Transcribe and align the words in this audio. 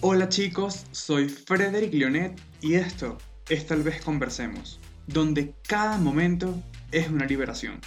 Hola 0.00 0.28
chicos, 0.28 0.86
soy 0.92 1.28
Frederick 1.28 1.92
Leonet 1.92 2.40
y 2.60 2.74
esto 2.74 3.18
es 3.48 3.66
Tal 3.66 3.82
vez 3.82 4.00
Conversemos, 4.00 4.78
donde 5.08 5.54
cada 5.66 5.98
momento 5.98 6.54
es 6.92 7.08
una 7.08 7.26
liberación. 7.26 7.80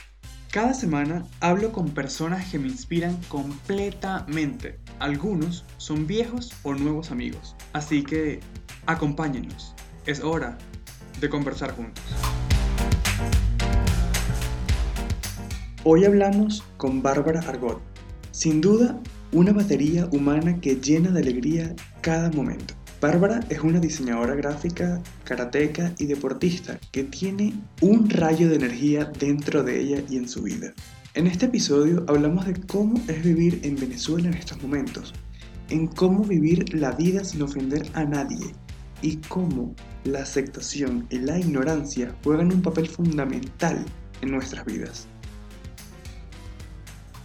Cada 0.52 0.74
semana 0.74 1.26
hablo 1.40 1.72
con 1.72 1.92
personas 1.92 2.52
que 2.52 2.60
me 2.60 2.68
inspiran 2.68 3.16
completamente. 3.30 4.78
Algunos 5.00 5.64
son 5.78 6.06
viejos 6.06 6.52
o 6.64 6.74
nuevos 6.74 7.12
amigos. 7.12 7.56
Así 7.72 8.04
que 8.04 8.42
acompáñenos. 8.88 9.74
Es 10.06 10.20
hora 10.20 10.58
de 11.22 11.30
conversar 11.30 11.74
juntos. 11.74 12.04
Hoy 15.86 16.04
hablamos 16.04 16.62
con 16.76 17.02
Bárbara 17.02 17.40
Argot. 17.40 17.82
Sin 18.32 18.60
duda, 18.60 19.00
una 19.32 19.54
batería 19.54 20.10
humana 20.12 20.60
que 20.60 20.76
llena 20.76 21.12
de 21.12 21.22
alegría 21.22 21.74
cada 22.02 22.30
momento. 22.32 22.74
Bárbara 23.00 23.40
es 23.50 23.60
una 23.62 23.80
diseñadora 23.80 24.36
gráfica, 24.36 25.02
karateca 25.24 25.94
y 25.98 26.06
deportista 26.06 26.80
que 26.92 27.04
tiene 27.04 27.54
un 27.82 28.10
rayo 28.10 28.50
de 28.50 28.56
energía 28.56 29.06
dentro 29.06 29.64
de 29.64 29.80
ella 29.80 30.04
y 30.10 30.18
en 30.18 30.28
su 30.28 30.44
vida. 30.44 30.74
En 31.14 31.28
este 31.28 31.48
episodio 31.48 32.06
hablamos 32.08 32.46
de 32.46 32.54
cómo 32.68 33.02
es 33.08 33.24
vivir 33.24 33.60
en 33.64 33.76
Venezuela 33.76 34.28
en 34.28 34.36
estos 34.36 34.62
momentos, 34.62 35.14
en 35.70 35.88
cómo 35.88 36.24
vivir 36.24 36.74
la 36.76 36.92
vida 36.92 37.24
sin 37.24 37.42
ofender 37.42 37.88
a 37.94 38.04
nadie 38.04 38.52
y 39.02 39.18
cómo 39.18 39.76
la 40.04 40.20
aceptación 40.20 41.08
y 41.10 41.20
la 41.20 41.40
ignorancia 41.40 42.16
juegan 42.24 42.54
un 42.54 42.62
papel 42.62 42.88
fundamental 42.88 43.84
en 44.22 44.32
nuestras 44.32 44.64
vidas. 44.66 45.08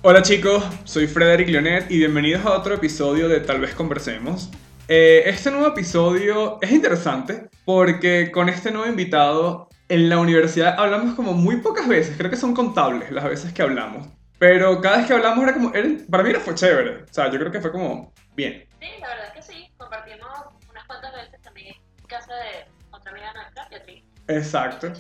Hola 0.03 0.23
chicos, 0.23 0.65
soy 0.85 1.07
Frederick 1.07 1.49
Leonet 1.49 1.91
y 1.91 1.99
bienvenidos 1.99 2.47
a 2.47 2.53
otro 2.53 2.75
episodio 2.75 3.29
de 3.29 3.41
Tal 3.41 3.61
vez 3.61 3.75
Conversemos. 3.75 4.51
Eh, 4.89 5.25
este 5.27 5.51
nuevo 5.51 5.67
episodio 5.67 6.59
es 6.63 6.71
interesante 6.71 7.51
porque 7.65 8.31
con 8.31 8.49
este 8.49 8.71
nuevo 8.71 8.87
invitado 8.87 9.69
en 9.89 10.09
la 10.09 10.19
universidad 10.19 10.79
hablamos 10.79 11.17
como 11.17 11.33
muy 11.33 11.57
pocas 11.57 11.89
veces, 11.89 12.17
creo 12.17 12.31
que 12.31 12.37
son 12.37 12.55
contables 12.55 13.11
las 13.11 13.25
veces 13.25 13.53
que 13.53 13.63
hablamos. 13.63 14.07
Pero 14.39 14.81
cada 14.81 14.99
vez 14.99 15.07
que 15.07 15.15
hablamos 15.15 15.43
era 15.43 15.55
como, 15.55 15.73
para 16.09 16.23
mí 16.23 16.31
era 16.31 16.39
fue 16.39 16.55
chévere, 16.55 17.03
o 17.03 17.13
sea, 17.13 17.29
yo 17.33 17.39
creo 17.39 17.51
que 17.51 17.61
fue 17.61 17.73
como 17.73 18.13
bien. 18.37 18.65
Sí, 18.79 18.87
la 19.01 19.09
verdad 19.09 19.27
es 19.27 19.33
que 19.33 19.43
sí, 19.53 19.69
compartimos 19.77 20.31
unas 20.71 20.87
cuantas 20.87 21.13
veces 21.15 21.43
también 21.43 21.75
en 21.99 22.07
casa 22.07 22.33
de 22.35 22.71
otra 22.93 23.11
amiga 23.11 23.33
nuestra, 23.33 23.69
Beatriz. 23.69 24.05
Exacto. 24.29 24.93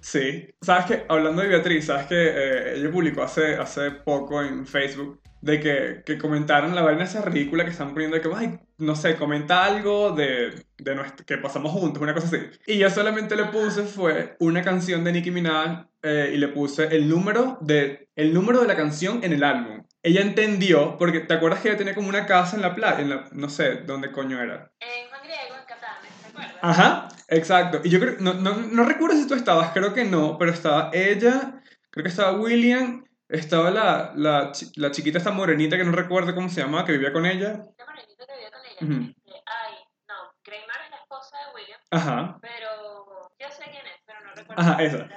Sí. 0.00 0.48
¿Sabes 0.60 0.84
que 0.86 1.04
Hablando 1.08 1.42
de 1.42 1.48
Beatriz, 1.48 1.86
¿sabes 1.86 2.06
que 2.06 2.14
eh, 2.16 2.74
ella 2.76 2.90
publicó 2.90 3.22
hace, 3.22 3.54
hace 3.54 3.90
poco 3.90 4.42
en 4.42 4.66
Facebook 4.66 5.19
de 5.40 5.60
que, 5.60 6.02
que 6.04 6.18
comentaron 6.18 6.74
la 6.74 6.82
vaina 6.82 7.04
esa 7.04 7.22
ridícula 7.22 7.64
que 7.64 7.70
están 7.70 7.92
poniendo 7.92 8.16
de 8.16 8.22
que, 8.22 8.30
ay, 8.34 8.58
no 8.78 8.94
sé, 8.94 9.16
comenta 9.16 9.64
algo 9.64 10.12
de, 10.12 10.64
de 10.78 10.94
nuestro, 10.94 11.24
que 11.24 11.38
pasamos 11.38 11.72
juntos, 11.72 12.02
una 12.02 12.14
cosa 12.14 12.26
así. 12.26 12.38
Y 12.66 12.78
yo 12.78 12.90
solamente 12.90 13.36
le 13.36 13.46
puse 13.46 13.84
fue 13.84 14.36
una 14.40 14.62
canción 14.62 15.02
de 15.04 15.12
Nicki 15.12 15.30
Minaj 15.30 15.86
eh, 16.02 16.32
y 16.34 16.36
le 16.36 16.48
puse 16.48 16.94
el 16.94 17.08
número, 17.08 17.58
de, 17.60 18.08
el 18.16 18.34
número 18.34 18.60
de 18.60 18.68
la 18.68 18.76
canción 18.76 19.24
en 19.24 19.32
el 19.32 19.44
álbum. 19.44 19.84
Ella 20.02 20.22
entendió, 20.22 20.96
porque 20.98 21.20
¿te 21.20 21.34
acuerdas 21.34 21.60
que 21.60 21.68
ella 21.68 21.78
tenía 21.78 21.94
como 21.94 22.08
una 22.08 22.26
casa 22.26 22.56
en 22.56 22.62
la 22.62 22.74
playa? 22.74 23.00
En 23.00 23.10
la, 23.10 23.28
no 23.32 23.48
sé, 23.48 23.82
¿dónde 23.86 24.12
coño 24.12 24.40
era? 24.40 24.72
En 24.80 25.08
Juan 25.08 25.20
Griego, 25.22 25.56
en 25.58 25.66
Catán, 25.66 25.96
¿te 26.02 26.28
acuerdas? 26.28 26.56
Ajá, 26.62 27.08
exacto. 27.28 27.80
Y 27.84 27.90
yo 27.90 28.00
creo, 28.00 28.16
no, 28.20 28.34
no, 28.34 28.56
no 28.56 28.84
recuerdo 28.84 29.16
si 29.16 29.26
tú 29.26 29.34
estabas, 29.34 29.72
creo 29.72 29.92
que 29.92 30.04
no, 30.04 30.38
pero 30.38 30.52
estaba 30.52 30.90
ella, 30.94 31.62
creo 31.90 32.02
que 32.02 32.08
estaba 32.10 32.38
William 32.38 33.04
estaba 33.30 33.70
la, 33.70 34.12
la, 34.16 34.52
la, 34.76 34.90
chiquita 34.90 35.18
esta 35.18 35.30
morenita 35.30 35.76
que 35.76 35.84
no 35.84 35.92
recuerdo 35.92 36.34
cómo 36.34 36.48
se 36.48 36.60
llamaba, 36.60 36.84
que 36.84 36.92
vivía 36.92 37.12
con 37.12 37.26
ella. 37.26 37.64
La 37.78 37.84
morenita 37.86 38.26
que 38.26 38.34
vivía 38.34 38.50
con 38.50 38.60
ella. 38.64 39.10
Este, 39.16 39.42
ay, 39.46 39.74
no, 40.08 40.14
Greymar 40.44 40.80
es 40.84 40.90
la 40.90 40.96
esposa 40.96 41.36
de 41.38 41.54
William. 41.54 41.80
Ajá. 41.90 42.38
Pero 42.42 43.30
yo 43.38 43.48
sé 43.48 43.64
quién 43.70 43.86
es, 43.86 44.02
pero 44.04 44.20
no 44.20 44.34
recuerdo. 44.34 44.62
Ajá, 44.62 44.82
esa. 44.82 45.08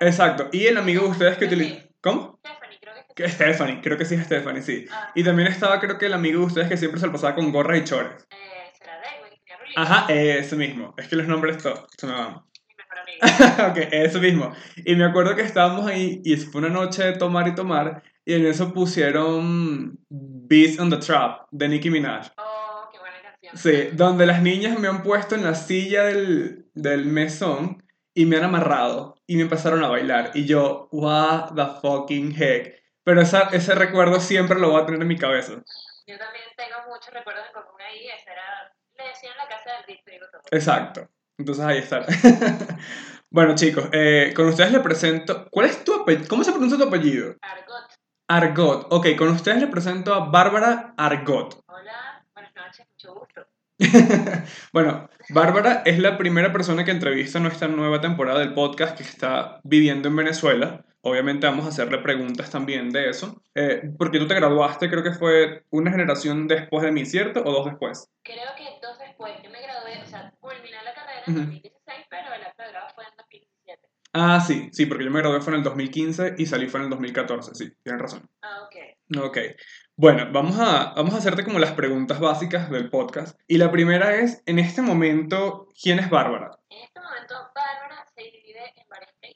Exacto. 0.00 0.48
Y 0.52 0.66
el 0.66 0.76
amigo 0.76 1.02
de 1.04 1.08
ustedes 1.10 1.38
que 1.38 1.46
utiliza. 1.46 1.88
¿Cómo? 2.00 2.38
Stephanie, 2.38 2.78
creo 2.80 2.94
que 3.14 3.24
es 3.24 3.32
Stephanie, 3.32 3.80
creo 3.82 3.98
que 3.98 4.04
sí 4.04 4.14
es 4.14 4.24
Stephanie, 4.24 4.62
sí. 4.62 4.86
Ah. 4.92 5.10
Y 5.14 5.24
también 5.24 5.48
estaba, 5.48 5.80
creo 5.80 5.98
que 5.98 6.06
el 6.06 6.14
amigo 6.14 6.40
de 6.40 6.46
ustedes 6.46 6.68
que 6.68 6.76
siempre 6.76 7.00
se 7.00 7.06
lo 7.06 7.12
pasaba 7.12 7.34
con 7.34 7.50
gorras 7.50 7.78
y 7.78 7.84
chores. 7.84 8.26
Eh, 8.30 8.72
será 8.78 9.00
David, 9.00 9.38
Ajá, 9.76 10.12
ese 10.12 10.54
mismo. 10.54 10.94
Es 10.96 11.08
que 11.08 11.16
los 11.16 11.26
nombres 11.26 11.58
todos 11.58 11.86
se 11.96 12.06
me 12.06 12.12
van. 12.12 12.44
ok, 13.70 13.78
eso 13.92 14.20
mismo. 14.20 14.52
Y 14.84 14.94
me 14.94 15.04
acuerdo 15.04 15.34
que 15.34 15.42
estábamos 15.42 15.86
ahí 15.86 16.20
y 16.24 16.36
fue 16.36 16.60
una 16.60 16.70
noche 16.70 17.04
de 17.04 17.12
tomar 17.12 17.48
y 17.48 17.54
tomar 17.54 18.02
y 18.24 18.34
en 18.34 18.46
eso 18.46 18.72
pusieron 18.72 19.98
Beast 20.08 20.78
on 20.80 20.90
the 20.90 20.98
Trap 20.98 21.48
de 21.50 21.68
Nicki 21.68 21.90
Minaj. 21.90 22.28
Oh, 22.36 22.88
qué 22.92 22.98
buena 22.98 23.16
canción. 23.22 23.56
Sí, 23.56 23.96
donde 23.96 24.26
las 24.26 24.42
niñas 24.42 24.78
me 24.78 24.88
han 24.88 25.02
puesto 25.02 25.34
en 25.34 25.44
la 25.44 25.54
silla 25.54 26.04
del, 26.04 26.66
del 26.74 27.06
mesón 27.06 27.82
y 28.14 28.26
me 28.26 28.36
han 28.36 28.44
amarrado 28.44 29.16
y 29.26 29.36
me 29.36 29.42
empezaron 29.42 29.82
a 29.82 29.88
bailar 29.88 30.32
y 30.34 30.44
yo, 30.44 30.88
what 30.92 31.54
the 31.54 31.80
fucking 31.80 32.34
heck. 32.36 32.82
Pero 33.04 33.22
esa, 33.22 33.48
ese 33.52 33.74
recuerdo 33.74 34.20
siempre 34.20 34.58
lo 34.58 34.70
voy 34.70 34.82
a 34.82 34.86
tener 34.86 35.00
en 35.00 35.08
mi 35.08 35.16
cabeza. 35.16 35.52
Yo 36.06 36.18
también 36.18 36.44
tengo 36.56 36.76
muchos 36.88 37.12
recuerdos 37.14 37.46
en 37.46 37.52
común 37.52 37.80
ahí, 37.80 38.08
esa 38.08 38.32
era, 38.32 38.74
le 38.94 39.04
decían 39.08 39.36
la 39.36 39.48
casa 39.48 39.70
del 39.76 39.86
disco. 39.86 40.10
Exacto. 40.50 41.08
Entonces 41.38 41.64
ahí 41.64 41.78
está. 41.78 42.04
bueno, 43.30 43.54
chicos, 43.54 43.88
eh, 43.92 44.32
con 44.34 44.48
ustedes 44.48 44.72
le 44.72 44.80
presento. 44.80 45.46
¿Cuál 45.50 45.66
es 45.66 45.84
tu 45.84 45.94
apellido? 45.94 46.28
¿Cómo 46.28 46.42
se 46.42 46.50
pronuncia 46.50 46.76
tu 46.76 46.88
apellido? 46.88 47.36
Argot. 47.40 47.98
Argot. 48.28 48.86
Ok, 48.90 49.06
con 49.16 49.28
ustedes 49.28 49.60
le 49.60 49.68
presento 49.68 50.12
a 50.12 50.28
Bárbara 50.28 50.94
Argot. 50.96 51.60
Hola, 51.66 52.26
buenas 52.34 52.52
noches, 52.56 52.86
mucho 52.90 53.14
gusto. 53.14 53.46
bueno, 54.72 55.08
Bárbara 55.28 55.82
es 55.86 56.00
la 56.00 56.18
primera 56.18 56.52
persona 56.52 56.84
que 56.84 56.90
entrevista 56.90 57.38
en 57.38 57.44
nuestra 57.44 57.68
nueva 57.68 58.00
temporada 58.00 58.40
del 58.40 58.52
podcast 58.52 58.96
que 58.96 59.04
está 59.04 59.60
viviendo 59.62 60.08
en 60.08 60.16
Venezuela. 60.16 60.84
Obviamente 61.02 61.46
vamos 61.46 61.64
a 61.64 61.68
hacerle 61.68 61.98
preguntas 61.98 62.50
también 62.50 62.90
de 62.90 63.10
eso. 63.10 63.40
Eh, 63.54 63.92
porque 63.96 64.18
tú 64.18 64.26
te 64.26 64.34
graduaste, 64.34 64.90
creo 64.90 65.04
que 65.04 65.12
fue 65.12 65.64
una 65.70 65.92
generación 65.92 66.48
después 66.48 66.82
de 66.82 66.90
mí, 66.90 67.06
¿cierto? 67.06 67.42
¿O 67.44 67.52
dos 67.52 67.66
después? 67.66 68.10
Creo 68.24 68.50
que 68.56 68.67
después. 69.18 69.42
Yo 69.42 69.50
me 69.50 69.60
gradué, 69.60 70.02
o 70.02 70.06
sea, 70.06 70.32
culminé 70.40 70.82
la 70.84 70.94
carrera 70.94 71.22
en 71.26 71.34
2016, 71.34 72.06
pero 72.08 72.32
el 72.32 72.44
acto 72.44 72.62
de 72.62 72.68
grado 72.70 72.88
fue 72.94 73.04
en 73.04 73.16
2017. 73.16 73.88
Ah, 74.14 74.40
sí, 74.40 74.70
sí, 74.72 74.86
porque 74.86 75.04
yo 75.04 75.10
me 75.10 75.20
gradué 75.20 75.40
fue 75.40 75.52
en 75.52 75.58
el 75.58 75.64
2015 75.64 76.36
y 76.38 76.46
salí 76.46 76.68
fue 76.68 76.80
en 76.80 76.84
el 76.84 76.90
2014, 76.90 77.54
sí, 77.54 77.74
tienes 77.82 78.00
razón. 78.00 78.30
Ah, 78.42 78.62
ok. 78.62 79.24
Ok. 79.24 79.38
Bueno, 79.96 80.30
vamos 80.32 80.58
a, 80.58 80.94
vamos 80.94 81.14
a 81.14 81.18
hacerte 81.18 81.44
como 81.44 81.58
las 81.58 81.72
preguntas 81.72 82.20
básicas 82.20 82.70
del 82.70 82.90
podcast. 82.90 83.38
Y 83.46 83.58
la 83.58 83.70
primera 83.70 84.14
es, 84.14 84.42
en 84.46 84.58
este 84.58 84.82
momento, 84.82 85.68
¿quién 85.80 85.98
es 85.98 86.08
Bárbara? 86.08 86.58
En 86.70 86.82
este 86.82 87.00
momento, 87.00 87.34
Bárbara 87.54 88.04
se 88.14 88.22
divide 88.22 88.72
en 88.76 88.88
varias. 88.88 89.12
Eh, 89.22 89.34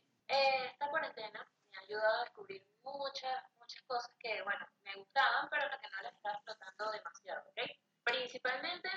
esta 0.70 0.88
cuarentena 0.88 1.46
me 1.70 1.78
ha 1.78 1.80
ayudado 1.80 2.20
a 2.20 2.24
descubrir 2.24 2.62
muchas, 2.82 3.42
muchas 3.58 3.82
cosas 3.82 4.10
que, 4.18 4.42
bueno, 4.42 4.66
me 4.84 4.94
gustaban, 4.96 5.48
pero 5.50 5.64
que 5.80 5.88
no 5.88 6.02
las 6.02 6.14
estaba 6.14 6.36
explotando 6.36 6.90
demasiado, 6.92 7.42
¿ok? 7.50 7.60
Principalmente 8.04 8.88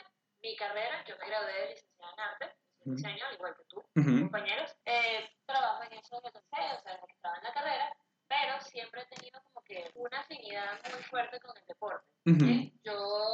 mi 0.56 0.58
carrera, 0.58 1.04
yo 1.06 1.18
me 1.18 1.28
gradué 1.28 1.54
de 1.54 1.70
licenciada 1.72 2.14
en 2.14 2.20
arte, 2.20 2.56
diseño, 2.86 3.26
al 3.28 3.34
igual 3.36 3.56
que 3.58 3.64
tú, 3.66 3.84
compañeros. 3.94 4.74
Eh, 4.86 5.30
trabajo 5.46 5.84
en 5.84 5.94
eso 6.00 6.22
desde 6.24 6.40
o 6.40 6.44
sea, 6.50 6.94
desde 6.94 7.08
que 7.08 7.14
estaba 7.14 7.36
en 7.38 7.44
la 7.44 7.54
carrera, 7.54 7.98
pero 8.28 8.62
siempre 8.62 9.02
he 9.02 9.16
tenido 9.16 9.42
como 9.44 9.62
que 9.64 9.92
una 9.96 10.20
afinidad 10.20 10.80
muy 10.90 11.04
fuerte 11.04 11.40
con 11.42 11.58
el 11.58 11.66
deporte. 11.68 12.08
Yo 12.84 13.34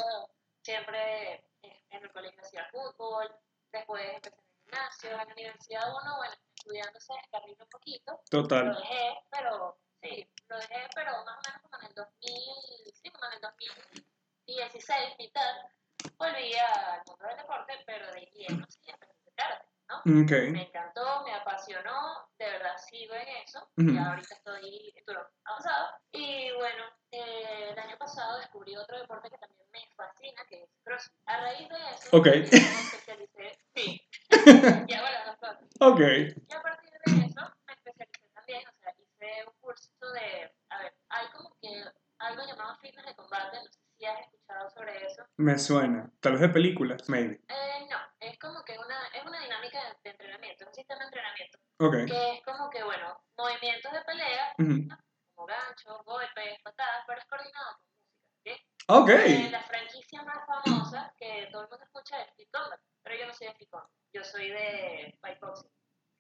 siempre 0.64 1.46
en 1.62 2.04
el 2.04 2.12
colegio 2.12 2.42
hacía 2.42 2.68
fútbol, 2.72 3.30
después 3.72 4.04
empecé 4.16 4.36
en 4.36 4.42
el 4.42 4.64
gimnasio, 4.64 5.12
en 5.12 5.18
la 5.18 5.34
universidad 5.34 5.90
uno, 5.90 6.18
bueno, 6.18 6.34
estudiando 6.58 7.00
se 7.00 7.14
descarriló 7.14 7.64
un 7.64 7.70
poquito. 7.70 8.22
Total. 8.32 8.66
Lo 8.66 8.80
dejé, 8.80 9.18
pero 9.30 9.78
sí, 10.02 10.28
lo 10.48 10.58
dejé, 10.58 10.88
pero 10.96 11.12
más 11.24 11.38
o 11.38 11.42
menos 11.46 11.62
como 11.62 11.78
en 11.82 11.88
el 11.88 11.94
2000, 11.94 12.94
sí, 12.96 13.10
como 13.12 13.26
en 13.28 13.34
el 13.34 13.42
2016, 13.42 15.16
mitad, 15.20 15.56
volví 16.18 16.54
al 16.54 17.02
mundo 17.06 17.26
del 17.28 17.38
deporte, 17.38 17.74
pero 17.86 18.12
de 18.12 18.22
lleno 18.34 18.66
sí 18.70 18.80
empecé 18.88 19.14
a 19.30 19.36
karate, 19.36 19.68
¿no? 19.90 19.98
Okay. 20.24 20.52
Me 20.52 20.64
encantó, 20.64 21.24
me 21.24 21.34
apasionó, 21.34 22.28
de 22.38 22.46
verdad 22.46 22.76
sigo 22.90 23.14
en 23.16 23.28
eso, 23.44 23.70
y 23.78 23.98
ahorita 23.98 24.36
estoy 24.36 24.94
en 24.96 25.18
avanzado. 25.46 25.90
Y 26.12 26.52
bueno, 26.54 26.84
eh, 27.12 27.70
el 27.72 27.80
año 27.80 27.98
pasado 27.98 28.40
descubrí 28.40 28.76
otro 28.76 29.00
deporte 29.00 29.30
que 29.30 29.38
también 29.38 29.62
me 29.72 29.88
fascina, 29.96 30.44
que 30.50 30.64
es 30.64 30.70
CrossFit. 30.84 31.14
A 31.26 31.38
raíz 31.42 31.70
de 31.70 31.76
eso, 31.76 32.18
okay. 32.18 32.42
me 32.42 32.58
especialicé, 32.58 33.60
sí, 33.76 34.02
y 34.88 34.94
hago 34.94 35.08
las 35.08 35.26
dos 35.26 35.36
cosas. 35.38 35.72
Ok. 35.80 36.00
Y 36.00 36.54
a 36.54 36.62
partir 36.62 36.92
de 36.92 37.26
eso, 37.26 37.42
me 37.68 37.74
especialicé 37.74 38.30
también, 38.34 38.68
o 38.68 38.72
sea, 38.80 38.94
hice 38.98 39.46
un 39.48 39.54
curso 39.60 40.12
de, 40.14 40.52
a 40.70 40.84
ver, 40.84 40.94
hay 41.10 41.28
como 41.32 41.56
que 41.62 41.84
algo 42.20 42.44
llamado 42.46 42.78
fitness 42.78 43.06
de 43.06 43.16
combate, 43.16 43.58
no 43.58 43.72
sé 43.72 43.80
si 43.98 44.06
has 44.06 44.20
escuchado 44.22 44.70
sobre 44.70 45.06
eso. 45.06 45.24
Me 45.38 45.58
suena. 45.58 46.12
Tal 46.20 46.34
vez 46.34 46.42
de 46.42 46.50
películas, 46.50 47.08
maybe. 47.10 47.42
Eh, 47.48 47.88
no, 47.90 47.98
es 48.20 48.38
como 48.40 48.64
que 48.64 48.78
una, 48.78 49.08
es 49.14 49.26
una 49.26 49.40
dinámica 49.42 49.80
de, 50.04 50.10
entrenamiento, 50.12 50.64
es 50.64 50.68
un 50.68 50.76
sistema 50.76 51.00
de 51.00 51.06
entrenamiento. 51.06 51.60
Okay. 51.80 52.06
Que 52.06 52.34
es 52.36 52.44
como 52.44 52.70
que, 52.70 52.84
bueno, 52.84 53.20
movimientos 53.38 53.92
de 53.92 54.02
pelea, 54.02 54.54
como 54.58 55.48
ganchos, 55.48 56.06
golpes, 56.06 56.62
patadas, 56.64 57.04
pero 57.08 57.20
es 57.20 57.26
coordinado 57.26 57.78
con 57.78 57.88
música. 57.88 58.22
¿sí? 58.44 58.52
Ok. 58.88 59.10
Eh, 59.10 59.50
la 59.50 59.64
franquicia 59.64 60.22
más 60.24 60.46
famosa 60.46 61.14
que 61.18 61.50
todo 61.52 61.68
de 63.42 65.16
kickboxing. 65.18 65.72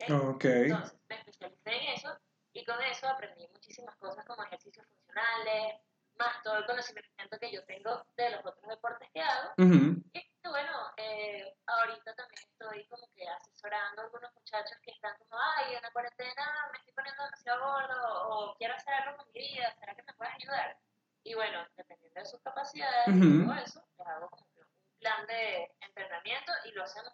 Ok. 0.09 0.45
Entonces, 0.45 0.99
me 1.09 1.15
especialicé 1.15 1.71
en 1.71 1.94
eso 1.94 2.17
y 2.53 2.65
con 2.65 2.81
eso 2.83 3.07
aprendí 3.07 3.47
muchísimas 3.49 3.95
cosas 3.97 4.25
como 4.25 4.44
ejercicios 4.44 4.85
funcionales, 4.87 5.81
más 6.15 6.44
todo 6.44 6.57
el 6.57 6.65
conocimiento 6.65 7.37
que 7.39 7.51
yo 7.51 7.63
tengo 7.65 8.05
de 8.17 8.29
los 8.31 8.45
otros 8.45 8.67
deportes 8.67 9.09
que 9.13 9.21
hago. 9.21 9.51
Ujú. 9.57 10.03
Y 10.13 10.49
bueno, 10.49 10.71
eh, 10.97 11.55
ahorita 11.65 12.13
también 12.15 12.44
estoy 12.44 12.87
como 12.87 13.07
que 13.13 13.27
asesorando 13.27 14.01
a 14.01 14.05
algunos 14.05 14.33
muchachos 14.33 14.77
que 14.83 14.91
están 14.91 15.15
como, 15.17 15.39
ay, 15.57 15.75
en 15.75 15.81
la 15.81 15.91
cuarentena 15.91 16.69
me 16.71 16.79
estoy 16.79 16.94
poniendo 16.94 17.23
demasiado 17.23 17.63
gordo 17.63 18.29
o 18.29 18.56
quiero 18.57 18.73
hacer 18.73 18.94
algo 18.94 19.17
con 19.17 19.27
mi 19.33 19.39
vida, 19.39 19.73
¿será 19.79 19.95
que 19.95 20.03
me 20.03 20.13
puedes 20.13 20.33
ayudar? 20.33 20.77
Y 21.23 21.35
bueno, 21.35 21.65
dependiendo 21.77 22.19
de 22.19 22.25
sus 22.25 22.41
capacidades 22.41 23.07
y 23.07 23.11
Ujú. 23.11 23.45
todo 23.45 23.56
eso, 23.59 23.85
les 23.97 24.07
hago 24.07 24.29
como 24.29 24.47
que 24.51 24.59
un 24.61 24.67
plan 24.99 25.25
de 25.27 25.71
entrenamiento 25.79 26.51
y 26.65 26.71
lo 26.71 26.83
hacemos 26.83 27.13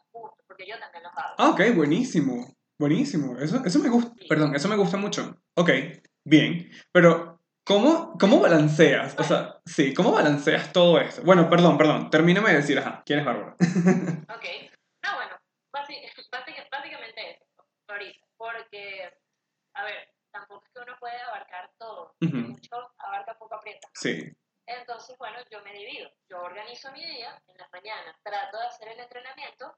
los 1.01 1.11
hago. 1.15 1.35
Ah, 1.37 1.49
ok, 1.49 1.61
buenísimo. 1.75 2.53
Buenísimo. 2.79 3.37
Eso, 3.39 3.63
eso 3.65 3.79
me 3.79 3.89
gusta. 3.89 4.11
Perdón, 4.29 4.55
eso 4.55 4.67
me 4.67 4.75
gusta 4.75 4.97
mucho. 4.97 5.41
Ok, 5.55 5.69
bien. 6.23 6.69
Pero, 6.91 7.41
¿cómo, 7.65 8.17
cómo 8.19 8.39
balanceas? 8.39 9.15
O 9.19 9.23
sea, 9.23 9.59
sí, 9.65 9.93
¿cómo 9.93 10.11
balanceas 10.11 10.71
todo 10.71 10.99
esto? 10.99 11.21
Bueno, 11.23 11.49
perdón, 11.49 11.77
perdón. 11.77 12.09
Termíname 12.09 12.49
de 12.51 12.57
decir, 12.57 12.77
ajá, 12.77 13.01
¿quién 13.05 13.19
es 13.19 13.25
Bárbara? 13.25 13.55
Ok. 14.29 14.45
No, 15.03 15.15
bueno, 15.15 15.35
básic- 15.73 16.11
básic- 16.31 16.67
básicamente 16.71 17.31
eso, 17.31 17.45
ahorita. 17.87 18.25
Porque, 18.37 19.09
a 19.73 19.83
ver, 19.85 20.13
tampoco 20.31 20.63
es 20.65 20.71
que 20.71 20.79
uno 20.79 20.95
puede 20.99 21.19
abarcar 21.21 21.71
todo. 21.79 22.13
Ujú. 22.21 22.37
Mucho 22.37 22.75
abarca, 22.99 23.33
poco 23.39 23.55
aprieta. 23.55 23.87
Sí. 23.95 24.31
Entonces, 24.67 25.17
bueno, 25.17 25.37
yo 25.49 25.63
me 25.63 25.73
divido. 25.73 26.11
Yo 26.29 26.41
organizo 26.41 26.91
mi 26.91 27.03
día 27.03 27.41
en 27.47 27.57
las 27.57 27.71
mañanas, 27.71 28.15
trato 28.21 28.59
de 28.59 28.67
hacer 28.67 28.89
el 28.89 28.99
entrenamiento, 28.99 29.73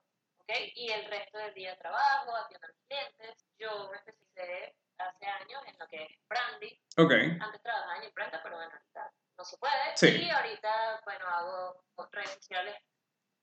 ¿ok? 0.49 0.71
Y 0.75 0.91
el 0.91 1.05
resto 1.05 1.37
del 1.37 1.53
día 1.53 1.77
trabajo, 1.77 2.35
atiendo 2.35 2.67
a 2.67 2.71
mis 2.71 2.81
clientes. 2.87 3.45
Yo 3.57 3.89
me 3.91 3.97
especialicé 3.97 4.75
hace 4.97 5.25
años 5.25 5.61
en 5.67 5.77
lo 5.77 5.87
que 5.87 6.03
es 6.03 6.09
branding. 6.27 6.75
Ok. 6.97 7.41
Antes 7.41 7.61
trabajaba 7.61 7.97
en 7.97 8.03
imprenta, 8.05 8.41
pero 8.43 8.55
bueno, 8.55 8.71
ahorita 8.71 9.13
no 9.37 9.43
se 9.45 9.57
puede. 9.57 9.95
Sí. 9.95 10.23
Y 10.23 10.29
ahorita, 10.29 11.01
bueno, 11.05 11.25
hago 11.27 11.83
redes 12.11 12.31
sociales 12.31 12.75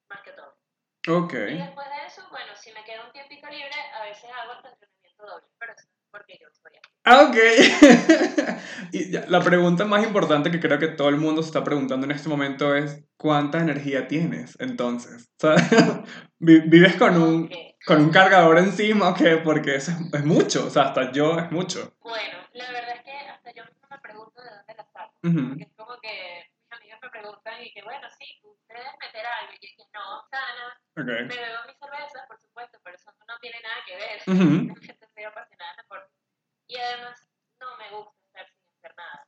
más 0.09 0.23
que 0.23 0.33
todo. 0.33 0.59
Ok. 1.09 1.33
Y 1.33 1.59
después 1.59 1.89
de 1.89 2.07
eso, 2.07 2.29
bueno, 2.31 2.55
si 2.57 2.73
me 2.73 2.85
queda 2.85 3.05
un 3.05 3.13
tiempito 3.13 3.49
libre, 3.49 3.75
a 3.95 4.03
veces 4.03 4.31
hago 4.33 4.53
hasta 4.53 4.71
entrenamiento 4.71 5.27
doble, 5.27 5.47
pero 5.59 5.73
eso 5.73 5.83
es 5.83 6.06
porque 6.17 6.39
yo 6.41 6.49
soy 6.51 6.73
así. 6.77 6.93
Ah, 7.05 7.23
ok. 7.29 7.37
y 8.93 9.11
la 9.29 9.41
pregunta 9.41 9.85
más 9.85 10.05
importante 10.05 10.51
que 10.51 10.61
creo 10.61 10.79
que 10.79 10.89
todo 10.89 11.09
el 11.09 11.17
mundo 11.17 11.43
se 11.43 11.49
está 11.49 11.63
preguntando 11.63 12.07
en 12.07 12.13
este 12.13 12.29
momento 12.29 12.75
es, 12.75 13.05
¿cuánta 13.17 13.61
energía 13.61 14.09
tienes 14.09 14.57
entonces? 14.59 15.29
¿vives 16.39 16.97
con 16.97 17.21
un, 17.21 17.51
con 17.87 18.01
un 18.01 18.11
cargador 18.11 18.59
encima 18.59 19.11
o 19.11 19.15
qué? 19.15 19.37
Porque 19.37 19.77
eso 19.77 19.93
es, 19.93 20.15
es 20.15 20.25
mucho, 20.25 20.67
o 20.67 20.71
sea, 20.71 20.85
hasta 20.85 21.13
yo 21.13 21.39
es 21.39 21.51
mucho. 21.53 21.93
Bueno, 22.01 22.39
la 22.55 22.73
verdad 22.73 22.97
es 22.97 23.03
que 23.05 23.13
hasta 23.13 23.53
yo 23.55 23.65
misma 23.65 23.89
me 23.91 23.99
pregunto 23.99 24.41
de 24.43 24.51
dónde 24.51 24.75
la 24.75 24.87
saco. 24.93 25.15
Ujú. 25.23 25.49
Porque 25.49 25.65
es 25.65 25.73
como 25.77 26.01
que 26.01 26.51
mis 26.63 26.73
amigas 26.73 26.99
me 27.03 27.11
preguntan 27.11 27.63
y 27.63 27.73
que, 27.73 27.83
bueno, 27.83 28.09
sí, 28.19 28.27
debes 28.69 28.95
meter 29.01 29.27
algo. 29.27 29.53
Y 29.53 29.57
yo 29.57 29.69
dije, 29.71 29.85
no, 29.93 30.25
sana, 30.31 30.75
Ok. 30.99 31.07
me 31.07 31.37
bebo 31.39 31.61
mis 31.69 31.79
cervezas, 31.79 32.27
por 32.27 32.41
supuesto, 32.41 32.79
pero 32.83 32.97
eso 32.97 33.13
no 33.29 33.35
tiene 33.41 33.59
nada 33.63 33.79
que 33.87 33.95
ver. 33.95 34.17
Ujú. 34.27 34.51
Simplemente 34.75 35.06
soy 35.17 35.25
apasionada 35.25 35.73
del 35.73 35.85
deporte. 35.85 36.15
Y 36.69 36.77
además, 36.77 37.29
no 37.59 37.77
me 37.79 37.91
gusta 37.91 38.13
estar 38.27 38.47
sin 38.49 38.77
hacer 38.77 38.95
nada. 38.97 39.27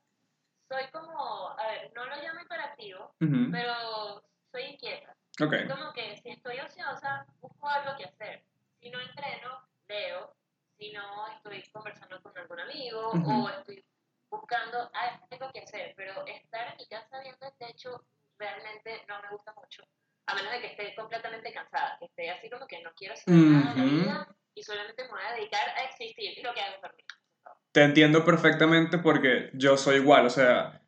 Soy 0.69 0.91
como, 0.93 1.49
a 1.59 1.67
ver, 1.67 1.93
no 1.95 2.05
lo 2.05 2.17
llamo 2.17 2.41
hiperactivo, 2.41 3.15
Ujú. 3.21 3.51
pero 3.51 4.23
soy 4.53 4.63
inquieta. 4.65 5.17
Ok. 5.41 5.53
Es 5.55 5.73
como 5.73 5.93
que 5.95 6.17
si 6.19 6.29
estoy 6.31 6.59
ociosa, 6.61 7.27
busco 7.41 7.69
algo 7.69 7.97
que 7.97 8.05
hacer. 8.05 8.45
Si 8.81 8.91
no 8.91 9.01
entreno, 9.01 9.67
leo. 9.89 10.35
Si 10.77 10.93
no, 10.93 11.27
estoy 11.29 11.63
conversando 11.73 12.23
con 12.23 12.37
algún 12.37 12.61
amigo 12.61 13.13
Ujú. 13.13 13.45
o 13.45 13.49
estoy 13.49 13.85
buscando 14.31 14.91
algo 14.93 15.51
que 15.53 15.61
hacer. 15.61 15.95
Pero 15.97 16.25
estar 16.27 16.69
en 16.69 16.77
mi 16.77 16.87
casa 16.87 17.21
viendo 17.21 17.47
el 17.47 17.57
techo 17.57 18.05
realmente 18.39 19.05
no 19.09 19.21
me 19.23 19.31
gusta 19.31 19.55
mucho. 19.55 19.83
A 20.29 20.35
menos 20.35 20.53
de 20.53 20.61
que 20.61 20.67
esté 20.67 20.95
completamente 20.95 21.51
cansada, 21.53 21.97
que 21.99 22.05
esté 22.05 22.31
así 22.31 22.51
como 22.51 22.67
que 22.67 22.83
no 22.83 22.91
quiero 22.95 23.15
hacer 23.15 23.33
nada 23.33 23.73
en 23.73 23.79
la 23.79 23.85
Ujú. 23.85 23.95
vida 23.95 24.37
y 24.55 24.63
solamente 24.63 25.05
me 25.05 25.11
voy 25.11 25.21
a 25.27 25.35
dedicar 25.35 25.69
a 25.75 25.85
existir. 25.85 26.39
Y 26.39 26.43
lo 26.43 26.53
que 26.53 26.61
hago 26.61 26.77
es 26.77 26.83
dormir. 26.83 27.05
Te 27.73 27.83
entiendo 27.83 28.25
perfectamente 28.25 28.99
porque 28.99 29.51
yo 29.55 29.79
soy 29.79 29.97
igual, 29.97 30.27
o 30.27 30.31
sea, 30.31 30.83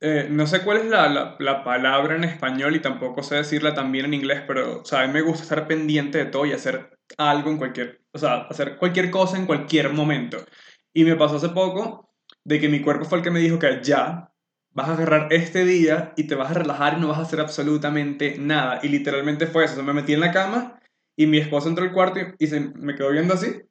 eh, 0.00 0.26
no 0.28 0.46
sé 0.46 0.62
cuál 0.64 0.78
es 0.78 0.84
la, 0.84 1.08
la, 1.08 1.36
la 1.38 1.64
palabra 1.64 2.14
en 2.14 2.24
español 2.24 2.76
y 2.76 2.80
tampoco 2.80 3.22
sé 3.22 3.36
decirla 3.36 3.74
también 3.74 4.04
en 4.04 4.14
inglés, 4.14 4.42
pero, 4.46 4.82
o 4.82 4.84
sea, 4.84 5.00
a 5.00 5.06
mí 5.06 5.12
me 5.12 5.22
gusta 5.22 5.44
estar 5.44 5.66
pendiente 5.66 6.18
de 6.18 6.26
todo 6.26 6.44
y 6.44 6.52
hacer 6.52 6.98
algo 7.16 7.50
en 7.50 7.56
cualquier, 7.56 8.02
o 8.12 8.18
sea, 8.18 8.46
hacer 8.50 8.76
cualquier 8.76 9.10
cosa 9.10 9.38
en 9.38 9.46
cualquier 9.46 9.90
momento. 9.90 10.44
Y 10.92 11.04
me 11.04 11.16
pasó 11.16 11.36
hace 11.36 11.48
poco 11.48 12.12
de 12.44 12.60
que 12.60 12.68
mi 12.68 12.80
cuerpo 12.82 13.06
fue 13.06 13.18
el 13.18 13.24
que 13.24 13.30
me 13.30 13.40
dijo 13.40 13.58
que 13.58 13.80
ya 13.82 14.30
vas 14.78 14.88
a 14.88 14.94
agarrar 14.94 15.28
este 15.32 15.64
día 15.66 16.12
y 16.16 16.24
te 16.24 16.34
vas 16.34 16.50
a 16.50 16.54
relajar 16.54 16.96
y 16.96 17.00
no 17.00 17.08
vas 17.08 17.18
a 17.18 17.22
hacer 17.22 17.40
absolutamente 17.40 18.36
nada. 18.38 18.80
Y 18.82 18.88
literalmente 18.88 19.46
fue 19.46 19.64
eso, 19.64 19.74
o 19.74 19.76
sea, 19.76 19.84
me 19.84 19.92
metí 19.92 20.14
en 20.14 20.20
la 20.20 20.32
cama 20.32 20.80
y 21.16 21.26
mi 21.26 21.38
esposo 21.38 21.68
entró 21.68 21.84
al 21.84 21.92
cuarto 21.92 22.20
y, 22.20 22.34
y 22.38 22.46
se 22.46 22.60
me 22.60 22.94
quedó 22.94 23.10
viendo 23.10 23.34
así 23.34 23.62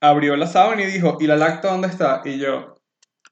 abrió 0.00 0.36
la 0.36 0.46
sábana 0.46 0.82
y 0.82 0.86
dijo, 0.86 1.18
¿y 1.20 1.26
la 1.26 1.36
lacta 1.36 1.70
dónde 1.70 1.88
está? 1.88 2.22
Y 2.24 2.38
yo, 2.38 2.74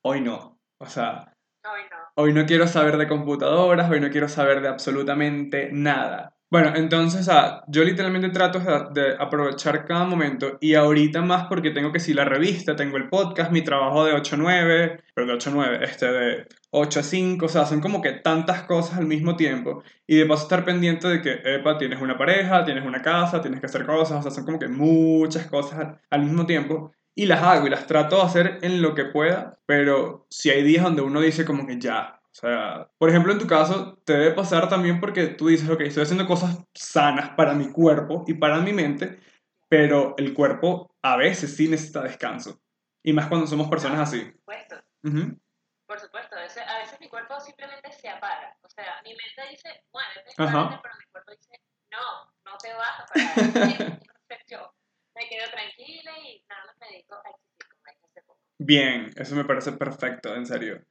hoy 0.02 0.20
no. 0.20 0.58
O 0.78 0.86
sea, 0.86 1.32
Hoy 1.64 1.80
no. 1.90 1.96
hoy 2.16 2.32
no 2.32 2.46
quiero 2.46 2.66
saber 2.66 2.96
de 2.96 3.08
computadoras, 3.08 3.90
hoy 3.90 4.00
no 4.00 4.10
quiero 4.10 4.28
saber 4.28 4.60
de 4.60 4.68
absolutamente 4.68 5.70
nada. 5.72 6.33
Bueno, 6.54 6.70
entonces, 6.76 7.24
sea, 7.24 7.64
yo 7.66 7.82
literalmente 7.82 8.28
trato 8.28 8.60
de, 8.60 9.16
aprovechar 9.18 9.84
cada 9.86 10.04
momento 10.04 10.56
y 10.60 10.74
ahorita 10.74 11.20
más 11.20 11.48
porque 11.48 11.72
tengo 11.72 11.90
que 11.90 11.98
si 11.98 12.14
la 12.14 12.24
revista, 12.24 12.76
tengo 12.76 12.96
el 12.96 13.08
podcast, 13.08 13.50
mi 13.50 13.62
trabajo 13.62 14.04
de 14.04 14.12
8 14.12 14.36
a 14.36 14.38
9, 14.38 15.02
pero 15.16 15.26
de 15.26 15.32
8 15.32 15.50
a 15.50 15.52
9, 15.52 15.78
este 15.82 16.12
de 16.12 16.46
8 16.70 17.00
a 17.00 17.02
5, 17.02 17.46
o 17.46 17.48
sea, 17.48 17.66
son 17.66 17.80
como 17.80 18.00
que 18.00 18.12
tantas 18.12 18.62
cosas 18.62 18.98
al 18.98 19.06
mismo 19.06 19.34
tiempo 19.34 19.82
y 20.06 20.14
de 20.14 20.26
paso 20.26 20.44
estar 20.44 20.64
pendiente 20.64 21.08
de 21.08 21.22
que, 21.22 21.40
epa, 21.44 21.76
tienes 21.76 22.00
una 22.00 22.16
pareja, 22.16 22.64
tienes 22.64 22.86
una 22.86 23.02
casa, 23.02 23.40
tienes 23.42 23.58
que 23.58 23.66
hacer 23.66 23.84
cosas, 23.84 24.20
o 24.20 24.22
sea, 24.22 24.30
son 24.30 24.44
como 24.44 24.60
que 24.60 24.68
muchas 24.68 25.48
cosas 25.48 25.98
al 26.08 26.22
mismo 26.22 26.46
tiempo 26.46 26.92
y 27.16 27.26
las 27.26 27.42
hago 27.42 27.66
y 27.66 27.70
las 27.70 27.88
trato 27.88 28.18
de 28.18 28.22
hacer 28.22 28.58
en 28.62 28.80
lo 28.80 28.94
que 28.94 29.06
pueda, 29.06 29.58
pero 29.66 30.28
si 30.30 30.50
hay 30.50 30.62
días 30.62 30.84
donde 30.84 31.02
uno 31.02 31.20
dice 31.20 31.44
como 31.44 31.66
que 31.66 31.80
ya, 31.80 32.20
o 32.34 32.36
sea, 32.36 32.90
por 32.98 33.08
ejemplo, 33.10 33.32
en 33.32 33.38
tu 33.38 33.46
caso, 33.46 34.02
te 34.04 34.12
debe 34.12 34.34
pasar 34.34 34.68
también 34.68 34.98
porque 34.98 35.28
tú 35.28 35.46
dices, 35.46 35.70
ok, 35.70 35.82
estoy 35.82 36.02
haciendo 36.02 36.26
cosas 36.26 36.58
sanas 36.74 37.30
para 37.36 37.54
mi 37.54 37.70
cuerpo 37.70 38.24
y 38.26 38.34
para 38.34 38.58
mi 38.58 38.72
mente, 38.72 39.20
pero 39.68 40.16
el 40.18 40.34
cuerpo 40.34 40.96
a 41.00 41.16
veces 41.16 41.54
sí 41.54 41.68
necesita 41.68 42.02
descanso. 42.02 42.60
Y 43.04 43.12
más 43.12 43.28
cuando 43.28 43.46
somos 43.46 43.68
personas 43.68 44.00
así. 44.00 44.22
Por 44.24 44.34
supuesto. 44.34 44.76
Ujú. 45.04 45.40
Por 45.86 46.00
supuesto, 46.00 46.34
a 46.34 46.40
veces, 46.40 46.64
a 46.66 46.78
veces 46.78 46.98
mi 46.98 47.08
cuerpo 47.08 47.38
simplemente 47.38 47.92
se 47.92 48.08
apaga. 48.08 48.58
O 48.62 48.68
sea, 48.68 49.00
mi 49.04 49.10
mente 49.10 49.50
dice, 49.52 49.84
muévete, 49.92 50.34
muévete, 50.36 50.80
pero 50.82 50.94
mi 50.98 51.04
cuerpo 51.12 51.30
dice, 51.30 51.60
no, 51.92 52.32
no 52.50 52.58
te 52.58 52.74
vas 52.74 52.98
a 52.98 53.06
parar. 53.06 53.38
Entonces 53.38 54.38
yo 54.50 54.74
me 55.14 55.28
quedo 55.28 55.48
tranquila 55.52 56.18
y 56.18 56.44
nada 56.48 56.64
más 56.66 56.76
me 56.80 56.86
dedico 56.88 57.14
a 57.14 57.30
existir 57.30 58.24
como. 58.26 58.40
Bien, 58.58 59.12
eso 59.14 59.36
me 59.36 59.44
parece 59.44 59.70
perfecto, 59.70 60.34
en 60.34 60.46
serio. 60.46 60.84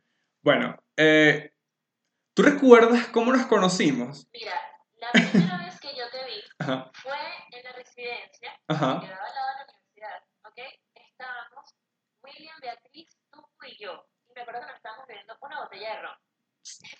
Bueno, 0.44 0.78
eh, 0.98 1.54
¿tú 2.36 2.44
recuerdas 2.44 3.08
cómo 3.08 3.32
nos 3.32 3.46
conocimos? 3.48 4.28
Mira, 4.34 4.54
la 4.98 5.12
primera 5.12 5.58
vez 5.60 5.80
que 5.80 5.90
yo 5.96 6.04
te 6.12 6.26
vi 6.26 6.42
Ajá, 6.60 6.92
fue 7.02 7.16
en 7.52 7.64
la 7.64 7.72
residencia, 7.74 8.52
ajá. 8.68 9.00
que 9.00 9.08
quedaba 9.08 9.26
al 9.26 9.36
lado 9.36 9.48
de 9.48 9.56
la 9.56 9.64
universidad, 9.64 10.24
¿ok? 10.46 10.60
Estábamos 10.96 11.76
William, 12.22 12.56
Beatriz, 12.62 13.18
tú 13.32 13.42
y 13.68 13.82
yo. 13.84 14.06
Y 14.30 14.34
me 14.34 14.42
acuerdo 14.42 14.62
que 14.62 14.68
nos 14.68 14.76
estábamos 14.76 15.08
bebiendo 15.08 15.38
una 15.42 15.62
botella 15.64 15.96
de 15.96 16.02
ron. 16.02 16.18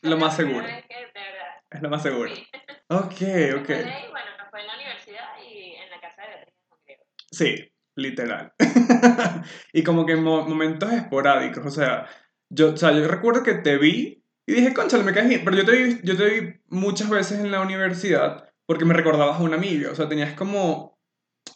Lo 0.02 0.18
más 0.18 0.36
seguro. 0.36 0.66
vez 0.66 0.86
que, 0.88 0.96
de 0.96 1.12
verdad, 1.14 1.62
Es 1.70 1.82
lo 1.82 1.90
más 1.90 2.02
seguro. 2.04 2.36
sí. 2.36 2.48
Ok, 2.90 3.02
ok. 3.62 3.68
De 3.68 3.92
ahí, 3.94 4.10
bueno, 4.12 4.38
nos 4.38 4.50
fue 4.50 4.62
en 4.62 4.68
la 4.68 4.76
universidad 4.76 5.30
y 5.42 5.76
en 5.76 5.90
la 5.90 6.00
casa 6.02 6.22
de 6.24 6.28
Beatriz 6.30 6.56
Griego. 6.86 7.04
Sí, 7.32 7.74
literal. 7.96 8.54
y 9.74 9.84
como 9.84 10.06
que 10.06 10.14
en 10.14 10.24
mo- 10.24 10.46
momentos 10.48 10.92
esporádicos, 10.92 11.66
o 11.66 11.70
sea, 11.72 12.08
yo, 12.54 12.74
o 12.74 12.78
sea, 12.78 12.92
yo 12.92 13.08
recuerdo 13.08 13.44
que 13.44 13.56
te 13.56 13.78
vi 13.78 14.24
y 14.46 14.54
dije, 14.54 14.74
conchale, 14.74 15.04
me 15.04 15.14
caes 15.14 15.30
bien, 15.30 15.42
pero 15.44 15.58
yo 15.58 15.66
te 15.66 15.72
vi, 15.72 16.00
yo 16.04 16.18
te 16.18 16.26
vi 16.26 16.54
muchas 16.68 17.10
veces 17.10 17.40
en 17.40 17.52
la 17.52 17.62
universidad 17.62 18.50
porque 18.66 18.86
me 18.86 18.94
recordabas 18.94 19.40
a 19.40 19.44
una 19.44 19.56
amiga, 19.56 19.92
o 19.92 19.96
sea, 19.96 20.08
tenías 20.08 20.34
como, 20.34 21.00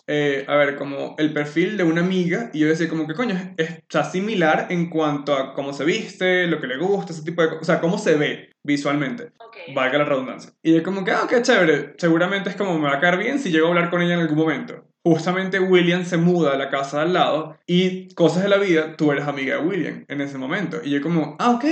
eh, 0.07 0.45
a 0.47 0.55
ver, 0.55 0.75
como 0.75 1.15
el 1.17 1.33
perfil 1.33 1.77
de 1.77 1.83
una 1.83 2.01
amiga 2.01 2.49
y 2.53 2.59
yo 2.59 2.67
decía 2.67 2.89
como 2.89 3.07
que 3.07 3.13
coño, 3.13 3.35
es, 3.57 3.71
o 3.71 3.83
sea, 3.89 4.03
similar 4.03 4.67
en 4.69 4.89
cuanto 4.89 5.33
a 5.33 5.53
cómo 5.53 5.73
se 5.73 5.85
viste, 5.85 6.47
lo 6.47 6.59
que 6.59 6.67
le 6.67 6.77
gusta, 6.77 7.13
ese 7.13 7.23
tipo 7.23 7.41
de 7.41 7.49
cosas, 7.49 7.61
o 7.61 7.65
sea, 7.65 7.79
cómo 7.81 7.97
se 7.97 8.15
ve 8.15 8.51
visualmente. 8.63 9.31
Ok. 9.39 9.57
Valga 9.73 9.99
la 9.99 10.05
redundancia. 10.05 10.51
Y 10.61 10.75
yo 10.75 10.83
como 10.83 11.05
que, 11.05 11.11
ah, 11.11 11.25
qué 11.29 11.41
chévere. 11.41 11.95
Seguramente 11.97 12.49
es 12.49 12.55
como 12.55 12.77
me 12.77 12.89
va 12.89 12.95
a 12.95 12.99
caer 12.99 13.17
bien 13.17 13.39
si 13.39 13.49
llego 13.49 13.67
a 13.67 13.69
hablar 13.69 13.89
con 13.89 14.01
ella 14.01 14.15
en 14.15 14.21
algún 14.21 14.37
momento. 14.37 14.85
Justamente 15.07 15.57
William 15.61 16.03
se 16.03 16.17
muda 16.17 16.51
a 16.51 16.57
la 16.57 16.69
casa 16.69 16.97
de 16.97 17.03
al 17.03 17.13
lado 17.13 17.57
y 17.65 18.13
cosas 18.13 18.43
de 18.43 18.49
la 18.49 18.57
vida, 18.57 18.97
tú 18.97 19.09
eres 19.13 19.25
amiga 19.25 19.55
de 19.55 19.61
William 19.61 20.03
en 20.09 20.19
ese 20.19 20.37
momento. 20.37 20.81
Y 20.83 20.89
yo 20.89 21.01
como, 21.01 21.37
ah, 21.39 21.51
ok, 21.51 21.63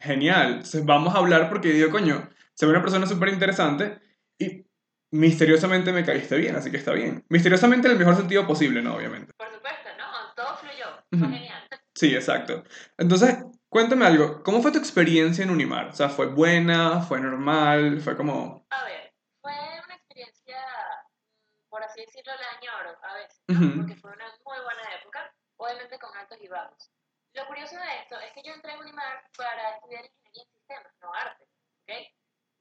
genial. 0.00 0.48
Entonces 0.54 0.84
vamos 0.84 1.14
a 1.14 1.18
hablar 1.18 1.48
porque 1.48 1.72
digo, 1.72 1.90
coño, 1.90 2.28
se 2.54 2.66
ve 2.66 2.72
una 2.72 2.82
persona 2.82 3.06
súper 3.06 3.28
interesante 3.28 4.00
y 4.36 4.66
misteriosamente 5.12 5.92
me 5.92 6.04
caíste 6.04 6.36
bien, 6.36 6.56
así 6.56 6.72
que 6.72 6.76
está 6.76 6.90
bien. 6.92 7.24
Misteriosamente 7.28 7.86
en 7.86 7.92
el 7.92 7.98
mejor 8.00 8.16
sentido 8.16 8.48
posible, 8.48 8.82
¿no? 8.82 8.96
Obviamente. 8.96 9.32
Por 9.36 9.52
supuesto, 9.52 9.88
¿no? 9.96 10.34
Todo 10.34 10.56
fluyó. 10.56 10.86
Fue 11.10 11.18
Ujú. 11.20 11.30
genial. 11.36 11.62
Sí, 11.94 12.14
exacto. 12.16 12.64
Entonces, 12.96 13.36
cuéntame 13.68 14.06
algo. 14.06 14.42
¿Cómo 14.42 14.60
fue 14.60 14.72
tu 14.72 14.78
experiencia 14.78 15.44
en 15.44 15.50
Unimar? 15.50 15.90
O 15.90 15.92
sea, 15.92 16.08
¿fue 16.08 16.26
buena? 16.26 17.00
¿Fue 17.02 17.20
normal? 17.20 18.00
¿Fue 18.00 18.16
como...? 18.16 18.66
A 18.70 18.84
ver, 18.84 19.12
fue 19.40 19.52
una 19.84 19.94
experiencia, 19.94 20.56
mm, 20.56 21.70
por 21.70 21.82
así 21.82 21.97
decirlo, 22.08 22.32
la 22.34 22.50
añoro 22.58 22.98
a 23.02 23.14
veces, 23.14 23.40
¿no? 23.48 23.54
Ujú. 23.58 23.76
Porque 23.78 23.96
fue 23.96 24.10
una 24.12 24.28
muy 24.44 24.58
buena 24.60 24.94
época, 24.94 25.32
obviamente 25.56 25.98
con 25.98 26.16
altos 26.16 26.38
y 26.40 26.48
bajos. 26.48 26.90
Lo 27.34 27.46
curioso 27.46 27.76
de 27.76 27.96
esto 28.02 28.18
es 28.20 28.32
que 28.32 28.42
yo 28.42 28.52
entré 28.52 28.72
en 28.72 28.80
Unimar 28.80 29.22
para 29.36 29.76
estudiar 29.76 30.04
ingeniería 30.04 30.42
en 30.42 30.50
sistemas, 30.52 30.92
no 31.00 31.14
arte, 31.14 31.44
¿ok? 31.82 31.90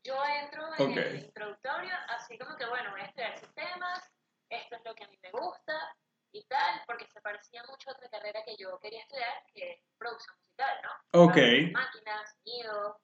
Yo 0.04 0.16
entro 0.26 0.68
en 0.78 0.92
Ok. 0.92 0.98
el 0.98 1.26
introductorio 1.26 1.94
así 2.10 2.38
como 2.38 2.56
que, 2.56 2.66
bueno, 2.66 2.92
voy 2.92 3.02
a 3.02 3.06
estudiar 3.06 3.38
sistemas, 3.38 4.04
esto 4.50 4.76
es 4.76 4.82
lo 4.86 4.96
que 4.96 5.04
a 5.04 5.08
mí 5.08 5.18
me 5.22 5.32
gusta 5.32 5.96
y 6.32 6.44
tal, 6.46 6.84
porque 6.86 7.08
se 7.08 7.22
parecía 7.22 7.64
mucho 7.64 7.90
a 7.90 7.94
otra 7.94 8.10
carrera 8.10 8.44
que 8.46 8.56
yo 8.58 8.78
quería 8.80 9.02
estudiar, 9.02 9.44
que 9.54 9.72
es 9.72 9.80
producción 9.98 10.36
musical, 10.38 10.82
¿no? 10.84 11.24
Ok. 11.26 11.38
Máquinas, 11.72 12.36
sonido, 12.44 13.00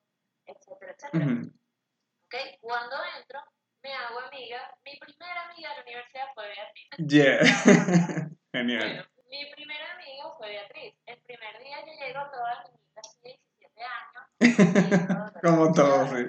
etcétera, 0.46 0.92
etcétera. 0.92 1.26
Ujú. 1.26 1.52
¿ok? 2.26 2.36
Cuando 2.62 2.96
entro, 3.18 3.44
me 3.84 3.94
hago 3.94 4.20
amiga. 4.20 4.75
Mi 4.86 4.96
primera 4.98 5.50
amiga 5.50 5.70
de 5.70 5.75
la 5.75 5.82
universidad 5.84 6.25
fue 6.34 6.48
Beatriz. 6.48 6.90
Yeah. 7.10 7.40
Bueno, 8.54 8.70
Genial. 8.70 9.10
mi 9.32 9.46
primera 9.52 9.94
amiga 9.94 10.25
fue 10.38 10.50
Beatriz. 10.50 10.94
El 11.08 11.20
primer 11.24 11.58
día 11.58 11.80
yo 11.80 11.92
llego 12.06 12.30
toda 12.30 12.63
niñita, 12.66 13.02
de 13.24 13.40
17 13.58 13.82
años. 13.82 15.34
Como 15.42 15.74
todo, 15.74 16.06
sí. 16.16 16.24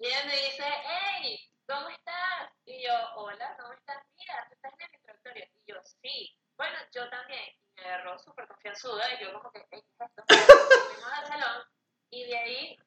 Y 0.00 0.06
ella 0.06 0.24
me 0.26 0.32
dice, 0.34 0.64
hey, 0.64 1.38
¿cómo 1.68 1.88
estás? 1.88 2.50
Y 2.64 2.84
yo, 2.84 2.92
hola, 3.14 3.56
¿cómo 3.60 3.72
estás? 3.74 4.02
Mira, 4.18 4.44
tú 4.48 4.54
estás 4.54 4.72
en 4.74 4.86
el 4.88 4.94
introductorio. 4.96 5.44
Y 5.54 5.72
yo, 5.72 5.76
sí. 6.02 6.36
Bueno, 6.56 6.76
yo 6.92 7.08
también. 7.10 7.48
Y 7.76 7.80
me 7.80 7.84
agarró 7.86 8.18
súper 8.18 8.48
confianzuda 8.48 9.14
y 9.14 9.22
yo 9.22 9.32
como 9.34 9.52
que, 9.52 9.64
hey, 9.70 9.82
¿qué 9.98 10.04
es 10.04 10.10
esto? 10.10 10.24
Fuimos 10.26 11.12
al 11.12 11.26
salón 11.28 11.62
y 12.10 12.24
de 12.24 12.36
ahí 12.38 12.78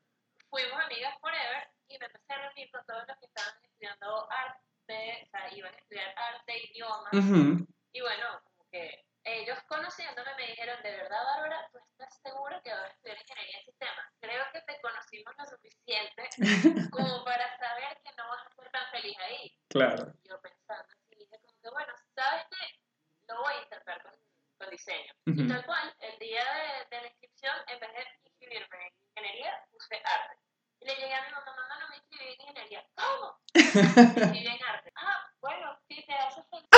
fuimos 0.50 0.81
amigas 0.84 1.17
forever 1.22 1.68
y 1.89 1.98
me 1.98 2.05
empecé 2.05 2.34
a 2.34 2.38
reunir 2.38 2.72
con 2.72 2.86
todos 2.86 3.03
los 3.08 3.17
que 3.17 3.25
estaban 3.25 3.53
estudiando 3.63 4.31
arte, 4.31 5.24
o 5.24 5.29
sea, 5.29 5.53
iban 5.53 5.74
a 5.74 5.77
estudiar 5.77 6.13
arte, 6.17 6.72
idiomas. 6.72 7.13
Ujú. 7.13 7.67
Y 7.91 8.01
bueno, 8.01 8.41
como 8.43 8.69
que 8.69 9.05
ellos 9.24 9.58
conociéndome 9.67 10.34
me 10.36 10.48
dijeron, 10.48 10.81
de 10.81 10.91
verdad, 10.91 11.24
Bárbara, 11.24 11.69
¿tú 11.72 11.79
estás 11.79 12.22
segura 12.22 12.62
que 12.62 12.72
vas 12.72 12.84
a 12.84 12.88
estudiar 12.88 13.17
ingeniería 13.19 13.58
en 13.58 13.65
sistemas? 13.65 14.05
Creo 14.19 14.46
que 14.53 14.62
te 14.62 14.81
conocimos 14.81 15.34
lo 15.38 15.46
suficiente 15.46 16.29
como 16.91 17.24
para 17.25 17.58
saber 17.58 17.98
que 18.03 18.12
no 18.17 18.29
vas 18.29 18.46
a 18.46 18.55
ser 18.55 18.72
tan 18.72 18.91
feliz 18.91 19.17
ahí. 19.19 19.58
Claro. 19.69 20.13
Y 20.24 20.29
yo 20.29 20.41
pensando 20.41 20.86
así, 20.89 21.15
dije 21.15 21.39
como 21.41 21.60
que, 21.62 21.69
bueno, 21.69 21.93
¿sabes 22.15 22.46
qué? 22.50 22.79
Lo 23.27 23.41
voy 23.41 23.53
a 23.53 23.63
intentar 23.63 24.01
con, 24.03 24.13
con 24.58 24.69
diseño. 24.69 25.13
Y 25.25 25.48
tal 25.48 25.65
cual, 25.65 25.96
el 26.00 26.19
día 26.19 26.43
de, 26.43 26.96
de 26.96 27.01
la 27.01 27.08
inscripción, 27.08 27.55
en 27.67 27.79
vez 27.79 27.93
de 27.93 28.29
inscribirme 28.29 28.88
en 28.88 28.93
ingeniería, 29.10 29.65
puse 29.72 30.01
arte. 30.03 30.49
Y 30.81 30.86
le 30.86 30.95
llegué 30.95 31.13
a 31.13 31.25
mi 31.25 31.31
mamá, 31.31 31.53
mamá, 31.55 31.79
no 31.79 31.89
me 31.89 31.95
inscribí 31.98 32.33
en 32.33 32.41
ingeniería. 32.41 32.86
¿Cómo? 32.95 33.39
Me 33.53 33.62
inscribí 33.62 34.48
en 34.48 34.63
arte. 34.63 34.91
Ah, 34.95 35.29
bueno, 35.41 35.77
sí, 35.88 36.03
te 36.05 36.13
hace 36.13 36.41
feliz. 36.50 36.69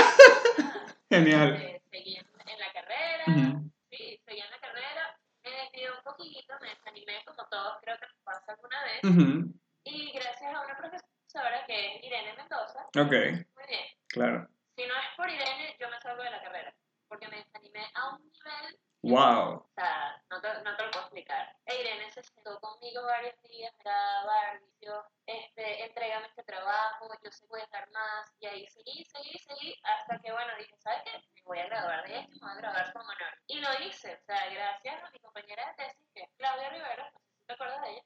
Genial. 1.10 1.56
Eh, 1.62 1.82
seguí 1.92 2.16
en, 2.18 2.26
en 2.48 2.60
la 2.60 2.74
carrera, 2.74 3.24
Ujú. 3.28 3.72
sí, 3.92 4.20
seguí 4.26 4.40
en 4.40 4.50
la 4.52 4.60
carrera, 4.60 5.20
me 5.44 5.52
desvié 5.52 5.92
un 5.92 6.02
poquito, 6.04 6.54
me 6.62 6.70
desanimé 6.70 7.24
como 7.26 7.48
todos 7.50 7.78
creo 7.82 7.98
que 8.00 8.06
nos 8.08 8.18
pasa 8.24 8.52
alguna 8.54 8.84
vez, 8.84 9.04
Ujú. 9.04 9.54
y 9.84 10.12
gracias 10.14 10.54
a 10.56 10.62
una 10.62 10.78
profesora 10.78 11.66
que 11.68 11.96
es 11.98 12.04
Irene 12.04 12.34
Mendoza, 12.38 12.86
Ok, 12.98 13.12
muy 13.56 13.68
bien, 13.68 13.86
claro. 14.08 14.48
si 14.76 14.86
no 14.86 14.94
es 14.96 15.08
por 15.18 15.30
Irene, 15.30 15.76
yo 15.80 15.90
me 15.90 16.00
salgo 16.00 16.24
de 16.24 16.32
la 16.32 16.42
carrera, 16.42 16.74
porque 17.10 17.28
me 17.28 17.38
desanimé 17.38 17.86
a 17.96 18.10
un 18.16 18.22
nivel, 18.24 18.80
Wow. 19.04 19.56
o 19.56 19.72
sea, 19.76 20.22
no 20.30 20.40
te, 20.42 20.48
no 20.62 20.76
te 20.76 20.84
lo 20.86 20.92
puedo 20.92 21.06
explicar. 21.06 21.56
E 21.66 21.82
Irene 21.82 22.12
se 22.12 22.22
sentó 22.22 22.60
conmigo 22.60 23.04
varios 23.04 23.42
días, 23.42 23.74
me 23.78 23.84
daba 23.84 24.60
dijo, 24.80 25.04
este, 25.26 25.86
entrégame 25.86 26.28
este 26.28 26.44
trabajo, 26.44 27.10
yo 27.24 27.32
sé 27.32 27.46
voy 27.48 27.62
a 27.62 27.64
estar 27.64 27.90
más, 27.92 28.32
y 28.40 28.46
ahí 28.46 28.68
seguí, 28.68 29.04
seguí, 29.06 29.38
seguí, 29.40 29.76
hasta 29.84 30.20
que, 30.20 30.32
bueno, 30.32 30.52
dije, 30.58 30.76
¿sabes 30.78 31.02
qué? 31.06 31.12
Me 31.36 31.42
voy 31.46 31.60
a 31.60 31.66
graduar 31.66 32.08
de 32.08 32.20
esto, 32.20 32.32
me 32.34 32.40
voy 32.42 32.52
a 32.52 32.62
graduar 32.62 32.94
con 32.94 33.02
honor. 33.02 33.42
Y 33.48 33.60
lo 33.60 33.70
hice, 33.86 34.14
o 34.16 34.26
sea, 34.26 34.50
gracias 34.50 35.04
a 35.04 35.10
mi 35.12 35.20
compañera 35.20 35.68
de 35.68 35.84
tesis, 35.86 36.08
que 36.14 36.22
es 36.22 36.30
Claudia 36.38 36.70
Rivera, 36.70 37.12
no 37.12 37.20
sé 37.20 37.26
si 37.34 37.46
te 37.46 37.54
acuerdas 37.54 37.82
de 37.82 37.92
ella. 37.92 38.04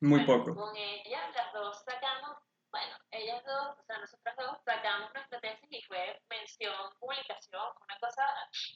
Muy 0.00 0.24
Bueno, 0.24 0.44
poco. 0.44 0.54
Con 0.54 0.76
ella, 0.76 1.28
las 1.34 1.52
dos 1.52 1.82
sacamos, 1.84 2.38
bueno, 2.70 2.94
ellas 3.10 3.42
dos, 3.46 3.78
o 3.78 3.82
sea, 3.86 3.98
nosotras 3.98 4.36
dos 4.36 4.58
sacamos 4.64 5.10
nuestra 5.14 5.40
tesis 5.40 5.68
y 5.70 5.82
fue 5.82 6.20
mención, 6.28 6.74
publicación, 7.00 7.62
una 7.82 7.98
cosa, 8.00 8.22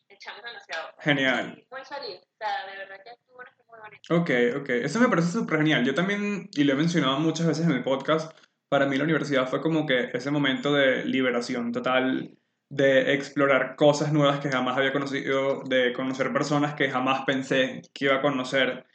echamos 0.08 0.42
demasiado. 0.42 0.88
Genial. 1.00 1.66
Muy 1.70 1.84
feliz, 1.84 2.20
o 2.22 2.36
sea, 2.38 2.66
de 2.66 2.78
verdad 2.78 3.04
que 3.04 3.10
estuvo 3.10 3.38
muy 3.68 3.78
bonita. 3.80 4.14
Ok, 4.14 4.62
ok. 4.62 4.68
Eso 4.84 5.00
me 5.00 5.08
parece 5.08 5.28
súper 5.28 5.58
genial. 5.58 5.84
Yo 5.84 5.94
también, 5.94 6.48
y 6.52 6.64
lo 6.64 6.72
he 6.72 6.76
mencionado 6.76 7.18
muchas 7.18 7.46
veces 7.46 7.66
en 7.66 7.72
el 7.72 7.84
podcast, 7.84 8.36
para 8.68 8.86
mí 8.86 8.96
la 8.96 9.04
universidad 9.04 9.48
fue 9.48 9.60
como 9.60 9.86
que 9.86 10.10
ese 10.12 10.30
momento 10.30 10.72
de 10.72 11.04
liberación 11.04 11.72
total, 11.72 12.38
de 12.70 13.12
explorar 13.12 13.76
cosas 13.76 14.14
nuevas 14.14 14.40
que 14.40 14.50
jamás 14.50 14.78
había 14.78 14.94
conocido, 14.94 15.62
de 15.64 15.92
conocer 15.92 16.32
personas 16.32 16.74
que 16.74 16.90
jamás 16.90 17.24
pensé 17.26 17.82
que 17.92 18.06
iba 18.06 18.16
a 18.16 18.22
conocer. 18.22 18.86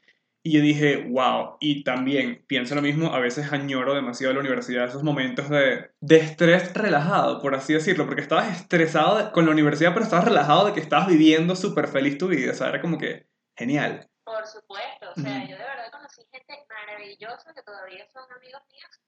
Y 0.48 0.52
yo 0.54 0.62
dije, 0.62 1.04
wow, 1.10 1.58
y 1.60 1.84
también 1.84 2.46
pienso 2.48 2.74
lo 2.74 2.82
mismo, 2.82 3.14
a 3.14 3.20
veces 3.20 3.52
añoro 3.52 3.94
demasiado 3.94 4.34
la 4.34 4.40
universidad, 4.40 4.86
esos 4.86 5.04
momentos 5.04 5.50
de, 5.50 5.92
de 6.00 6.16
estrés 6.16 6.74
relajado, 6.74 7.42
por 7.42 7.54
así 7.54 7.74
decirlo, 7.74 8.06
porque 8.06 8.22
estabas 8.22 8.56
estresado 8.56 9.18
de- 9.18 9.32
con 9.34 9.46
la 9.46 9.52
universidad, 9.52 9.92
pero 9.92 10.06
estabas 10.06 10.24
relajado 10.24 10.68
de 10.68 10.72
que 10.74 10.80
estabas 10.80 11.08
viviendo 11.10 11.54
súper 11.58 11.90
feliz 11.90 12.18
tu 12.18 12.30
vida, 12.30 12.54
o 12.54 12.56
sea, 12.56 12.70
era 12.70 12.80
como 12.80 12.98
que 12.98 13.28
genial. 13.58 14.08
Por 14.24 14.48
supuesto, 14.48 15.10
o 15.12 15.20
sea, 15.20 15.44
yo 15.44 15.58
de 15.58 15.64
verdad 15.68 15.92
conocí 15.92 16.22
gente 16.32 16.54
maravillosa 16.70 17.54
que 17.54 17.64
todavía 17.64 18.08
son 18.14 18.24
amigos 18.32 18.62
míos 18.72 19.02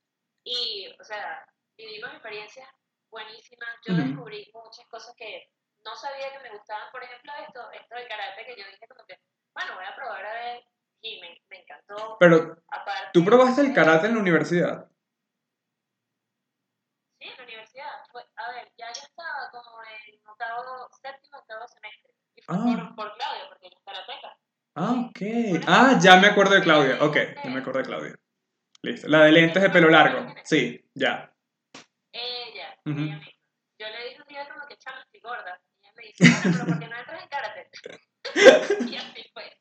y, 0.43 0.91
o 0.99 1.03
sea, 1.05 1.45
vivimos 1.77 2.11
experiencias 2.11 2.67
buenísimas. 3.09 3.69
Yo 3.87 3.95
descubrí 3.95 4.51
muchas 4.53 4.85
cosas 4.87 5.15
que 5.15 5.47
no 5.85 5.95
sabía 5.95 6.33
que 6.35 6.43
me 6.43 6.51
gustaban, 6.57 6.91
por 6.91 7.01
ejemplo, 7.01 7.31
esto, 7.47 7.61
esto 7.71 7.95
del 7.95 8.09
karate 8.09 8.43
que 8.43 8.59
yo 8.59 8.67
dije 8.69 8.85
como 8.89 9.05
que, 9.07 9.15
bueno, 9.55 9.75
voy 9.75 9.85
a 9.87 9.95
probar 9.95 10.25
a 10.25 10.33
ver 10.33 10.63
y 11.01 11.19
me, 11.21 11.41
me 11.49 11.61
encantó. 11.61 12.17
Pero, 12.19 12.57
Aparte, 12.69 13.09
¿tú 13.13 13.23
probaste 13.23 13.61
el 13.61 13.73
karate 13.73 14.07
en 14.07 14.15
la 14.15 14.19
universidad? 14.19 14.89
Sí, 17.19 17.27
en 17.27 17.37
la 17.37 17.43
universidad. 17.43 17.89
Fue, 18.11 18.23
a 18.35 18.51
ver, 18.51 18.71
ya 18.77 18.87
yo 18.93 19.01
estaba 19.01 19.49
como 19.51 19.81
en 19.83 20.19
octavo, 20.27 20.89
séptimo, 21.01 21.37
octavo 21.37 21.67
semestre. 21.67 22.13
Y 22.35 22.41
fue 22.41 22.55
Ah. 22.55 22.63
por, 22.95 22.95
por 22.95 23.17
Claudia, 23.17 23.47
porque 23.49 23.67
ella 23.67 23.77
es 23.77 23.83
karateca. 23.85 24.37
Ah, 24.75 24.93
ok. 25.09 25.63
Ah, 25.67 25.99
ya 26.01 26.17
me 26.17 26.27
acuerdo 26.27 26.55
de 26.55 26.61
Claudia. 26.61 26.97
Ok, 27.03 27.15
ya 27.43 27.49
me 27.49 27.59
acuerdo 27.59 27.79
de 27.79 27.85
Claudia. 27.85 28.15
Listo. 28.81 29.07
La 29.09 29.23
de 29.25 29.31
lentes 29.33 29.61
de 29.61 29.69
pelo 29.69 29.89
largo. 29.89 30.33
Sí, 30.45 30.85
ya. 30.93 31.33
Ella, 32.13 32.79
Ujú. 32.85 32.99
ella 33.01 33.17
misma. 33.17 33.31
Yo 33.77 33.87
le 33.89 34.09
dije 34.09 34.21
un 34.21 34.27
día 34.27 34.47
como 34.49 34.65
que 34.67 34.77
chama, 34.77 35.01
estoy 35.01 35.19
gorda. 35.21 35.59
Y 35.81 35.85
ella 35.85 35.93
me 35.95 36.03
dice, 36.03 36.25
pero 36.43 36.65
¿por 36.65 36.79
qué 36.79 36.87
no 36.87 36.97
entras 36.97 37.21
en 37.23 37.29
karate? 37.29 37.69
y 38.93 38.95
así 38.95 39.29
fue. 39.33 39.58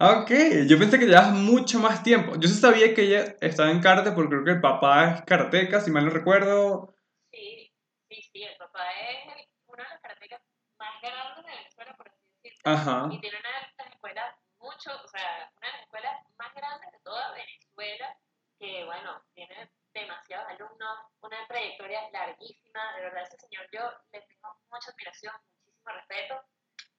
Ah, 0.00 0.20
Ok, 0.22 0.30
yo 0.66 0.78
pensé 0.78 0.98
que 0.98 1.06
llevas 1.06 1.30
mucho 1.32 1.78
más 1.78 2.02
tiempo. 2.02 2.34
Yo 2.36 2.48
sí 2.48 2.54
sabía 2.54 2.94
que 2.94 3.02
ella 3.02 3.36
estaba 3.40 3.70
en 3.70 3.80
karate 3.80 4.12
porque 4.12 4.30
creo 4.30 4.44
que 4.44 4.50
el 4.52 4.60
papá 4.60 5.10
es 5.12 5.22
karateca, 5.22 5.80
si 5.80 5.90
mal 5.90 6.04
no 6.06 6.10
recuerdo. 6.10 6.94
Sí, 7.30 7.70
sí, 8.08 8.22
sí, 8.32 8.42
el 8.42 8.56
papá 8.56 8.80
es 8.92 9.26
el- 9.36 9.48
de 9.76 9.82
las 9.84 10.00
karatecas 10.00 10.40
más 10.78 11.00
grandes 11.02 11.44
de 11.44 11.50
Venezuela, 11.52 11.94
por 11.96 12.08
así 12.08 12.18
decirlo. 12.42 12.60
Ajá. 12.64 13.08
Y 13.12 13.20
tiene 13.20 13.38
una 13.38 13.48
de 13.48 13.66
las 13.78 13.86
escuelas 13.94 14.34
mucho, 14.58 14.90
o 15.04 15.08
sea, 15.08 15.52
una 15.56 15.66
de 15.68 15.72
las 15.74 15.82
escuelas 15.82 16.16
más 16.38 16.54
grandes 16.54 16.90
de 16.92 16.98
toda 17.04 17.30
Venezuela, 17.32 18.16
que 18.58 18.84
bueno, 18.86 19.22
tiene 19.34 19.70
demasiados 19.94 20.48
alumnos, 20.48 20.98
una 21.20 21.46
trayectoria 21.46 22.00
larguísima, 22.10 22.80
de 22.96 23.02
verdad 23.02 23.22
ese 23.22 23.36
señor 23.38 23.66
yo 23.72 23.82
le 24.12 24.20
tengo 24.22 24.48
mucha 24.70 24.90
admiración, 24.90 25.34
muchísimo 25.62 25.90
respeto, 25.94 26.34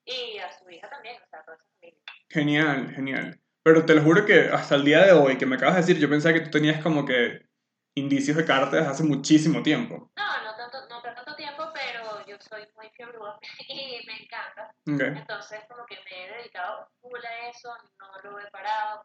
y 0.04 0.38
a 0.38 0.50
su 0.58 0.68
hija 0.70 0.88
también, 0.88 1.16
o 1.22 1.26
sea, 1.28 1.40
a 1.40 1.44
toda 1.44 1.56
esa 1.56 1.66
familia. 1.74 2.00
Genial, 2.28 2.94
genial. 2.94 3.40
Pero 3.62 3.84
te 3.84 3.94
lo 3.94 4.02
juro 4.02 4.24
que 4.24 4.48
hasta 4.48 4.74
el 4.74 4.84
día 4.84 5.04
de 5.04 5.12
hoy 5.12 5.36
que 5.36 5.46
me 5.46 5.56
acabas 5.56 5.76
de 5.76 5.80
decir, 5.82 5.98
yo 5.98 6.08
pensaba 6.08 6.34
que 6.34 6.40
tú 6.40 6.50
tenías 6.50 6.82
como 6.82 7.04
que 7.04 7.50
indicios 7.94 8.36
de 8.36 8.44
desde 8.44 8.78
hace 8.78 9.04
muchísimo 9.04 9.62
tiempo. 9.62 10.10
No, 10.16 10.44
no 10.44 10.56
tanto, 10.56 10.88
no 10.88 11.02
tanto 11.02 11.34
tiempo, 11.36 11.64
pero 11.74 12.24
yo 12.26 12.36
soy 12.40 12.62
muy 12.76 12.88
fiebrúa 12.90 13.38
y 13.68 14.00
me 14.06 14.22
encanta. 14.22 14.74
Ok. 14.88 15.18
Entonces, 15.18 15.60
como 15.68 15.84
que 15.86 15.96
me 15.96 16.24
he 16.24 16.36
dedicado 16.38 16.88
full 17.00 17.20
a 17.24 17.48
eso, 17.48 17.70
no 17.98 18.30
lo 18.30 18.40
he 18.40 18.50
parado, 18.50 19.02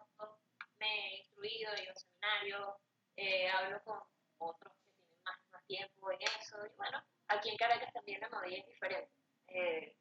me 0.80 0.88
he 0.88 1.18
instruido, 1.18 1.74
he 1.76 1.84
ido 1.84 1.92
a 1.92 1.96
seminarios, 1.96 2.76
eh, 3.18 3.50
hablo 3.50 3.82
con 3.84 4.00
otros 4.38 4.74
que 4.74 4.88
tienen 4.94 5.24
más, 5.24 5.38
más 5.52 5.66
tiempo 5.66 6.12
en 6.12 6.20
eso. 6.40 6.58
Y 6.66 6.76
bueno, 6.78 7.04
aquí 7.28 7.50
en 7.50 7.58
Caracas 7.58 7.92
también 7.94 8.22
la 8.22 8.30
movida 8.30 8.58
es 8.58 8.68
diferente. 8.68 9.12
Eh, 9.48 9.96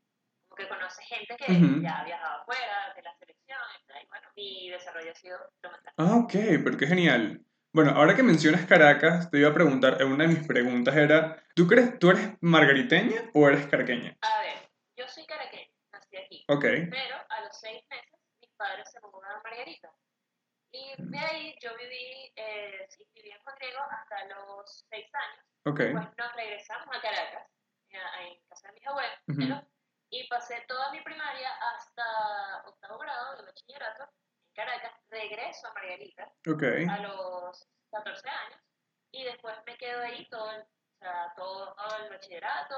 como 0.94 1.08
que 1.08 1.08
conoce 1.08 1.14
gente 1.14 1.36
que 1.36 1.52
Ujú. 1.52 1.82
ya 1.82 1.98
ha 2.00 2.04
viajado 2.04 2.40
afuera 2.42 2.92
de 2.94 3.02
la 3.02 3.14
selección, 3.18 3.58
y 4.02 4.06
bueno, 4.08 4.28
mi 4.36 4.70
desarrollo 4.70 5.10
ha 5.12 5.14
sido 5.14 5.38
fenomenal. 5.60 5.94
Ah, 5.96 6.16
ok, 6.16 6.32
pero 6.64 6.76
qué 6.76 6.86
genial. 6.86 7.40
Bueno, 7.72 7.90
ahora 7.90 8.14
que 8.14 8.22
mencionas 8.22 8.66
Caracas, 8.66 9.30
te 9.30 9.38
iba 9.38 9.50
a 9.50 9.54
preguntar, 9.54 10.02
una 10.04 10.24
de 10.24 10.34
mis 10.34 10.46
preguntas 10.46 10.94
era, 10.96 11.42
¿tú 11.54 11.66
crees, 11.66 11.98
tú 11.98 12.10
eres 12.10 12.30
margariteña 12.40 13.30
o 13.34 13.48
eres 13.48 13.66
caraqueña? 13.66 14.16
A 14.20 14.40
ver, 14.42 14.70
yo 14.96 15.08
soy 15.08 15.26
caraqueña, 15.26 15.72
nací 15.92 16.16
aquí, 16.16 16.44
Ok, 16.48 16.62
pero 16.90 17.16
a 17.28 17.40
los 17.42 17.58
seis 17.58 17.82
meses 17.90 18.12
mis 18.40 18.50
padres 18.56 18.88
se 18.90 19.00
mudaron 19.00 19.38
a 19.38 19.42
Margarita. 19.42 19.90
Y 20.70 20.92
de 20.98 21.18
ahí 21.18 21.54
yo 21.60 21.70
viví, 21.76 22.32
eh, 22.36 22.86
viví 23.14 23.30
en 23.30 23.38
Juan 23.42 23.56
Diego 23.60 23.78
hasta 23.90 24.24
los 24.26 24.86
seis 24.88 25.06
años. 25.12 25.44
ok. 25.64 25.78
Después 25.80 26.08
nos 26.18 26.34
regresamos 26.36 26.96
a 26.96 27.00
Caracas, 27.00 27.48
eh, 27.90 27.96
a- 27.98 28.22
en 28.26 28.38
casa 28.48 28.68
de 28.68 28.74
mis 28.74 28.86
abuelos, 28.86 29.18
Ujú. 29.28 29.40
¿no? 29.42 29.68
Y 30.14 30.28
pasé 30.28 30.64
toda 30.68 30.92
mi 30.92 31.00
primaria 31.00 31.50
hasta 31.74 32.62
octavo 32.66 32.98
grado 32.98 33.36
de 33.36 33.46
bachillerato 33.46 34.04
en 34.04 34.54
Caracas. 34.54 34.92
Regreso 35.10 35.66
a 35.66 35.74
Margarita 35.74 36.32
Ok, 36.46 36.62
a 36.88 36.98
los 37.02 37.68
14 37.90 38.28
años 38.28 38.60
y 39.10 39.24
después 39.24 39.56
me 39.66 39.76
quedo 39.76 40.02
ahí 40.02 40.26
todo 40.28 40.50
el, 40.52 40.60
o 40.62 40.98
sea, 40.98 41.32
todo 41.36 41.76
el 42.00 42.10
bachillerato, 42.10 42.76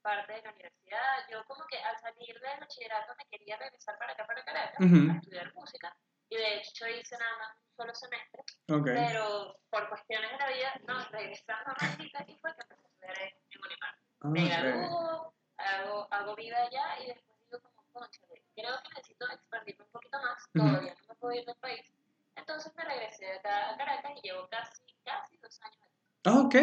parte 0.00 0.32
de 0.32 0.42
la 0.42 0.50
universidad. 0.52 1.26
Yo 1.30 1.44
como 1.46 1.64
que 1.66 1.78
al 1.78 1.98
salir 1.98 2.40
del 2.40 2.60
bachillerato 2.60 3.14
me 3.18 3.24
quería 3.30 3.56
regresar 3.56 3.98
para 3.98 4.12
acá, 4.12 4.26
para 4.26 4.44
Caracas, 4.44 4.80
Ujú. 4.80 5.10
a 5.10 5.16
estudiar 5.16 5.54
música. 5.54 5.96
Y 6.28 6.36
de 6.36 6.56
hecho 6.56 6.86
hice 6.88 7.16
nada 7.18 7.38
más 7.38 7.56
un 7.62 7.76
solo 7.76 7.94
semestre, 7.94 8.42
ok. 8.68 8.84
pero 8.84 9.60
por 9.70 9.88
cuestiones 9.88 10.30
de 10.32 10.38
la 10.38 10.48
vida, 10.48 10.80
no, 10.86 11.04
regresando 11.10 11.70
a 11.70 11.74
Margarita 11.80 12.24
y 12.26 12.34
fue 12.38 12.54
que 12.54 12.62
empecé 12.62 12.82
a 12.82 13.12
estudiar 13.12 13.18
en, 13.22 13.60
Unimar. 13.64 13.94
Ah, 14.22 14.28
Me 14.28 14.44
ok. 14.44 15.36
Hago, 15.58 16.08
hago 16.10 16.36
vida 16.36 16.56
allá 16.62 17.02
y 17.02 17.08
después 17.08 17.38
digo 17.44 17.60
como, 17.62 17.82
conchale, 17.92 18.42
creo 18.54 18.74
que 18.82 18.94
necesito 18.94 19.26
expandirme 19.30 19.84
un 19.84 19.90
poquito 19.90 20.18
más, 20.20 20.42
todavía 20.52 20.94
no 20.94 21.08
me 21.08 21.14
puedo 21.16 21.34
ir 21.34 21.44
del 21.44 21.56
país. 21.56 21.92
Entonces 22.36 22.72
me 22.76 22.84
regresé 22.84 23.32
acá 23.32 23.70
a 23.72 23.76
Caracas 23.76 24.12
y 24.22 24.28
llevo 24.28 24.46
casi, 24.48 24.82
casi 25.04 25.36
dos 25.38 25.60
años 25.62 25.78
aquí. 25.82 25.96
Ah, 26.24 26.40
ok, 26.40 26.54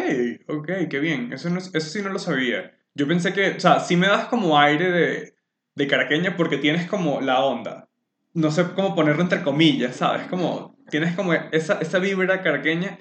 ok, 0.48 0.88
qué 0.88 1.00
bien. 1.00 1.32
Eso, 1.32 1.50
no, 1.50 1.58
eso 1.58 1.80
sí 1.80 2.02
no 2.02 2.10
lo 2.10 2.18
sabía. 2.18 2.76
Yo 2.94 3.08
pensé 3.08 3.32
que, 3.32 3.50
o 3.56 3.60
sea, 3.60 3.80
sí 3.80 3.96
me 3.96 4.06
das 4.06 4.26
como 4.28 4.58
aire 4.58 4.90
de, 4.90 5.36
de 5.74 5.86
caraqueña 5.86 6.36
porque 6.36 6.58
tienes 6.58 6.88
como 6.88 7.20
la 7.20 7.44
onda. 7.44 7.88
No 8.32 8.50
sé 8.50 8.72
cómo 8.74 8.94
ponerlo 8.94 9.22
entre 9.22 9.42
comillas, 9.42 9.96
¿sabes? 9.96 10.26
Como, 10.28 10.76
tienes 10.90 11.14
como 11.16 11.32
esa, 11.32 11.80
esa 11.80 11.98
vibra 11.98 12.42
caraqueña, 12.42 12.98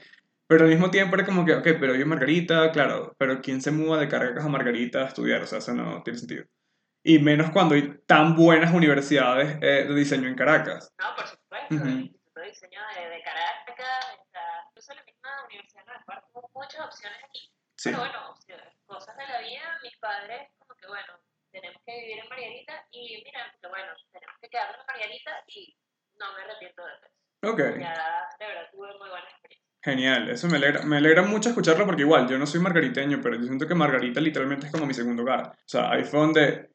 pero 0.53 0.65
al 0.65 0.69
mismo 0.69 0.91
tiempo 0.91 1.15
era 1.15 1.25
como 1.25 1.43
que, 1.45 1.55
ok, 1.55 1.67
pero 1.79 1.95
yo 1.95 2.05
Margarita, 2.05 2.71
claro, 2.71 3.15
pero 3.17 3.41
¿quién 3.41 3.59
se 3.59 3.71
muda 3.71 3.99
de 3.99 4.07
Caracas 4.07 4.45
a 4.45 4.49
Margarita 4.49 5.01
a 5.01 5.07
estudiar? 5.07 5.41
O 5.41 5.47
sea, 5.47 5.57
eso 5.57 5.73
no 5.73 6.03
tiene 6.03 6.19
sentido. 6.19 6.45
Y 7.01 7.17
menos 7.17 7.49
cuando 7.49 7.73
hay 7.73 7.97
tan 8.05 8.35
buenas 8.35 8.71
universidades 8.71 9.57
eh, 9.63 9.89
de 9.89 9.95
diseño 9.95 10.27
en 10.27 10.35
Caracas. 10.35 10.93
No, 10.99 11.15
por 11.15 11.25
supuesto, 11.25 11.73
Ujú. 11.73 11.87
el 11.87 12.01
Instituto 12.01 12.39
de 12.39 12.45
Diseño 12.45 12.81
de, 12.93 13.09
de 13.09 13.23
Caracas, 13.23 13.65
está, 14.21 14.39
incluso 14.69 14.93
la 14.93 15.03
misma 15.03 15.29
Universidad 15.49 15.81
de 15.81 15.85
Nueva 15.89 16.05
York, 16.05 16.25
tuvo 16.31 16.49
muchas 16.53 16.81
opciones 16.85 17.17
aquí. 17.25 17.49
Sí. 17.77 17.89
Pero 17.89 17.97
bueno, 17.97 18.35
cosas 18.85 19.17
de 19.17 19.25
la 19.25 19.39
vida, 19.41 19.79
mis 19.81 19.97
padres 19.97 20.51
como 20.59 20.75
que 20.75 20.85
bueno, 20.85 21.17
tenemos 21.49 21.81
que 21.83 21.97
vivir 21.97 22.19
en 22.19 22.29
Margarita 22.29 22.85
y 22.91 23.23
mira, 23.25 23.49
que 23.59 23.67
bueno, 23.67 23.89
tenemos 24.11 24.35
que 24.39 24.49
quedarnos 24.49 24.77
en 24.77 24.85
Margarita 24.85 25.31
y 25.47 25.75
no 26.13 26.25
me 26.37 26.43
arrepiento 26.43 26.85
de 26.85 26.93
eso. 26.93 27.09
Ok. 27.41 27.59
Ya, 27.81 28.29
de 28.37 28.45
verdad, 28.45 28.69
tuve 28.71 28.87
muy 28.99 29.09
buena 29.09 29.25
experiencia. 29.33 29.72
Genial, 29.83 30.29
eso 30.29 30.47
me 30.47 30.55
alegra, 30.55 30.83
me 30.83 30.97
alegra 30.97 31.23
mucho 31.23 31.49
escucharlo 31.49 31.85
porque 31.85 32.03
igual, 32.03 32.25
yo 32.29 32.37
no 32.37 32.47
soy 32.47 32.61
margariteño, 32.61 33.19
pero 33.21 33.35
yo 33.35 33.43
siento 33.43 33.67
que 33.67 33.75
Margarita 33.75 34.21
literalmente 34.21 34.67
es 34.67 34.71
como 34.71 34.85
mi 34.85 34.93
segundo 34.93 35.23
hogar. 35.23 35.47
O 35.47 35.67
sea, 35.67 35.91
ahí 35.91 36.05
fue 36.05 36.21
donde 36.21 36.71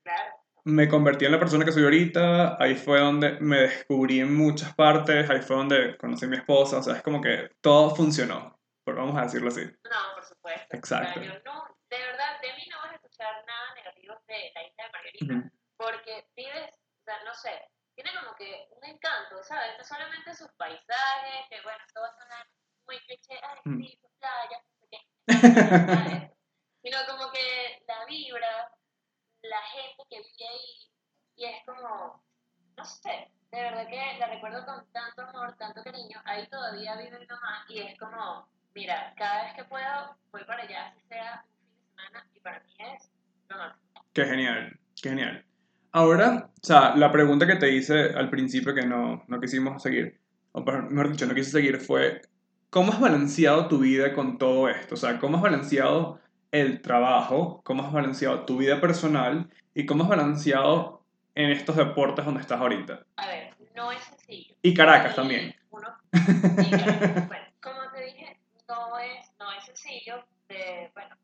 me 0.65 0.87
convertí 0.89 1.25
en 1.25 1.33
la 1.33 1.39
persona 1.39 1.65
que 1.65 1.73
soy 1.73 1.85
ahorita, 1.85 2.63
ahí 2.63 2.75
fue 2.75 3.01
donde 3.01 3.41
me 3.41 3.61
descubrí 3.61 4.21
en 4.21 4.37
muchas 4.37 4.75
partes, 4.75 5.31
ahí 5.31 5.41
fue 5.41 5.57
donde 5.57 5.97
conocí 5.97 6.27
a 6.27 6.29
mi 6.29 6.37
esposa, 6.37 6.79
o 6.79 6.83
sea, 6.83 6.97
es 6.97 7.03
como 7.03 7.23
que 7.23 7.51
todo 7.63 7.97
funcionó, 7.97 8.61
por 8.85 8.97
vamos 8.97 9.17
a 9.17 9.23
decirlo 9.23 9.49
así. 9.49 9.65
no, 9.65 10.15
por 10.15 10.25
supuesto. 10.25 10.77
Exacto. 10.77 11.21
O 11.21 11.23
sea, 11.23 11.33
yo 11.33 11.41
no, 11.47 11.65
de 11.89 11.97
verdad, 11.97 12.41
de 12.43 12.53
mí 12.57 12.69
no 12.71 12.77
vas 12.77 12.93
a 12.93 12.97
escuchar 12.97 13.43
nada 13.47 13.75
negativo 13.75 14.21
de 14.29 14.53
la 14.55 14.63
isla 14.67 14.85
de 14.85 14.91
Margarita. 14.93 15.51
Porque 15.79 16.27
vives, 16.37 16.75
o 16.75 17.05
sea, 17.05 17.25
no 17.25 17.33
sé, 17.33 17.57
tiene 17.95 18.11
como 18.21 18.37
que 18.37 18.69
un 18.77 18.85
encanto, 18.85 19.43
¿sabes? 19.45 19.79
No 19.79 19.85
solamente 19.85 20.35
sus 20.35 20.53
paisajes, 20.59 21.49
que 21.49 21.63
bueno, 21.63 21.79
esto 21.87 22.03
va 22.03 22.09
a 22.09 22.13
sonar 22.13 22.47
muy 22.89 22.99
cliché, 23.07 23.35
ay, 23.43 23.59
Mm. 23.65 23.83
sí, 23.83 23.99
sus 24.01 24.11
playas, 24.19 24.63
no 24.81 24.87
sé. 24.89 24.99
Sino 26.83 26.99
como 27.09 27.31
que 27.31 27.83
la 27.87 28.05
vibra, 28.07 28.73
la 29.43 29.63
gente 29.75 30.03
que 30.09 30.17
vive 30.19 30.49
ahí, 30.49 30.91
y 31.37 31.45
es 31.45 31.57
como, 31.67 32.23
no 32.77 32.85
sé, 32.85 33.31
de 33.51 33.63
verdad 33.63 33.87
que 33.89 34.19
la 34.19 34.27
recuerdo 34.29 34.65
con 34.65 34.91
tanto 34.93 35.23
amor, 35.23 35.55
tanto 35.59 35.83
cariño, 35.83 36.21
ahí 36.25 36.47
todavía 36.49 36.97
vive 36.97 37.19
mi 37.21 37.27
mamá, 37.27 37.65
y 37.69 37.81
es 37.81 37.99
como, 37.99 38.49
mira, 38.75 39.13
cada 39.17 39.45
vez 39.45 39.55
que 39.55 39.65
puedo, 39.65 40.17
voy 40.33 40.45
para 40.45 40.63
allá, 40.63 40.87
así 40.89 41.01
sea 41.09 41.45
un 41.45 41.55
fin 41.61 41.71
de 41.77 41.85
semana, 41.91 42.27
y 42.35 42.41
para 42.41 42.61
mí 42.61 42.75
es 42.79 43.11
lo 43.49 43.57
máximo. 43.59 44.05
Qué 44.15 44.25
genial, 44.25 44.81
qué 45.03 45.09
genial. 45.11 45.45
Ahora, 45.93 46.51
o 46.63 46.67
sea, 46.67 46.95
la 46.97 47.11
pregunta 47.11 47.47
que 47.47 47.57
te 47.57 47.71
hice 47.71 48.13
al 48.15 48.31
principio 48.31 48.75
que 48.75 48.87
no, 48.87 49.25
no 49.27 49.41
quisimos 49.41 49.83
seguir, 49.83 50.21
o 50.53 50.63
mejor 50.63 51.11
dicho, 51.11 51.27
no 51.27 51.35
quise 51.35 51.51
seguir, 51.51 51.81
fue, 51.81 52.21
¿cómo 52.71 52.93
has 52.93 53.01
balanceado 53.01 53.69
tu 53.69 53.79
vida 53.79 54.15
con 54.15 54.39
todo 54.39 54.69
esto? 54.69 54.95
O 54.95 54.99
sea, 54.99 55.19
¿cómo 55.19 55.37
has 55.37 55.43
balanceado 55.43 56.21
el 56.51 56.81
trabajo? 56.83 57.61
¿Cómo 57.65 57.85
has 57.85 57.93
balanceado 57.93 58.45
tu 58.45 58.59
vida 58.59 58.81
personal? 58.81 59.51
¿Y 59.75 59.87
cómo 59.87 60.05
has 60.05 60.11
balanceado 60.11 61.05
en 61.35 61.51
estos 61.51 61.77
deportes 61.77 62.25
donde 62.25 62.41
estás 62.41 62.61
ahorita? 62.61 63.05
A 63.17 63.27
ver, 63.27 63.55
no 63.75 63.93
es 63.93 64.03
sencillo. 64.05 64.55
Y 64.63 64.75
Caracas 64.75 65.13
Y 65.13 65.17
también. 65.17 65.55
Uno, 65.71 65.89
y 66.13 66.71
Caracas, 66.71 67.29
bueno, 67.29 67.47
como 67.61 67.91
te 67.93 68.05
dije, 68.05 68.41
no 68.69 68.99
es, 68.99 69.33
no 69.39 69.53
es 69.53 69.65
sencillo. 69.65 70.25
De, 70.49 70.91
bueno, 70.95 71.15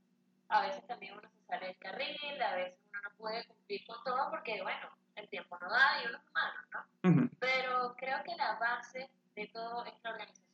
a 0.48 0.62
veces 0.62 0.86
también 0.86 1.14
uno 1.14 1.28
se 1.28 1.46
sale 1.46 1.66
del 1.66 1.78
carril, 1.78 2.42
a 2.42 2.56
veces 2.56 2.78
uno 2.90 3.00
no 3.02 3.16
puede 3.16 3.44
cumplir 3.46 3.80
con 3.86 3.96
todo 4.04 4.30
porque, 4.30 4.62
bueno, 4.62 4.88
el 5.16 5.28
tiempo 5.28 5.58
no 5.60 5.70
da 5.70 6.02
y 6.02 6.08
uno 6.08 6.18
es 6.18 6.24
humano, 6.30 6.54
¿no? 6.72 7.10
Ujú, 7.10 7.30
Pero 7.38 7.94
creo 7.96 8.22
que 8.24 8.36
la 8.36 8.58
base 8.58 9.10
de 9.34 9.46
todo 9.48 9.84
es 9.86 9.94
la 10.02 10.10
organización. 10.10 10.44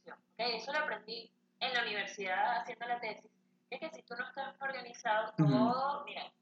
Eso 0.41 0.73
lo 0.73 0.79
aprendí 0.79 1.31
en 1.61 1.75
la 1.75 1.83
universidad 1.83 2.61
haciendo 2.61 2.87
la 2.87 2.99
tesis. 2.99 3.31
Es 3.69 3.79
que 3.79 3.91
si 3.91 4.03
tú 4.03 4.15
no 4.17 4.27
estás 4.27 4.55
organizado, 4.61 5.35
todo, 5.37 6.03
mira, 6.05 6.33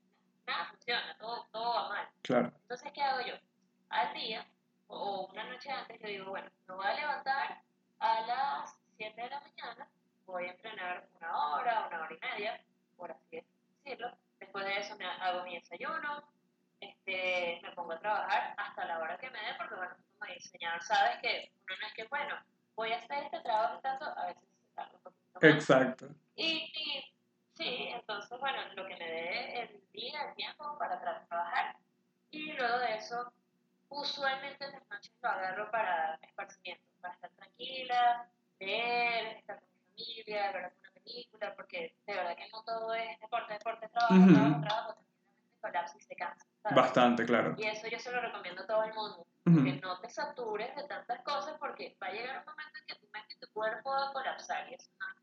nada 0.46 0.66
funciona, 0.66 1.16
todo, 1.18 1.44
todo 1.50 1.74
va 1.74 1.88
mal. 1.88 2.08
Claro. 2.22 2.52
Entonces, 2.62 2.92
¿qué 2.92 3.02
hago 3.02 3.26
yo? 3.26 3.34
Al 3.90 4.14
día, 4.14 4.46
o 4.86 5.26
una 5.32 5.44
noche 5.44 5.68
antes, 5.70 6.00
yo 6.00 6.06
digo, 6.06 6.30
bueno, 6.30 6.48
me 6.68 6.74
voy 6.74 6.86
a 6.86 6.94
levantar 6.94 7.60
a 7.98 8.20
las 8.22 8.78
7 8.96 9.20
de 9.20 9.30
la 9.30 9.40
mañana, 9.40 9.88
voy 10.26 10.44
a 10.44 10.52
entrenar 10.52 11.08
una 11.20 11.36
hora, 11.36 11.88
una 11.88 12.00
hora 12.02 12.14
y 12.14 12.26
media, 12.26 12.64
por 12.96 13.10
así 13.10 13.42
decirlo. 13.84 14.16
Después 14.38 14.64
de 14.64 14.78
eso 14.78 14.96
me 14.96 15.06
hago 15.06 15.42
mi 15.42 15.58
desayuno, 15.58 16.22
este, 16.80 17.58
me 17.64 17.72
pongo 17.72 17.94
a 17.94 17.98
trabajar 17.98 18.54
hasta 18.56 18.84
la 18.84 19.00
hora 19.00 19.18
que 19.18 19.28
me 19.30 19.40
dé, 19.40 19.54
porque 19.58 19.74
bueno, 19.74 19.96
como 20.18 20.32
diseñador 20.32 20.82
sabes 20.82 21.18
que 21.20 21.50
uno 21.66 21.76
no 21.80 21.86
es 21.88 21.94
que, 21.94 22.04
bueno, 22.04 22.36
voy 22.78 22.92
a 22.92 22.96
hacer 22.98 23.24
este 23.24 23.40
trabajo 23.40 23.78
y 23.78 23.82
tanto, 23.82 24.04
a 24.06 24.26
veces 24.26 24.42
se 24.44 24.74
tarda 24.74 24.92
un 24.94 25.00
poquito 25.02 25.40
más. 25.40 25.44
Exacto. 25.54 26.06
Y, 26.36 26.46
y 26.74 27.04
sí, 27.54 27.88
entonces, 27.92 28.38
bueno, 28.38 28.58
lo 28.74 28.86
que 28.86 28.96
me 28.96 29.04
dé 29.04 29.60
el 29.62 29.82
día, 29.92 30.28
el 30.28 30.34
tiempo 30.36 30.78
para 30.78 31.00
tra- 31.02 31.26
trabajar. 31.28 31.76
Y 32.30 32.52
luego 32.52 32.78
de 32.78 32.94
eso, 32.94 33.32
usualmente 33.88 34.64
en 34.64 34.72
las 34.72 34.88
noches 34.90 35.12
lo 35.20 35.28
agarro 35.28 35.70
para 35.72 36.14
esparcimiento, 36.22 36.84
para 37.00 37.14
estar 37.14 37.30
tranquila, 37.32 38.28
leer, 38.60 39.36
estar 39.38 39.58
con 39.58 39.68
mi 39.96 40.04
familia, 40.04 40.52
ver 40.52 40.64
alguna 40.66 40.90
película, 41.02 41.54
porque 41.56 41.94
de 42.06 42.14
verdad 42.14 42.36
que 42.36 42.48
no 42.50 42.62
todo 42.62 42.94
es 42.94 43.18
deporte, 43.20 43.54
deporte, 43.54 43.88
trabajo, 43.88 44.14
trabajo, 44.32 44.60
trabajo, 44.60 44.94
también 44.94 45.16
se 45.50 45.60
colapsa 45.60 45.96
y 45.98 46.00
se 46.02 46.14
cansa. 46.14 46.46
¿Sabes? 46.68 46.82
Bastante, 46.84 47.24
claro. 47.24 47.54
Y 47.58 47.64
eso 47.64 47.86
yo 47.90 47.98
se 47.98 48.10
lo 48.12 48.20
recomiendo 48.20 48.62
a 48.62 48.66
todo 48.66 48.84
el 48.84 48.94
mundo. 48.94 49.26
Ujú. 49.46 49.64
Que 49.64 49.80
no 49.80 49.98
te 50.00 50.10
satures 50.10 50.76
de 50.76 50.84
tantas 50.84 51.22
cosas 51.22 51.54
porque 51.58 51.96
va 52.02 52.08
a 52.08 52.12
llegar 52.12 52.38
un 52.46 52.52
momento 52.52 52.78
en 52.80 52.86
que 52.86 52.94
tu 53.00 53.06
mente 53.12 53.34
y 53.36 53.40
tu 53.40 53.52
cuerpo 53.52 53.90
va 53.90 54.10
a 54.10 54.12
colapsar 54.12 54.68
y 54.70 54.74
eso 54.74 54.90
no 55.00 55.06
está 55.08 55.22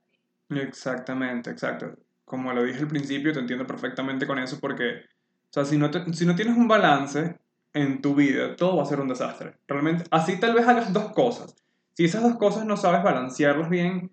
bien. 0.55 0.67
Exactamente, 0.67 1.49
exacto. 1.51 1.93
Como 2.25 2.51
lo 2.53 2.63
dije 2.63 2.79
al 2.79 2.88
principio, 2.88 3.34
te 3.34 3.39
entiendo 3.39 3.67
perfectamente 3.67 4.25
con 4.25 4.39
eso 4.39 4.60
porque, 4.60 5.01
o 5.03 5.53
sea, 5.53 5.65
si 5.65 5.77
no, 5.77 5.91
te- 5.91 6.12
si 6.13 6.25
no 6.25 6.36
tienes 6.36 6.58
un 6.58 6.67
balance 6.67 7.39
en 7.73 8.01
tu 8.01 8.15
vida, 8.15 8.55
todo 8.55 8.77
va 8.77 8.84
a 8.84 8.88
ser 8.88 8.99
un 8.99 9.08
desastre. 9.08 9.58
Realmente, 9.67 10.05
así 10.10 10.39
tal 10.39 10.53
vez 10.55 10.67
hagas 10.67 10.91
dos 10.91 11.12
cosas. 11.13 11.55
Si 11.93 12.05
esas 12.05 12.23
dos 12.23 12.36
cosas 12.38 12.65
no 12.65 12.77
sabes 12.77 13.03
balancearlas 13.03 13.69
bien, 13.69 14.12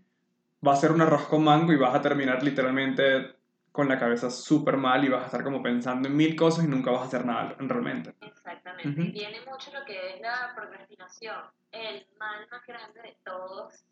va 0.67 0.75
a 0.75 0.77
ser 0.77 0.93
un 0.93 1.01
arroz 1.01 1.27
con 1.29 1.43
mango 1.45 1.73
y 1.73 1.77
vas 1.77 1.95
a 1.95 2.03
terminar 2.03 2.43
literalmente 2.43 3.35
con 3.73 3.89
la 3.89 3.99
cabeza 3.99 4.31
súper 4.31 4.77
mal 4.77 5.03
y 5.03 5.09
vas 5.09 5.23
a 5.23 5.27
estar 5.27 5.43
como 5.43 5.63
pensando 5.63 6.07
en 6.07 6.15
mil 6.17 6.37
cosas 6.37 6.65
y 6.65 6.69
nunca 6.69 6.91
vas 6.91 7.03
a 7.03 7.05
hacer 7.07 7.25
nada 7.25 7.57
realmente. 7.59 8.15
Exactamente. 8.21 8.89
Ujú. 8.89 9.01
Y 9.01 9.13
viene 9.13 9.41
mucho 9.51 9.73
lo 9.73 9.85
que 9.87 10.15
es 10.15 10.21
la 10.21 10.53
procrastinación, 10.55 11.37
el 11.73 12.07
mal 12.19 12.47
más 12.51 12.67
grande 12.67 13.01
de 13.01 13.17
todos 13.25 13.85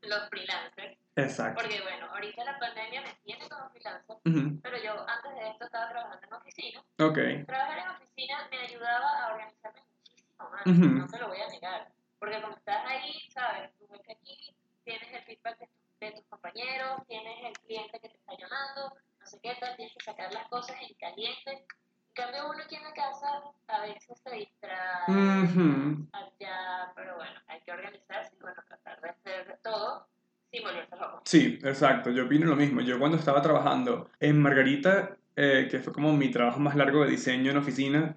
los 0.00 0.28
freelancers. 0.30 0.98
Exacto. 1.16 1.60
Porque 1.60 1.80
bueno, 1.82 2.06
ahorita 2.10 2.44
la 2.44 2.58
pandemia 2.58 3.02
me 3.02 3.14
tiene 3.24 3.48
como 3.48 3.68
freelancer, 3.70 4.16
Ujú. 4.24 4.60
pero 4.62 4.76
yo 4.82 5.06
antes 5.08 5.34
de 5.34 5.48
esto 5.50 5.64
estaba 5.66 5.88
trabajando 5.90 6.26
en 6.26 6.32
oficina. 6.32 6.80
Ok. 6.98 7.46
Trabajar 7.46 7.78
en 7.78 7.88
oficina 7.88 8.48
me 8.50 8.58
ayudaba 8.58 9.24
a 9.24 9.32
organizarme 9.34 9.80
muchísimo 9.98 10.50
más, 10.50 10.66
Ujú. 10.66 10.86
no 10.86 11.06
te 11.06 11.18
lo 11.18 11.28
voy 11.28 11.40
a 11.40 11.48
negar. 11.48 11.92
Porque 12.18 12.40
como 12.40 12.56
estás 12.56 12.84
ahí, 12.86 13.12
sabes, 13.30 13.70
tú 13.78 13.86
ves 13.90 14.00
que 14.06 14.12
aquí 14.12 14.56
tienes 14.84 15.12
el 15.12 15.22
feedback 15.24 15.58
de, 15.58 15.68
de 16.00 16.24
dinero, 16.54 17.04
tienes 17.08 17.44
el 17.44 17.52
cliente 17.58 18.00
que 18.00 18.08
te 18.08 18.16
está 18.16 18.32
llamando, 18.38 18.96
no 19.26 19.30
sé 19.30 19.38
qué 19.42 19.56
tal, 19.60 19.74
tienes 19.76 19.92
que 19.94 20.04
sacar 20.04 20.32
las 20.32 20.46
cosas 20.48 20.76
en 20.88 20.94
caliente. 20.98 21.50
En 21.50 22.14
cambio, 22.14 22.48
uno 22.48 22.62
aquí 22.64 22.76
en 22.76 22.84
la 22.84 22.92
casa 22.92 23.26
a 23.66 23.80
veces 23.80 24.18
se 24.22 24.30
distrae, 24.30 25.42
Ujú. 25.42 26.06
allá, 26.12 26.92
pero 26.94 27.16
bueno, 27.16 27.40
hay 27.48 27.60
que 27.60 27.72
organizarse 27.72 28.36
y 28.38 28.40
bueno, 28.40 28.62
tratar 28.68 29.00
de 29.00 29.08
hacer 29.10 29.58
todo 29.64 30.06
sin 30.52 30.62
volverse 30.62 30.96
loco. 30.96 31.22
Sí, 31.24 31.58
exacto, 31.64 32.10
yo 32.10 32.26
opino 32.26 32.46
lo 32.46 32.54
mismo. 32.54 32.80
Yo 32.82 33.00
cuando 33.00 33.16
estaba 33.18 33.42
trabajando 33.42 34.10
en 34.20 34.40
Margarita, 34.40 35.16
eh, 35.34 35.66
que 35.68 35.80
fue 35.80 35.92
como 35.92 36.12
mi 36.12 36.30
trabajo 36.30 36.60
más 36.60 36.76
largo 36.76 37.02
de 37.02 37.10
diseño 37.10 37.50
en 37.50 37.56
oficina, 37.56 38.16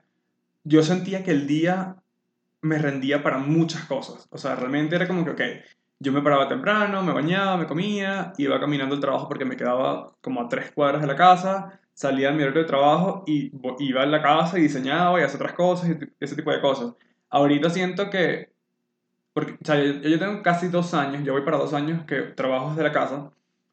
yo 0.64 0.84
sentía 0.84 1.24
que 1.24 1.32
el 1.32 1.48
día 1.48 1.96
me 2.62 2.78
rendía 2.78 3.24
para 3.24 3.40
muchas 3.40 3.86
cosas. 3.86 4.28
O 4.30 4.38
sea, 4.38 4.56
realmente 4.56 4.96
era 4.96 5.08
como 5.08 5.26
que, 5.26 5.32
ok, 5.32 5.42
yo 6.00 6.12
me 6.12 6.22
paraba 6.22 6.48
temprano, 6.48 7.04
me 7.04 7.14
bañaba, 7.14 7.58
me 7.58 7.68
comía, 7.68 8.34
iba 8.38 8.60
caminando 8.60 8.96
al 8.96 9.02
trabajo 9.02 9.28
porque 9.28 9.46
me 9.46 9.58
quedaba 9.58 10.14
como 10.22 10.42
a 10.42 10.48
tres 10.48 10.72
cuadras 10.72 11.02
de 11.02 11.08
la 11.08 11.16
casa, 11.16 11.80
salía 11.94 12.30
de 12.32 12.38
mi 12.38 12.44
horario 12.44 12.62
de 12.62 12.68
trabajo 12.68 13.24
y 13.28 13.52
iba 13.80 14.04
a 14.04 14.06
la 14.06 14.22
casa 14.22 14.58
y 14.58 14.64
diseñaba 14.64 15.20
y 15.20 15.24
hacía 15.24 15.38
otras 15.38 15.54
cosas 15.54 15.90
y 15.90 15.98
ese 16.20 16.36
tipo 16.36 16.52
de 16.52 16.62
cosas. 16.62 16.94
Ahorita 17.30 17.70
siento 17.70 18.10
que 18.10 18.50
porque, 19.34 19.54
o 19.54 19.66
sea, 19.66 19.76
yo, 19.82 19.94
yo 20.02 20.20
tengo 20.20 20.42
casi 20.44 20.68
dos 20.70 20.94
años, 20.94 21.24
yo 21.24 21.34
voy 21.34 21.44
para 21.44 21.58
dos 21.58 21.74
años 21.74 22.04
que 22.06 22.22
trabajo 22.22 22.70
desde 22.70 22.84
la 22.84 22.92
casa, 22.92 23.32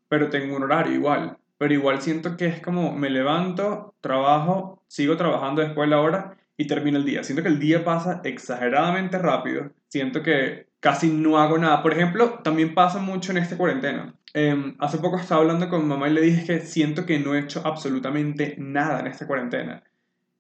pero 0.09 0.31
tengo 0.31 0.57
un 0.57 0.65
horario 0.65 0.95
igual. 0.95 1.39
Pero 1.59 1.75
igual 1.75 2.03
siento 2.03 2.37
que 2.37 2.47
es 2.47 2.61
como 2.61 2.93
me 2.93 3.11
levanto, 3.11 3.95
trabajo, 4.01 4.83
sigo 4.89 5.17
trabajando 5.17 5.62
después 5.62 5.89
de 5.89 5.97
la 5.97 6.03
hora 6.03 6.37
y 6.57 6.67
termino 6.67 6.99
el 6.99 7.05
día. 7.05 7.25
Siento 7.25 7.43
que 7.43 7.49
el 7.49 7.59
día 7.59 7.85
pasa 7.85 8.21
exageradamente 8.25 9.19
rápido. 9.19 9.73
Siento 9.89 10.23
que 10.23 10.65
casi 10.81 11.09
no 11.09 11.39
hago 11.39 11.59
nada. 11.59 11.83
Por 11.83 11.93
ejemplo, 11.93 12.41
también 12.43 12.75
pasa 12.75 12.99
mucho 12.99 13.33
en 13.33 13.39
esta 13.39 13.57
cuarentena. 13.57 14.15
Em, 14.35 14.77
hace 14.79 14.99
poco 14.99 15.17
estaba 15.17 15.41
hablando 15.41 15.69
con 15.69 15.89
mamá 15.89 16.09
y 16.09 16.12
le 16.12 16.21
dije 16.21 16.45
que 16.45 16.61
siento 16.61 17.07
que 17.07 17.19
no 17.19 17.35
he 17.35 17.41
hecho 17.41 17.62
absolutamente 17.65 18.55
nada 18.59 19.01
en 19.01 19.07
esta 19.07 19.27
cuarentena. 19.27 19.83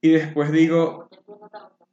Y 0.00 0.10
después 0.10 0.52
digo. 0.52 1.08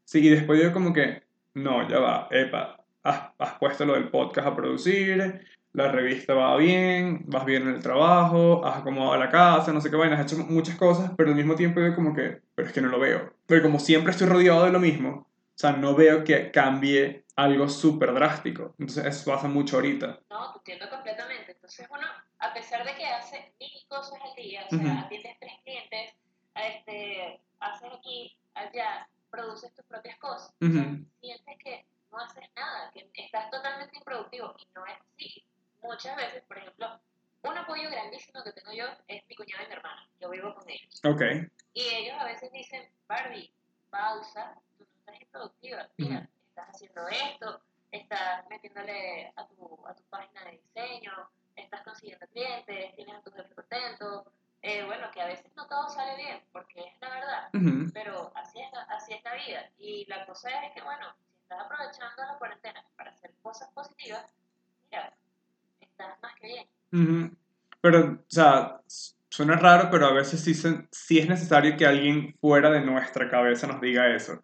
Sí, 0.05 0.19
y 0.19 0.29
después 0.29 0.59
digo 0.59 0.73
como 0.73 0.93
que, 0.93 1.23
no, 1.53 1.87
ya 1.87 1.99
va, 1.99 2.27
epa, 2.29 2.83
has, 3.03 3.21
has 3.39 3.53
puesto 3.53 3.85
lo 3.85 3.93
del 3.93 4.09
podcast 4.09 4.47
a 4.47 4.55
producir, 4.55 5.41
la 5.73 5.91
revista 5.91 6.35
va 6.35 6.55
bien, 6.57 7.23
vas 7.25 7.45
bien 7.45 7.63
en 7.63 7.69
el 7.69 7.81
trabajo, 7.81 8.65
has 8.65 8.77
acomodado 8.77 9.17
la 9.17 9.29
casa, 9.29 9.73
no 9.73 9.81
sé 9.81 9.89
qué 9.89 9.95
vaina, 9.95 10.15
has 10.19 10.31
hecho 10.31 10.43
muchas 10.43 10.75
cosas, 10.75 11.11
pero 11.17 11.29
al 11.29 11.35
mismo 11.35 11.55
tiempo 11.55 11.79
digo 11.79 11.95
como 11.95 12.13
que, 12.13 12.41
pero 12.53 12.67
es 12.67 12.73
que 12.73 12.81
no 12.81 12.89
lo 12.89 12.99
veo. 12.99 13.33
Pero 13.47 13.63
como 13.63 13.79
siempre 13.79 14.11
estoy 14.11 14.27
rodeado 14.27 14.65
de 14.65 14.71
lo 14.71 14.79
mismo, 14.79 15.27
o 15.53 15.57
sea, 15.57 15.73
no 15.73 15.93
veo 15.95 16.23
que 16.23 16.51
cambie 16.51 17.25
algo 17.35 17.69
súper 17.69 18.13
drástico. 18.13 18.75
Entonces 18.79 19.05
eso 19.05 19.31
pasa 19.31 19.47
mucho 19.47 19.75
ahorita. 19.75 20.19
No, 20.29 20.51
te 20.51 20.57
entiendo 20.59 20.89
completamente. 20.89 21.51
Entonces 21.51 21.87
uno, 21.91 22.07
a 22.39 22.53
pesar 22.53 22.83
de 22.83 22.95
que 22.95 23.05
hace 23.05 23.53
mil 23.59 23.71
cosas 23.87 24.19
al 24.23 24.35
día, 24.35 24.65
o 24.65 24.69
sea, 24.69 24.79
Ujú. 24.79 25.05
atiendes 25.05 25.37
tres 25.39 25.53
clientes, 25.63 26.13
este, 26.55 27.39
haces 27.59 27.89
aquí, 27.97 28.35
allá, 28.55 29.07
produces 29.29 29.73
tus 29.73 29.85
propias 29.85 30.17
cosas, 30.17 30.53
o 30.61 30.65
sea, 30.65 30.81
Ujú. 30.81 31.05
sientes 31.21 31.57
que 31.63 31.85
no 32.11 32.19
haces 32.19 32.43
nada, 32.55 32.91
que 32.93 33.09
estás 33.23 33.49
totalmente 33.49 33.97
improductivo 33.97 34.55
y 34.59 34.67
no 34.75 34.85
es 34.85 34.93
así. 35.13 35.43
Muchas 35.81 36.15
veces, 36.15 36.43
por 36.47 36.57
ejemplo, 36.57 36.99
un 37.43 37.57
apoyo 37.57 37.89
grandísimo 37.89 38.43
que 38.43 38.53
tengo 38.53 38.71
yo 38.73 38.85
es 39.07 39.21
mi 39.27 39.35
cuñada 39.35 39.63
y 39.63 39.67
mi 39.67 39.73
hermana. 39.73 40.09
Yo 40.21 40.29
vivo 40.29 40.53
con 40.55 40.69
ellos. 40.69 41.01
Ok. 41.03 41.21
Y 41.73 41.81
ellos 41.81 42.15
a 42.19 42.25
veces 42.25 42.51
dicen, 42.53 42.87
Barbie, 43.07 43.51
pausa, 43.89 44.55
estás 45.13 45.21
improductiva. 45.21 45.89
Mira, 45.97 46.15
Ujú. 46.19 46.27
estás 46.49 46.69
haciendo 46.69 47.07
esto, 47.07 47.61
estás 47.91 48.45
metiéndole 48.49 49.31
a 49.35 49.47
tu, 49.47 49.87
a 49.87 49.93
tu 49.93 50.03
página 50.09 50.43
de 50.45 50.51
diseño, 50.51 51.11
estás 51.55 51.81
consiguiendo 51.83 52.25
clientes, 52.27 52.95
tienes 52.95 53.15
a 53.15 53.21
tu 53.21 53.31
jefe 53.31 53.53
contento. 53.55 54.31
Eh, 54.61 54.83
bueno, 54.85 55.11
que 55.11 55.21
a 55.21 55.25
veces 55.27 55.51
no 55.57 55.67
todo 55.67 55.89
sale 55.89 56.15
bien, 56.15 56.41
porque 56.53 56.79
es 56.79 56.93
la 57.01 57.09
verdad, 57.09 57.49
Ujú. 57.53 57.91
pero 57.93 58.31
así 58.35 58.61
es, 58.61 58.71
la- 58.71 58.83
así 58.83 59.13
es 59.13 59.23
la 59.23 59.33
vida. 59.35 59.69
Y 59.77 60.05
la 60.07 60.25
cosa 60.25 60.49
es 60.65 60.71
que, 60.73 60.81
bueno, 60.81 61.05
si 61.35 61.41
estás 61.41 61.59
aprovechando 61.65 62.23
la 62.23 62.37
cuarentena 62.37 62.83
para 62.95 63.11
hacer 63.11 63.33
cosas 63.41 63.69
positivas, 63.73 64.25
mira, 64.89 65.13
estás 65.81 66.17
más 66.21 66.33
que 66.35 66.47
bien. 66.47 66.67
Ujú. 66.93 67.35
Pero, 67.81 67.99
o 68.13 68.25
sea, 68.29 68.79
suena 69.29 69.57
raro, 69.57 69.89
pero 69.91 70.05
a 70.05 70.13
veces 70.13 70.41
sí, 70.41 70.53
sí 70.53 71.19
es 71.19 71.27
necesario 71.27 71.75
que 71.75 71.85
alguien 71.85 72.33
fuera 72.39 72.69
de 72.69 72.79
nuestra 72.79 73.29
cabeza 73.29 73.67
nos 73.67 73.81
diga 73.81 74.15
eso, 74.15 74.41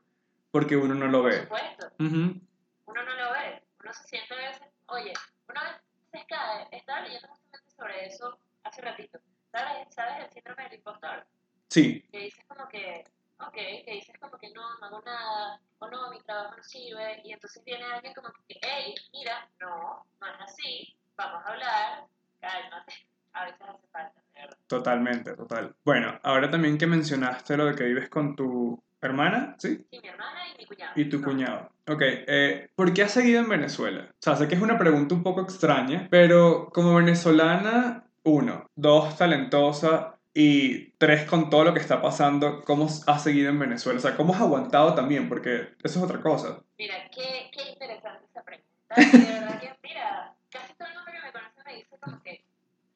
porque 0.51 0.75
uno 0.77 0.93
no 0.95 1.07
lo 1.07 1.21
Por 1.21 1.31
ve. 1.31 1.41
supuesto, 1.43 1.87
Ujú. 1.99 2.41
uno 2.85 3.03
no 3.03 3.13
lo 3.15 3.31
ve, 3.33 3.63
uno 3.83 3.93
se 3.93 4.03
siente 4.07 4.33
a 4.33 4.37
veces, 4.37 4.67
oye, 4.87 5.13
una 5.47 5.63
vez 5.63 5.81
se 6.11 6.25
cae, 6.27 6.67
estaba 6.71 7.01
leyendo 7.01 7.27
justamente 7.27 7.71
sobre 7.75 8.05
eso 8.07 8.39
hace 8.63 8.81
ratito, 8.81 9.19
¿sabes, 9.51 9.87
¿sabes 9.93 10.25
el 10.25 10.31
síndrome 10.31 10.63
del 10.63 10.73
impostor? 10.75 11.25
Sí, 11.69 12.01
Que 12.11 12.19
dices 12.19 12.45
como 12.47 12.67
que, 12.67 13.03
ok, 13.39 13.53
que 13.53 13.91
dices 13.93 14.15
como 14.19 14.37
que 14.37 14.49
no, 14.51 14.77
no 14.79 14.85
hago 14.87 15.01
nada, 15.05 15.61
o 15.79 15.87
no, 15.87 16.09
mi 16.11 16.19
trabajo 16.21 16.55
no 16.57 16.63
sirve, 16.63 17.21
y 17.23 17.31
entonces 17.33 17.63
viene 17.63 17.85
alguien 17.85 18.13
como 18.13 18.29
que, 18.47 18.59
hey, 18.61 18.95
mira, 19.13 19.47
no, 19.59 20.05
no 20.19 20.27
es 20.27 20.41
así, 20.41 20.97
vamos 21.15 21.43
a 21.45 21.49
hablar, 21.51 22.05
cálmate, 22.41 22.93
a 23.33 23.45
veces 23.45 23.61
hace 23.61 23.87
falta, 23.91 24.23
totalmente, 24.67 25.35
total. 25.35 25.75
Bueno, 25.83 26.19
ahora 26.23 26.49
también 26.49 26.77
que 26.77 26.85
mencionaste 26.87 27.57
lo 27.57 27.65
de 27.65 27.75
que 27.75 27.83
vives 27.85 28.09
con 28.09 28.35
tu 28.35 28.81
hermana, 29.01 29.55
¿sí? 29.59 29.85
Sí, 29.89 29.99
mi 30.01 30.07
hermana 30.09 30.39
y 30.53 30.57
mi 30.59 30.65
cuñado. 30.65 30.91
Y 30.95 31.05
tu 31.09 31.19
No, 31.19 31.25
cuñado. 31.27 31.71
Ok, 31.87 32.01
eh, 32.03 32.69
¿por 32.75 32.93
qué 32.93 33.03
has 33.03 33.11
seguido 33.11 33.41
en 33.41 33.49
Venezuela? 33.49 34.07
O 34.11 34.15
sea, 34.21 34.35
sé 34.35 34.47
que 34.47 34.55
es 34.55 34.61
una 34.61 34.77
pregunta 34.77 35.15
un 35.15 35.23
poco 35.23 35.41
extraña, 35.41 36.07
pero 36.11 36.69
como 36.73 36.95
venezolana, 36.95 38.05
uno, 38.23 38.67
dos, 38.75 39.17
talentosa 39.17 40.15
y 40.33 40.91
tres, 40.91 41.25
con 41.25 41.49
todo 41.49 41.63
lo 41.63 41.73
que 41.73 41.79
está 41.79 42.01
pasando, 42.01 42.61
¿cómo 42.63 42.87
has 43.07 43.23
seguido 43.23 43.49
en 43.49 43.59
Venezuela? 43.59 43.97
O 43.97 44.01
sea, 44.01 44.15
¿cómo 44.15 44.33
has 44.33 44.41
aguantado 44.41 44.93
también? 44.93 45.27
Porque 45.27 45.69
eso 45.83 45.97
es 45.99 46.03
otra 46.05 46.21
cosa. 46.21 46.61
Mira, 46.77 46.95
qué, 47.09 47.49
qué 47.51 47.71
interesante 47.71 48.25
esa 48.29 48.43
pregunta. 48.43 48.95
De 48.95 49.33
verdad 49.33 49.59
que, 49.59 49.75
mira, 49.83 50.35
casi 50.51 50.73
todo 50.75 50.87
el 50.87 50.93
mundo 50.95 51.11
que 51.11 51.25
me 51.25 51.31
conoce 51.31 51.61
me 51.65 51.75
dice 51.75 51.97
como 51.99 52.21
que, 52.23 52.45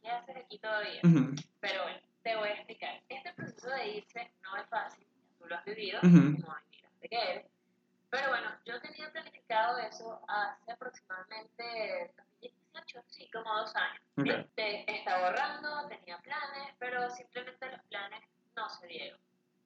¿qué 0.01 0.09
haces 0.09 0.35
aquí 0.37 0.59
todavía? 0.59 1.01
Ujú, 1.03 1.35
Pero 1.59 1.81
bueno, 1.83 1.99
te 2.21 2.35
voy 2.35 2.49
a 2.49 2.53
explicar. 2.53 3.01
Este 3.09 3.33
proceso 3.33 3.69
de 3.69 3.87
irse 3.97 4.31
no 4.43 4.61
es 4.61 4.69
fácil, 4.69 5.07
lo 5.53 5.59
has 5.59 5.65
vivido, 5.65 5.99
Ujú. 5.99 6.41
como 6.41 6.57
inmigrante 6.65 7.09
que 7.09 7.31
eres. 7.31 7.45
Pero 8.09 8.29
bueno, 8.29 8.49
yo 8.65 8.81
tenía 8.81 9.11
planificado 9.11 9.77
eso 9.79 10.19
hace 10.27 10.71
aproximadamente 10.71 12.11
2018, 12.41 13.01
sí, 13.07 13.29
como 13.31 13.53
dos 13.55 13.75
años. 13.75 14.01
Ok. 14.17 14.27
Este, 14.27 14.91
estaba 14.99 15.27
ahorrando, 15.27 15.87
tenía 15.87 16.17
planes, 16.19 16.75
pero 16.79 17.09
simplemente 17.11 17.71
los 17.71 17.81
planes 17.83 18.23
no 18.55 18.69
se 18.69 18.87
dieron. 18.87 19.19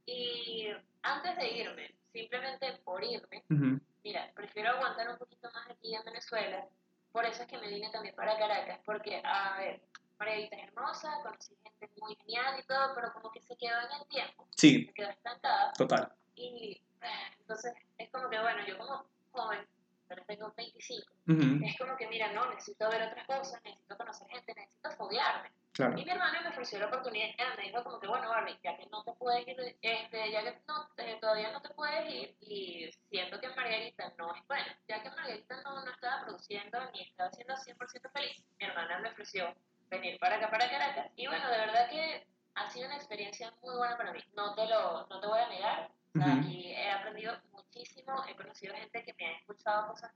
Y 0.05 0.69
antes 1.01 1.35
de 1.35 1.47
irme, 1.49 1.95
simplemente 2.13 2.71
por 2.85 3.03
irme, 3.03 3.43
ujú, 3.49 3.79
mira, 4.03 4.31
prefiero 4.33 4.71
aguantar 4.71 5.09
un 5.09 5.17
poquito 5.17 5.49
más 5.53 5.69
aquí 5.69 5.93
en 5.93 6.03
Venezuela. 6.05 6.65
Por 7.11 7.25
eso 7.25 7.43
es 7.43 7.47
que 7.49 7.57
me 7.57 7.67
vine 7.67 7.89
también 7.91 8.15
para 8.15 8.37
Caracas, 8.37 8.79
porque, 8.85 9.21
a 9.25 9.57
ver, 9.57 9.81
Margarita 10.19 10.55
es 10.55 10.63
hermosa, 10.67 11.11
conocí 11.23 11.55
gente 11.63 11.89
muy 12.01 12.15
genial 12.15 12.59
y 12.59 12.63
todo, 12.65 12.93
pero 12.95 13.13
como 13.13 13.31
que 13.31 13.41
se 13.41 13.55
quedó 13.57 13.79
en 13.79 14.01
el 14.01 14.07
tiempo, 14.07 14.47
Sí, 14.55 14.85
se 14.85 14.93
quedó 14.93 15.09
estancada. 15.09 15.73
total. 15.73 16.11
Y 16.35 16.81
ah, 17.01 17.31
entonces 17.39 17.73
es 17.97 18.09
como 18.11 18.29
que, 18.29 18.39
bueno, 18.39 18.65
yo 18.67 18.77
como 18.77 19.05
joven, 19.31 19.67
pero 20.07 20.23
tengo 20.25 20.53
25, 20.55 21.11
Ujú, 21.27 21.65
es 21.65 21.77
como 21.77 21.95
que, 21.97 22.07
mira, 22.07 22.31
no, 22.31 22.49
necesito 22.49 22.89
ver 22.89 23.01
otras 23.03 23.25
cosas, 23.27 23.61
necesito 23.63 23.97
conocer 23.97 24.27
gente, 24.29 24.53
necesito 24.55 24.91
foguearme. 24.91 25.51
Claro. 25.73 25.95
Y 25.99 26.05
mi 26.05 26.09
hermano 26.11 26.41
me 26.41 26.49
ofreció 26.49 26.79
la 26.79 26.87
oportunidad, 26.87 27.35
me 27.57 27.63
dijo 27.65 27.83
como 27.83 27.99
que, 27.99 28.07
bueno, 28.07 28.29
Barbie, 28.29 28.57
ya 28.63 28.75
que 28.77 28.87
no 28.87 29.03
te 29.03 29.11
puedes 29.13 29.47
ir, 29.47 29.77
este, 29.81 30.31
ya 30.31 30.41
que 30.41 30.59
no, 30.67 30.89
eh, 30.97 31.17
todavía 31.21 31.51
no 31.51 31.61
te 31.61 31.69
puedes 31.69 32.09
ir, 32.11 32.35
y 32.41 32.89
siento 33.11 33.39
que 33.39 33.49
Margarita 33.49 34.11
no 34.17 34.33
es 34.33 34.47
bueno, 34.47 34.65
ya 34.87 35.03
que 35.03 35.09
Margarita 35.11 35.61
no, 35.63 35.85
no 35.85 35.91
estaba 35.91 36.23
produciendo 36.23 36.79
ni 36.93 37.01
estaba 37.03 37.29
siendo 37.31 37.53
100% 37.55 38.09
feliz, 38.11 38.43
mi 38.59 38.65
hermana 38.65 38.99
me 38.99 39.09
ofreció 39.09 39.53
venir 39.89 40.19
para 40.19 40.37
acá, 40.37 40.49
para 40.49 40.69
Caracas, 40.69 41.11
y 41.15 41.27
bueno, 41.27 41.49
de 41.49 41.57
verdad 41.57 41.89
que 41.89 42.27
ha 42.55 42.69
sido 42.69 42.87
una 42.87 42.97
experiencia 42.97 43.53
muy 43.61 43.75
buena 43.75 43.97
para 43.97 44.11
mí, 44.11 44.19
no 44.35 44.53
te 44.55 44.65
lo, 44.67 45.07
no 45.07 45.19
te 45.19 45.27
voy 45.27 45.39
a 45.39 45.49
negar, 45.49 45.91
aquí 46.21 46.73
he 46.73 46.89
aprendido 46.91 47.37
muchísimo, 47.51 48.23
he 48.27 48.35
conocido 48.35 48.75
gente 48.75 49.03
que 49.03 49.13
me 49.19 49.27
ha 49.27 49.31
expulsado 49.33 49.87
cosas 49.89 50.11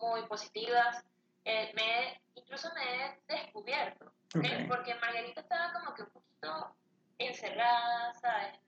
muy 0.00 0.22
positivas, 0.26 1.04
eh, 1.44 1.72
me 1.74 2.20
incluso 2.34 2.68
me 2.74 2.82
he 2.82 3.20
descubierto, 3.28 4.06
¿ok? 4.34 4.44
Ok. 4.44 4.68
porque 4.68 4.94
Margarita 4.96 5.40
estaba 5.40 5.72
como 5.72 5.94
que 5.94 6.02
un 6.02 6.10
poquito 6.10 6.76
encerrada, 7.18 8.12
¿sabes? 8.14 8.58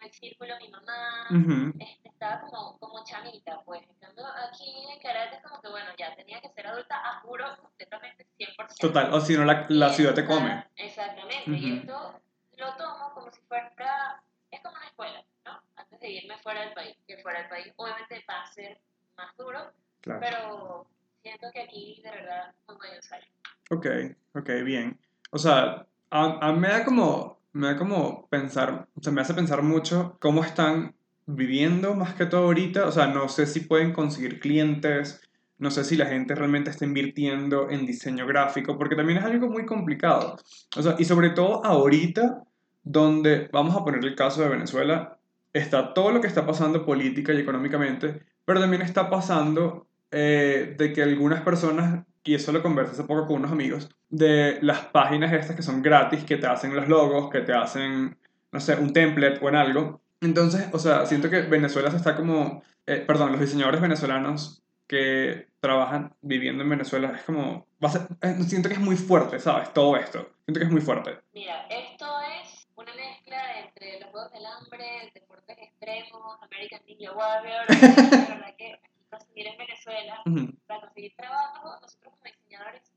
El 0.00 0.10
círculo 0.12 0.54
mi 0.58 0.68
mamá, 0.68 1.26
Ujú, 1.30 1.74
este, 1.78 2.08
estaba 2.08 2.40
como, 2.40 2.78
como 2.78 3.04
chamita, 3.04 3.60
pues. 3.64 3.82
En 3.88 3.94
cambio, 3.96 4.24
aquí 4.48 4.86
en 4.90 4.98
Caracas, 5.00 5.42
como 5.42 5.60
que 5.60 5.68
bueno, 5.68 5.90
ya 5.98 6.14
tenía 6.16 6.40
que 6.40 6.48
ser 6.50 6.66
adulta, 6.66 6.96
a 6.96 7.20
juro, 7.20 7.44
completamente 7.60 8.26
100%. 8.38 8.76
Total, 8.80 9.12
o 9.12 9.20
si 9.20 9.36
no, 9.36 9.44
la, 9.44 9.66
Y 9.68 9.74
la 9.74 9.90
ciudad 9.90 10.14
te 10.14 10.24
come. 10.24 10.64
Exactamente, 10.76 11.50
y 11.50 11.72
Ujú. 11.72 11.80
esto 11.80 12.20
lo 12.56 12.74
tomo 12.76 13.12
como 13.14 13.30
si 13.30 13.40
fuera, 13.42 14.22
es 14.50 14.60
como 14.62 14.76
una 14.76 14.86
escuela, 14.86 15.24
¿no? 15.44 15.62
Antes 15.76 16.00
de 16.00 16.10
irme 16.10 16.38
fuera 16.38 16.60
del 16.62 16.72
país, 16.72 16.96
que 17.06 17.18
fuera 17.18 17.40
del 17.40 17.48
país 17.48 17.72
obviamente 17.76 18.24
va 18.28 18.42
a 18.42 18.46
ser 18.46 18.80
más 19.16 19.36
duro, 19.36 19.72
Claro. 20.00 20.20
pero 20.20 20.86
siento 21.22 21.48
que 21.52 21.62
aquí 21.62 22.00
de 22.02 22.10
verdad 22.10 22.54
muy 22.66 22.76
buen 22.76 22.94
ensayo. 22.94 23.26
Ok, 23.70 23.86
ok, 24.34 24.48
bien. 24.64 24.98
o 25.30 25.38
sea, 25.38 25.86
a, 26.10 26.48
a 26.48 26.52
mí 26.52 26.58
me 26.58 26.68
da 26.68 26.84
como, 26.84 27.39
me 27.52 27.68
da 27.68 27.76
como 27.76 28.28
pensar, 28.28 28.88
o 28.94 29.02
sea, 29.02 29.12
me 29.12 29.20
hace 29.20 29.34
pensar 29.34 29.62
mucho 29.62 30.16
cómo 30.20 30.44
están 30.44 30.94
viviendo 31.26 31.94
más 31.94 32.14
que 32.14 32.26
todo 32.26 32.44
ahorita, 32.44 32.86
o 32.86 32.92
sea, 32.92 33.06
no 33.06 33.28
sé 33.28 33.46
si 33.46 33.60
pueden 33.60 33.92
conseguir 33.92 34.40
clientes, 34.40 35.20
no 35.58 35.70
sé 35.70 35.84
si 35.84 35.96
la 35.96 36.06
gente 36.06 36.34
realmente 36.34 36.70
está 36.70 36.84
invirtiendo 36.84 37.68
en 37.70 37.86
diseño 37.86 38.26
gráfico, 38.26 38.78
porque 38.78 38.96
también 38.96 39.18
es 39.18 39.24
algo 39.24 39.48
muy 39.48 39.66
complicado. 39.66 40.36
O 40.76 40.82
sea, 40.82 40.96
y 40.98 41.04
sobre 41.04 41.30
todo 41.30 41.64
ahorita, 41.64 42.42
donde, 42.82 43.48
vamos 43.52 43.76
a 43.76 43.84
poner 43.84 44.04
el 44.04 44.14
caso 44.14 44.42
de 44.42 44.48
Venezuela, 44.48 45.18
está 45.52 45.92
todo 45.92 46.12
lo 46.12 46.20
que 46.20 46.28
está 46.28 46.46
pasando 46.46 46.86
política 46.86 47.32
y 47.32 47.38
económicamente, 47.38 48.22
pero 48.44 48.60
también 48.60 48.82
está 48.82 49.10
pasando 49.10 49.86
eh, 50.10 50.74
de 50.78 50.92
que 50.92 51.02
algunas 51.02 51.42
personas, 51.42 52.06
y 52.24 52.34
eso 52.34 52.52
lo 52.52 52.62
conversé 52.62 52.92
hace 52.92 53.04
poco 53.04 53.26
con 53.26 53.36
unos 53.36 53.52
amigos, 53.52 53.88
de 54.08 54.58
las 54.62 54.86
páginas 54.86 55.32
estas 55.32 55.56
que 55.56 55.62
son 55.62 55.82
gratis, 55.82 56.24
que 56.24 56.36
te 56.36 56.46
hacen 56.46 56.74
los 56.74 56.88
logos, 56.88 57.30
que 57.30 57.40
te 57.40 57.52
hacen, 57.52 58.18
no 58.52 58.60
sé, 58.60 58.74
un 58.76 58.92
template 58.92 59.38
o 59.44 59.48
en 59.48 59.56
algo. 59.56 60.00
Entonces, 60.20 60.68
o 60.72 60.78
sea, 60.78 61.06
siento 61.06 61.30
que 61.30 61.42
Venezuela 61.42 61.90
se 61.90 61.96
está 61.96 62.14
como, 62.16 62.62
eh, 62.86 63.04
perdón, 63.06 63.32
los 63.32 63.40
diseñadores 63.40 63.80
venezolanos 63.80 64.62
que 64.86 65.48
trabajan 65.60 66.14
viviendo 66.20 66.62
en 66.64 66.70
Venezuela, 66.70 67.12
es 67.16 67.22
como, 67.22 67.66
va 67.82 67.88
a 67.88 67.92
ser- 67.92 68.02
eh, 68.22 68.36
siento 68.42 68.68
que 68.68 68.74
es 68.74 68.80
muy 68.80 68.96
fuerte, 68.96 69.38
¿sabes? 69.38 69.72
Todo 69.72 69.96
esto. 69.96 70.30
Siento 70.44 70.58
que 70.58 70.64
es 70.66 70.72
muy 70.72 70.80
fuerte. 70.80 71.18
Mira, 71.32 71.66
esto 71.68 72.06
es 72.42 72.66
una 72.74 72.92
mezcla 72.94 73.60
entre 73.60 74.00
los 74.00 74.10
Juegos 74.10 74.32
del 74.32 74.42
Hambre, 74.46 75.10
deportes 75.14 75.56
extremos, 75.58 76.36
American 76.42 76.80
Ninja 76.86 77.12
Warrior. 77.12 77.60
La 77.68 78.34
verdad 78.34 78.54
que 78.58 78.72
aquí 78.74 79.00
conseguir 79.08 79.46
en 79.46 79.58
Venezuela, 79.58 80.22
Ujú, 80.26 80.58
para 80.66 80.80
conseguir 80.80 81.12
trabajo, 81.16 81.78
nosotros 81.80 82.09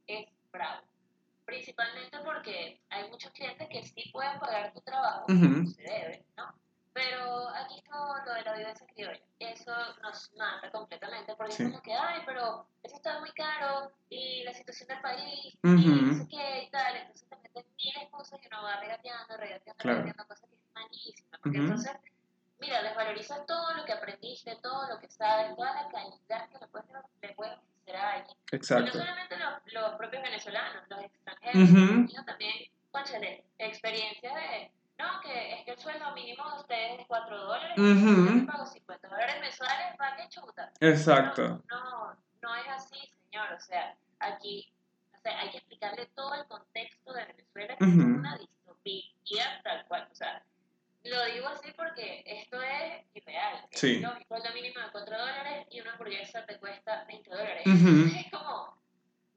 es 0.07 0.27
bravo. 0.51 0.81
Principalmente 1.45 2.17
porque 2.23 2.81
hay 2.89 3.09
muchos 3.09 3.31
clientes 3.33 3.67
que 3.69 3.83
sí 3.83 4.09
pueden 4.11 4.39
pagar 4.39 4.73
tu 4.73 4.81
trabajo, 4.81 5.25
Ujú. 5.27 5.41
como 5.41 5.67
se 5.67 5.81
debe, 5.83 6.25
¿no? 6.37 6.53
Pero 6.93 7.49
aquí 7.49 7.81
todo 7.89 8.23
lo 8.23 8.33
de 8.33 8.41
la 8.43 8.53
vivencia 8.53 8.85
criolla, 8.93 9.19
eso 9.39 9.71
nos 10.03 10.31
mata 10.35 10.69
completamente 10.71 11.35
porque 11.35 11.53
Sí. 11.53 11.63
es 11.63 11.69
como 11.69 11.81
que, 11.81 11.93
ay, 11.93 12.21
pero 12.25 12.67
eso 12.83 12.95
está 12.95 13.19
muy 13.19 13.31
caro 13.31 13.91
y 14.09 14.43
la 14.43 14.53
situación 14.53 14.87
del 14.89 15.01
país 15.01 15.57
y 15.63 15.67
Ujú. 15.67 15.89
no 16.05 16.13
sé 16.13 16.27
qué 16.29 16.63
y 16.63 16.69
tal, 16.69 16.95
entonces 16.95 17.27
te 17.27 17.35
meten 17.37 17.65
mil 17.83 17.97
excusas 17.97 18.39
y 18.43 18.47
uno 18.47 18.63
va 18.63 18.79
regateando, 18.79 19.37
regateando, 19.37 19.81
Claro. 19.81 19.97
regateando, 20.03 20.27
cosas 20.27 20.49
que 20.49 20.55
es 20.55 20.61
malísima, 20.75 21.37
porque 21.41 21.57
Ujú. 21.57 21.67
entonces, 21.67 21.91
mira, 22.63 22.81
desvalorizas 22.81 23.45
todo 23.45 23.73
lo 23.73 23.83
que 23.85 23.93
aprendiste, 23.93 24.55
todo 24.61 24.87
lo 24.87 24.99
que 24.99 25.09
sabes, 25.09 25.55
toda 25.55 25.73
la 25.73 25.89
calidad 25.89 26.49
que 26.49 26.59
le 26.59 26.67
puedes, 26.67 26.89
le 27.21 27.33
puedes 27.33 27.57
ofrecer 27.57 27.95
a 27.97 28.11
alguien. 28.11 28.37
Y 28.37 28.55
no 28.55 28.57
Exacto. 28.57 28.91
solamente 28.91 29.37
los, 29.37 29.73
los 29.73 29.95
propios 29.95 30.23
venezolanos, 30.23 30.83
los 30.89 31.01
extranjeros, 31.01 31.69
sino 32.09 32.25
también, 32.25 32.53
cónchale, 32.91 33.45
experiencia 33.57 34.33
de, 34.33 34.71
no, 34.97 35.19
que 35.21 35.53
es 35.53 35.65
que 35.65 35.71
el 35.71 35.77
sueldo 35.77 36.13
mínimo 36.13 36.49
de 36.51 36.59
ustedes 36.61 36.99
es 37.01 37.07
4 37.07 37.37
dólares, 37.37 37.77
Ujú. 37.77 38.27
yo 38.27 38.39
te 38.39 38.51
pago 38.51 38.65
50 38.65 39.07
dólares 39.09 39.35
mensuales, 39.41 39.97
¿para 39.97 40.15
qué 40.15 40.29
chuta? 40.29 40.71
Exacto. 40.79 41.61
No, 41.69 41.83
no, 41.83 42.17
no 42.41 42.55
es 42.55 42.67
así, 42.69 42.99
señor, 43.25 43.51
o 43.51 43.59
sea, 43.59 43.95
aquí, 44.19 44.71
o 45.13 45.19
sea, 45.21 45.39
hay 45.39 45.49
que 45.49 45.57
explicarle 45.57 46.05
todo 46.15 46.33
el 46.35 46.45
contexto 46.47 47.11
de 47.11 47.25
Venezuela, 47.25 47.75
que 47.75 47.83
Ujú. 47.83 47.99
es 47.99 48.05
una 48.05 48.37
distopía 48.37 49.61
tal 49.63 49.85
cual, 49.87 50.07
o 50.09 50.15
sea, 50.15 50.43
lo 51.03 51.25
digo 51.25 51.47
así 51.47 51.71
porque 51.75 52.23
esto 52.25 52.61
es 52.61 53.03
irreal. 53.13 53.65
Sí. 53.71 53.99
lógico, 53.99 54.35
sueldo 54.35 54.53
mínimo 54.53 54.79
de 54.79 54.91
4 54.91 55.17
dólares 55.17 55.67
y 55.69 55.81
una 55.81 55.93
hamburguesa 55.93 56.45
te 56.45 56.57
cuesta 56.59 57.03
20 57.05 57.29
dólares. 57.29 57.63
Es 57.65 58.31
como, 58.31 58.77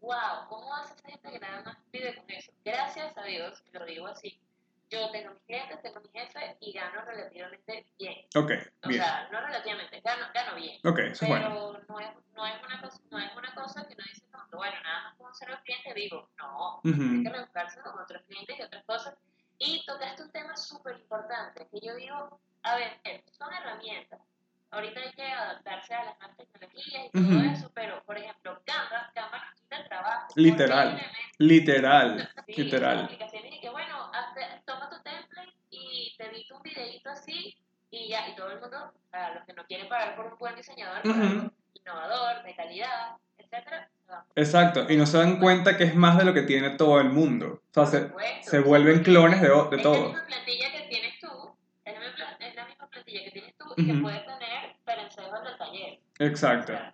wow, 0.00 0.48
¿cómo 0.48 0.74
hace 0.76 0.94
esa 0.94 1.09
gente 1.09 1.31
que 1.33 1.38
nada 1.40 1.62
más 1.62 1.76
vive 1.90 2.14
con 2.16 2.31
eso? 2.31 2.52
Gracias 2.64 3.16
a 3.18 3.22
Dios, 3.24 3.62
lo 3.72 3.85
digo 3.85 4.07
así. 4.07 4.40
Yo 4.88 5.11
tengo 5.11 5.33
mis 5.33 5.42
clientes, 5.42 5.83
tengo 5.83 6.00
mi 6.00 6.09
jefe 6.14 6.57
y 6.61 6.72
gano 6.72 7.00
relativamente 7.05 7.87
bien. 7.98 8.24
Ok, 8.37 8.52
O 8.85 8.88
bien. 8.88 9.02
sea, 9.02 9.29
no 9.33 9.40
relativamente, 9.40 10.00
gano, 10.00 10.26
gano 10.33 10.55
bien. 10.55 10.79
Ok, 10.85 10.98
eso 11.00 11.11
es 11.11 11.18
Pero 11.18 11.29
bueno. 11.29 11.85
no, 11.88 11.98
es, 11.98 12.09
no, 12.37 12.46
es 12.46 12.62
una 12.62 12.81
cosa, 12.81 13.00
no 13.11 13.18
es 13.18 13.37
una 13.37 13.52
cosa 13.57 13.85
que 13.88 13.94
uno 13.94 14.05
dice 14.09 14.24
como 14.31 14.48
que, 14.48 14.57
bueno, 14.57 14.76
nada 14.85 15.02
más 15.09 15.16
con 15.18 15.35
ser 15.35 15.48
cliente 15.64 15.92
vivo. 15.92 16.29
No, 16.38 16.81
hay 16.85 16.90
Ujú. 16.92 17.22
que 17.24 17.31
rebuscarse 17.31 17.81
con 17.81 17.98
otros 17.98 18.22
clientes 18.29 18.57
y 18.57 18.62
otras 18.62 18.85
cosas. 18.85 19.16
Y 19.58 19.84
tocaste 19.86 20.22
un 20.22 20.30
tema 20.32 20.56
súper 20.56 20.96
importante, 20.96 21.66
que 21.70 21.80
yo 21.86 21.94
digo, 21.96 22.40
a 22.62 22.76
ver, 22.76 23.00
son 23.38 23.52
herramientas. 23.52 24.20
Ahorita 24.70 25.00
hay 25.00 25.12
que 25.12 25.22
adaptarse 25.26 25.94
a 25.94 26.04
las 26.04 26.18
nuevas 26.18 26.36
tecnologías 26.36 27.04
y 27.06 27.10
todo 27.10 27.22
Ujú. 27.38 27.50
eso, 27.52 27.70
pero, 27.74 28.02
por 28.04 28.18
ejemplo, 28.18 28.60
Canva, 28.66 29.10
Canva 29.14 29.38
nos 29.38 29.54
quita 29.60 29.76
el 29.76 29.88
trabajo. 29.88 30.26
Literal. 30.34 31.00
Literal. 31.38 32.30
Sí, 32.46 32.62
Literal. 32.64 33.04
aplicaciones 33.04 33.54
y 33.54 33.60
que, 33.60 33.70
bueno, 33.70 34.10
hazte- 34.12 34.62
toma 34.66 34.90
tu 34.90 35.00
template 35.02 35.52
y 35.70 36.14
te 36.18 36.26
edito 36.26 36.56
un 36.56 36.62
videito 36.62 37.10
así 37.10 37.56
y 37.90 38.08
ya, 38.08 38.28
y 38.28 38.34
todo 38.34 38.50
el 38.50 38.60
mundo, 38.60 38.92
a 39.12 39.30
los 39.30 39.44
que 39.46 39.52
no 39.52 39.64
quieren 39.66 39.88
pagar 39.88 40.16
por 40.16 40.26
un 40.26 40.38
buen 40.38 40.56
diseñador, 40.56 41.06
Ujú. 41.06 41.22
algo 41.22 41.50
innovador, 41.74 42.42
de 42.42 42.54
calidad, 42.56 43.16
etcétera, 43.50 43.88
se 44.06 44.12
van. 44.12 44.22
Exacto. 44.37 44.87
Y 44.88 44.96
no 44.96 45.06
se 45.06 45.18
dan 45.18 45.38
cuenta 45.38 45.76
que 45.76 45.85
es 45.85 45.94
más 45.94 46.18
de 46.18 46.24
lo 46.24 46.35
que 46.35 46.42
tiene 46.42 46.70
todo 46.70 47.00
el 47.00 47.11
mundo. 47.11 47.61
O 47.74 47.87
sea, 47.87 47.87
se, 47.87 48.11
se 48.42 48.61
vuelven 48.61 49.02
clones 49.02 49.40
de, 49.40 49.48
de 49.48 49.76
es 49.76 49.82
todo. 49.82 49.94
la 49.94 50.09
misma 50.09 50.26
plantilla 50.26 50.72
que 50.72 50.88
tienes 50.88 51.18
tú, 51.20 51.28
es 51.85 51.94
la 51.94 52.00
misma, 52.00 52.24
es 52.40 52.54
la 52.54 52.66
misma 52.66 52.88
plantilla 52.90 53.24
que 53.24 53.30
tienes 53.30 53.54
tú 53.56 53.64
y 53.76 53.85
que 53.87 53.92
Ujú. 53.92 54.02
puedes 54.02 54.22
tener 54.24 54.76
perencejos 54.85 55.42
del 55.44 55.56
taller. 55.59 55.98
O 56.20 56.24
Exacto. 56.24 56.72
sea, 56.72 56.92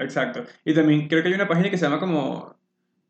Exacto. 0.00 0.44
Y 0.64 0.74
también 0.74 1.08
creo 1.08 1.22
que 1.22 1.28
hay 1.28 1.34
una 1.34 1.48
página 1.48 1.70
que 1.70 1.76
se 1.78 1.84
llama 1.84 1.98
como 1.98 2.54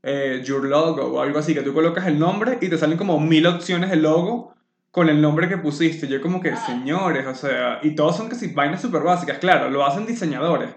eh, 0.02 0.40
Your 0.44 0.64
Logo 0.64 1.04
o 1.06 1.20
algo 1.20 1.38
así, 1.38 1.52
que 1.54 1.60
tú 1.62 1.74
colocas 1.74 2.06
el 2.06 2.18
nombre 2.18 2.56
y 2.62 2.68
te 2.70 2.78
salen 2.78 2.96
como 2.96 3.18
mil 3.20 3.46
opciones 3.46 3.90
de 3.90 3.96
logo 3.96 4.54
con 4.90 5.10
el 5.10 5.20
nombre 5.20 5.48
que 5.50 5.58
pusiste. 5.58 6.08
Yo 6.08 6.22
como 6.22 6.40
que, 6.40 6.52
Ah. 6.52 6.56
señores, 6.56 7.26
o 7.26 7.34
sea, 7.34 7.80
y 7.82 7.94
todos 7.94 8.16
son 8.16 8.28
casi 8.30 8.54
vainas 8.54 8.80
súper 8.80 9.02
básicas, 9.02 9.36
claro, 9.38 9.68
lo 9.68 9.84
hacen 9.84 10.06
diseñadores. 10.06 10.70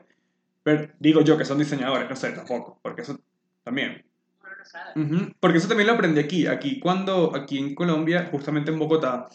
Pero 0.64 0.90
digo 1.00 1.22
yo 1.22 1.38
que 1.38 1.46
son 1.46 1.58
diseñadores, 1.58 2.10
no 2.10 2.16
sé 2.16 2.32
tampoco, 2.32 2.80
porque 2.82 3.02
eso 3.02 3.20
también. 3.64 4.06
uno 4.42 4.66
sabe. 4.66 5.36
Porque 5.40 5.58
eso 5.58 5.68
también 5.68 5.88
lo 5.88 5.94
aprendí 5.94 6.20
aquí. 6.20 6.48
Aquí 6.48 6.80
cuando, 6.80 7.36
aquí 7.36 7.58
en 7.58 7.76
Colombia, 7.76 8.28
justamente 8.32 8.72
en 8.72 8.80
Bogotá, 8.80 9.28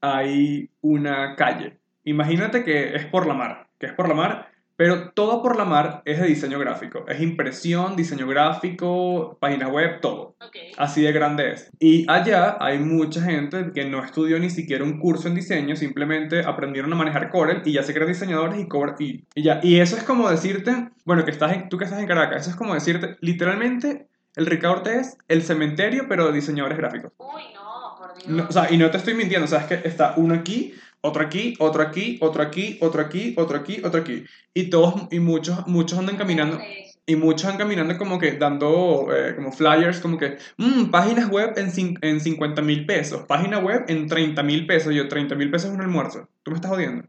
hay 0.00 0.70
una 0.80 1.36
calle. 1.36 1.78
Imagínate 2.04 2.64
que 2.64 2.94
es 2.94 3.06
por 3.06 3.26
la 3.26 3.34
mar, 3.34 3.68
que 3.78 3.86
es 3.86 3.92
por 3.92 4.08
la 4.08 4.14
mar, 4.14 4.53
pero 4.76 5.10
todo 5.10 5.42
por 5.42 5.56
la 5.56 5.64
mar 5.64 6.02
es 6.04 6.20
de 6.20 6.26
diseño 6.26 6.58
gráfico. 6.58 7.04
Es 7.08 7.20
impresión, 7.20 7.94
diseño 7.96 8.26
gráfico, 8.26 9.36
página 9.40 9.68
web, 9.68 10.00
todo. 10.00 10.36
Ok. 10.40 10.56
Así 10.78 11.02
de 11.02 11.12
grande 11.12 11.52
es. 11.52 11.70
Y 11.78 12.04
allá 12.10 12.56
hay 12.60 12.78
mucha 12.78 13.22
gente 13.22 13.70
que 13.74 13.84
no 13.84 14.02
estudió 14.02 14.38
ni 14.38 14.50
siquiera 14.50 14.84
un 14.84 14.98
curso 14.98 15.28
en 15.28 15.34
diseño, 15.34 15.76
simplemente 15.76 16.40
aprendieron 16.44 16.92
a 16.92 16.96
manejar 16.96 17.30
Corel 17.30 17.62
y 17.64 17.72
ya 17.72 17.82
se 17.82 17.94
creen 17.94 18.08
diseñadores 18.08 18.58
y 18.58 18.66
cobran 18.68 18.96
y, 18.98 19.24
y 19.34 19.42
ya. 19.42 19.60
Y 19.62 19.80
eso 19.80 19.96
es 19.96 20.02
como 20.04 20.28
decirte, 20.30 20.88
bueno, 21.04 21.24
que 21.24 21.30
estás 21.30 21.52
en- 21.52 21.68
tú 21.68 21.78
que 21.78 21.84
estás 21.84 22.00
en 22.00 22.06
Caracas, 22.06 22.42
eso 22.42 22.50
es 22.50 22.56
como 22.56 22.74
decirte, 22.74 23.16
literalmente, 23.20 24.08
el 24.36 24.46
Ricardo 24.46 24.78
Ortega 24.78 25.00
es 25.00 25.16
el 25.28 25.42
cementerio, 25.42 26.06
pero 26.08 26.26
de 26.26 26.32
diseñadores 26.32 26.76
gráficos. 26.78 27.12
Uy, 27.18 27.42
no, 27.54 27.94
por 27.96 28.14
Dios. 28.14 28.28
No, 28.28 28.46
o 28.48 28.52
sea, 28.52 28.66
y 28.72 28.76
no 28.78 28.90
te 28.90 28.96
estoy 28.96 29.14
mintiendo, 29.14 29.44
o 29.44 29.48
sea, 29.48 29.60
es 29.60 29.66
que 29.66 29.88
está 29.88 30.14
uno 30.16 30.34
aquí, 30.34 30.74
otro 31.06 31.22
aquí, 31.22 31.54
otro 31.58 31.82
aquí, 31.82 32.18
otro 32.22 32.42
aquí, 32.42 32.78
otro 32.80 33.02
aquí, 33.02 33.34
otro 33.36 33.58
aquí, 33.58 33.80
otro 33.84 34.00
aquí. 34.00 34.24
Y 34.54 34.70
todos, 34.70 34.94
y 35.10 35.20
muchos, 35.20 35.66
muchos 35.66 35.98
andan 35.98 36.16
caminando. 36.16 36.58
Y 37.06 37.16
muchos 37.16 37.44
van 37.50 37.58
caminando 37.58 37.98
como 37.98 38.18
que 38.18 38.32
dando 38.32 39.08
eh, 39.14 39.34
como 39.36 39.52
flyers, 39.52 40.00
como 40.00 40.16
que, 40.16 40.38
"Mm, 40.56 40.86
páginas 40.90 41.28
web 41.28 41.52
en, 41.56 41.70
en 42.00 42.20
50 42.20 42.62
mil 42.62 42.86
pesos, 42.86 43.26
página 43.26 43.58
web 43.58 43.84
en 43.88 44.08
30 44.08 44.42
mil 44.42 44.66
pesos. 44.66 44.94
Yo, 44.94 45.06
30 45.06 45.34
mil 45.34 45.50
pesos 45.50 45.68
es 45.68 45.74
un 45.74 45.82
almuerzo. 45.82 46.26
¿Tú 46.42 46.50
me 46.52 46.56
estás 46.56 46.70
jodiendo? 46.70 47.06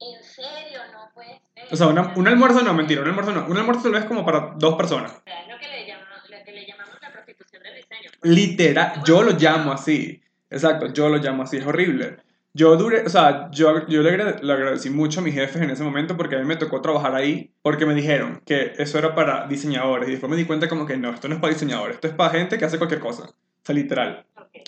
En 0.00 0.22
serio, 0.24 0.78
no 0.92 1.10
puede 1.12 1.40
ser. 1.54 1.66
O 1.70 1.76
sea, 1.76 1.88
una- 1.88 2.14
un 2.16 2.26
almuerzo 2.28 2.62
no, 2.62 2.72
mentira, 2.72 3.02
un 3.02 3.08
almuerzo 3.08 3.32
no. 3.32 3.46
Un 3.46 3.58
almuerzo 3.58 3.82
tal 3.82 3.92
vez 3.92 4.04
como 4.06 4.24
para 4.24 4.54
dos 4.56 4.74
personas. 4.76 5.12
O 5.12 5.22
sea, 5.24 5.42
es 5.42 5.48
lo 5.48 5.58
que 5.58 5.68
le 5.68 5.86
llamamos, 5.86 6.18
lo 6.30 6.44
que 6.46 6.52
le 6.52 6.66
llamamos 6.66 6.96
la 7.02 7.12
prostitución 7.12 7.62
del 7.62 7.74
diseño. 7.76 8.10
Literal, 8.22 9.02
yo 9.04 9.22
lo 9.22 9.32
llamo 9.32 9.72
así. 9.72 10.22
Exacto, 10.48 10.90
yo 10.94 11.10
lo 11.10 11.18
llamo 11.18 11.42
así, 11.42 11.58
es 11.58 11.66
horrible. 11.66 12.16
Yo 12.54 12.76
duré, 12.76 13.02
o 13.04 13.08
sea, 13.08 13.50
yo, 13.52 13.86
yo 13.86 14.02
le, 14.02 14.10
agrade- 14.10 14.40
le 14.42 14.52
agradecí 14.52 14.90
mucho 14.90 15.20
a 15.20 15.22
mis 15.22 15.34
jefes 15.34 15.62
en 15.62 15.70
ese 15.70 15.84
momento 15.84 16.16
porque 16.16 16.36
a 16.36 16.38
mí 16.40 16.44
me 16.44 16.56
tocó 16.56 16.80
trabajar 16.80 17.14
ahí 17.14 17.52
porque 17.62 17.86
me 17.86 17.94
dijeron 17.94 18.42
que 18.44 18.72
eso 18.78 18.98
era 18.98 19.14
para 19.14 19.46
diseñadores 19.46 20.08
y 20.08 20.12
después 20.12 20.30
me 20.30 20.36
di 20.36 20.44
cuenta 20.44 20.68
como 20.68 20.86
que 20.86 20.96
no, 20.96 21.10
esto 21.10 21.28
no 21.28 21.34
es 21.36 21.40
para 21.40 21.52
diseñadores, 21.52 21.96
esto 21.96 22.08
es 22.08 22.14
para 22.14 22.30
gente 22.30 22.58
que 22.58 22.64
hace 22.64 22.78
cualquier 22.78 23.00
cosa. 23.00 23.24
O 23.24 23.60
sea, 23.62 23.74
literal. 23.74 24.24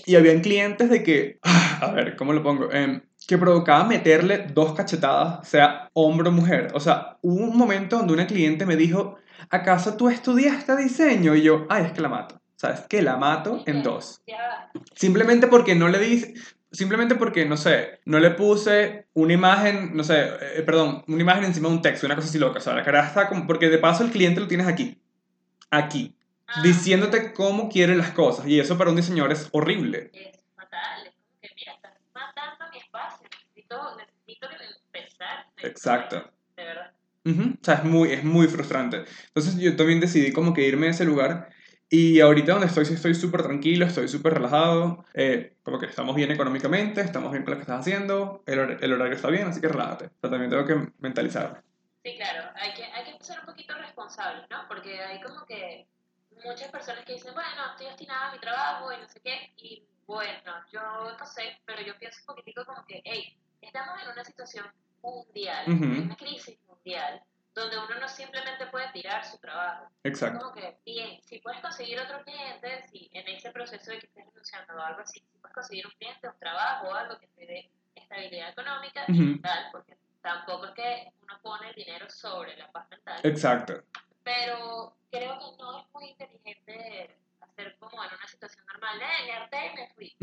Y 0.06 0.14
habían 0.14 0.40
clientes 0.40 0.88
de 0.90 1.02
que, 1.02 1.38
ah, 1.42 1.78
a 1.82 1.92
ver, 1.92 2.14
¿cómo 2.16 2.32
lo 2.32 2.42
pongo? 2.42 2.70
Em, 2.70 3.00
que 3.26 3.38
provocaba 3.38 3.84
meterle 3.84 4.46
dos 4.52 4.74
cachetadas, 4.74 5.48
sea 5.48 5.88
hombre 5.94 6.28
o 6.28 6.32
mujer. 6.32 6.68
O 6.74 6.80
sea, 6.80 7.16
hubo 7.22 7.42
un 7.44 7.56
momento 7.56 7.96
donde 7.96 8.12
una 8.12 8.26
cliente 8.26 8.66
me 8.66 8.76
dijo, 8.76 9.16
¿acaso 9.48 9.94
tú 9.96 10.08
estudiaste 10.08 10.76
diseño? 10.76 11.34
Y 11.34 11.42
yo, 11.42 11.66
ay, 11.70 11.86
es 11.86 11.92
que 11.92 12.02
la 12.02 12.08
mato. 12.08 12.40
¿Sabes? 12.56 12.82
Que 12.90 13.00
la 13.00 13.16
mato 13.16 13.62
en 13.66 13.82
dos. 13.82 14.20
Simplemente 14.94 15.46
porque 15.46 15.74
no 15.74 15.88
le 15.88 15.98
di, 15.98 16.34
simplemente 16.72 17.14
porque, 17.14 17.44
no 17.44 17.56
sé, 17.56 18.00
no 18.04 18.18
le 18.18 18.30
puse 18.30 19.06
una 19.14 19.33
imagen, 19.33 19.96
no 19.96 20.04
sé, 20.04 20.28
eh, 20.56 20.62
perdón, 20.64 21.04
una 21.09 21.20
imagen 21.20 21.44
encima 21.44 21.68
de 21.68 21.74
un 21.74 21.83
texto, 21.83 22.06
una 22.06 22.16
cosa 22.16 22.28
así 22.28 22.38
loca. 22.38 22.59
O 22.59 22.62
sea, 22.62 22.74
la 22.74 22.85
cara 22.85 23.06
está 23.06 23.28
como, 23.28 23.46
porque 23.46 23.68
de 23.68 23.78
paso 23.78 24.04
el 24.04 24.11
cliente 24.11 24.40
lo 24.40 24.48
tienes 24.48 24.66
aquí. 24.66 25.00
Aquí. 25.70 26.16
Ah, 26.46 26.62
diciéndote 26.62 27.33
cómo 27.33 27.68
quieren 27.68 27.98
las 27.98 28.11
cosas. 28.11 28.46
Y 28.46 28.59
eso 28.59 28.76
para 28.76 28.90
un 28.90 28.96
diseñador 28.96 29.33
es 29.33 29.48
horrible. 29.52 30.11
Es 30.12 30.40
fatal, 30.56 31.06
es 31.06 31.14
como 31.14 31.40
que, 31.40 31.48
mira, 31.56 31.72
estás 31.74 31.92
matando 32.12 32.64
mi 32.72 32.78
espacio, 32.78 33.28
necesito, 33.30 33.96
necesito 33.96 34.46
Exacto. 35.62 36.33
De 36.56 36.64
verdad. 36.64 36.92
Ujú, 37.24 37.42
O 37.50 37.64
sea, 37.64 37.74
es 37.74 37.85
muy, 37.85 38.12
es 38.12 38.24
muy 38.24 38.46
frustrante. 38.46 39.04
Entonces 39.28 39.56
yo 39.59 39.76
también 39.76 40.00
decidí 40.00 40.33
como 40.33 40.54
que 40.54 40.66
irme 40.66 40.87
a 40.87 40.90
ese 40.90 41.04
lugar 41.04 41.50
y 41.90 42.20
ahorita 42.20 42.53
donde 42.53 42.68
estoy 42.68 42.85
sí 42.87 42.94
estoy 42.94 43.14
súper 43.14 43.42
tranquilo, 43.42 43.85
estoy 43.85 44.09
súper 44.09 44.35
relajado, 44.35 45.05
eh, 45.12 45.57
como 45.62 45.79
que 45.79 45.87
estamos 45.87 46.14
bien 46.16 46.31
económicamente, 46.31 47.00
estamos 47.00 47.31
bien 47.33 47.42
con 47.44 47.53
lo 47.53 47.57
que 47.59 47.62
estás 47.62 47.81
haciendo, 47.81 48.42
el, 48.46 48.59
hor- 48.61 48.79
el 48.81 48.92
horario 48.92 49.14
está 49.14 49.29
bien, 49.29 49.48
así 49.48 49.61
que 49.61 49.68
relájate. 49.68 50.11
Pero 50.20 50.31
también 50.31 50.50
tengo 50.50 50.64
que 50.64 50.92
mentalizarme. 51.00 51.59
Sí, 52.05 52.16
claro, 52.16 52.50
hay 52.55 52.72
que, 52.74 52.85
hay 52.85 53.05
que 53.18 53.24
ser 53.24 53.40
un 53.40 53.46
poquito 53.46 53.74
responsables, 53.74 54.48
¿no? 54.50 54.66
Porque 54.68 55.00
hay 55.00 55.20
como 55.20 55.44
que 55.46 55.87
muchas 56.44 56.70
personas 56.70 57.05
que 57.05 57.14
dicen, 57.14 57.35
bueno, 57.35 57.48
estoy 57.72 57.87
destinada 57.88 58.29
a 58.31 58.33
mi 58.33 58.38
trabajo 58.38 58.92
y 58.92 58.96
no 59.03 59.09
sé 59.09 59.20
qué, 59.20 59.53
y 59.59 59.85
bueno, 60.07 60.53
yo 60.72 60.81
no 61.18 61.26
sé, 61.26 61.59
pero 61.66 61.83
yo 61.83 61.92
pienso 61.98 62.20
un 62.22 62.35
poquitico 62.37 62.64
como 62.64 62.85
que, 62.87 63.03
hey, 63.05 63.37
estamos 63.61 64.00
en 64.03 64.09
una 64.12 64.24
situación 64.24 64.64
mundial, 65.03 65.64
en 65.66 66.03
una 66.05 66.16
crisis 66.16 66.57
mundial, 66.68 67.20
donde 67.54 67.78
uno 67.78 67.98
no 68.00 68.08
simplemente 68.08 68.66
puede 68.66 68.90
tirar 68.92 69.24
su 69.24 69.38
trabajo. 69.38 69.88
Exacto. 70.04 70.38
Como 70.40 70.54
que, 70.54 70.78
bien, 70.84 71.20
si 71.22 71.38
puedes 71.40 71.60
conseguir 71.60 72.00
otro 72.00 72.22
cliente, 72.24 72.82
si 72.88 73.10
en 73.12 73.28
ese 73.28 73.50
proceso 73.50 73.90
de 73.90 73.98
que 73.98 74.06
estés 74.06 74.24
renunciando 74.24 74.74
o 74.74 74.80
algo 74.80 75.00
así, 75.00 75.20
si 75.20 75.38
puedes 75.38 75.54
conseguir 75.54 75.86
un 75.86 75.92
cliente, 75.92 76.28
un 76.28 76.38
trabajo 76.38 76.88
o 76.88 76.94
algo 76.94 77.18
que 77.18 77.26
te 77.28 77.46
dé 77.46 77.70
estabilidad 77.94 78.50
económica 78.50 79.04
y 79.08 79.12
mental, 79.12 79.68
porque 79.72 79.96
tampoco 80.22 80.66
es 80.66 80.72
que 80.72 81.12
uno 81.22 81.40
pone 81.42 81.68
el 81.70 81.74
dinero 81.74 82.08
sobre 82.08 82.56
la 82.56 82.70
paz 82.70 82.88
mental, 82.90 83.20
Exacto. 83.24 83.82
pero 84.22 84.94
creo 85.10 85.38
que 85.38 85.56
no 85.58 85.80
es 85.80 85.86
muy 85.92 86.10
inteligente 86.10 87.16
hacer 87.40 87.76
como 87.78 88.02
en 88.04 88.14
una 88.14 88.26
situación 88.26 88.64
normal, 88.66 89.00
eh, 89.00 89.24
me 89.26 89.32
harté 89.32 89.66
y 89.66 89.74
me 89.74 89.88
fui. 89.94 90.16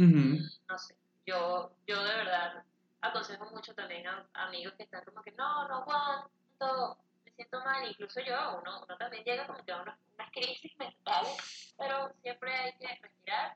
No 0.68 0.78
sé, 0.78 0.96
yo, 1.26 1.72
yo 1.86 2.04
de 2.04 2.16
verdad 2.16 2.64
aconsejo 3.02 3.46
mucho 3.52 3.74
también 3.76 4.08
a 4.08 4.28
amigos 4.34 4.74
que 4.76 4.84
están 4.84 5.04
como 5.04 5.22
que 5.22 5.32
no, 5.32 5.68
no 5.68 5.76
aguanto, 5.78 6.98
siento 7.38 7.64
mal, 7.64 7.88
incluso 7.90 8.20
yo, 8.20 8.60
uno, 8.62 8.82
uno 8.84 8.98
también 8.98 9.24
llega 9.24 9.48
como 9.48 9.64
que 9.64 9.72
a 9.72 9.82
unas, 9.82 9.98
unas 10.16 10.32
crisis 10.32 10.76
mentales, 10.78 11.74
pero 11.78 12.12
siempre 12.22 12.52
hay 12.52 12.72
que 12.80 12.88
respirar, 12.88 13.56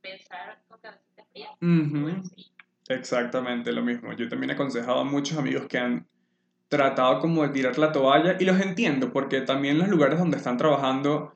pensar 0.00 0.62
con 0.68 0.78
cabecita 0.78 1.24
fría, 1.32 1.48
bueno, 1.60 2.22
sí. 2.22 2.52
Exactamente 2.88 3.72
lo 3.72 3.82
mismo. 3.82 4.12
Yo 4.12 4.28
también 4.28 4.50
he 4.50 4.54
aconsejado 4.54 5.00
a 5.00 5.04
muchos 5.04 5.36
amigos 5.36 5.66
que 5.66 5.78
han 5.78 6.06
tratado 6.68 7.20
como 7.20 7.42
de 7.42 7.48
tirar 7.48 7.76
la 7.78 7.92
toalla 7.92 8.36
y 8.38 8.44
los 8.44 8.60
entiendo 8.60 9.12
porque 9.12 9.40
también 9.40 9.78
los 9.78 9.88
lugares 9.88 10.18
donde 10.18 10.36
están 10.36 10.56
trabajando 10.56 11.34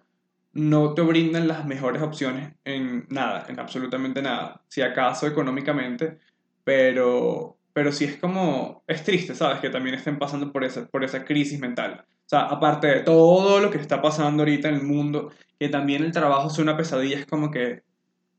no 0.53 0.95
te 0.95 1.03
brindan 1.03 1.49
las 1.49 1.65
mejores 1.65 2.03
opciones 2.03 2.55
en 2.65 3.07
nada, 3.09 3.47
en 3.49 3.59
absolutamente 3.59 4.21
nada, 4.21 4.63
si 4.69 4.83
acaso 4.83 5.27
económicamente, 5.27 6.21
pero, 6.65 7.57
pero 7.73 7.93
sí 7.93 8.05
es 8.05 8.17
como, 8.19 8.83
es 8.87 9.03
triste, 9.05 9.35
¿sabes? 9.35 9.61
Que 9.61 9.71
también 9.71 9.95
estén 9.95 10.19
pasando 10.19 10.53
por 10.53 10.65
esa, 10.65 10.87
por 10.87 11.05
esa 11.05 11.25
crisis 11.25 11.59
mental. 11.61 12.05
O 12.09 12.29
sea, 12.29 12.43
aparte 12.43 12.87
de 12.87 13.01
todo 13.01 13.61
lo 13.61 13.71
que 13.71 13.79
está 13.79 14.01
pasando 14.01 14.43
ahorita 14.43 14.69
en 14.69 14.77
el 14.77 14.83
mundo, 14.83 15.31
que 15.59 15.69
también 15.69 16.03
el 16.05 16.13
trabajo 16.13 16.49
es 16.49 16.59
una 16.59 16.77
pesadilla, 16.77 17.19
es 17.19 17.27
como 17.27 17.51
que, 17.51 17.83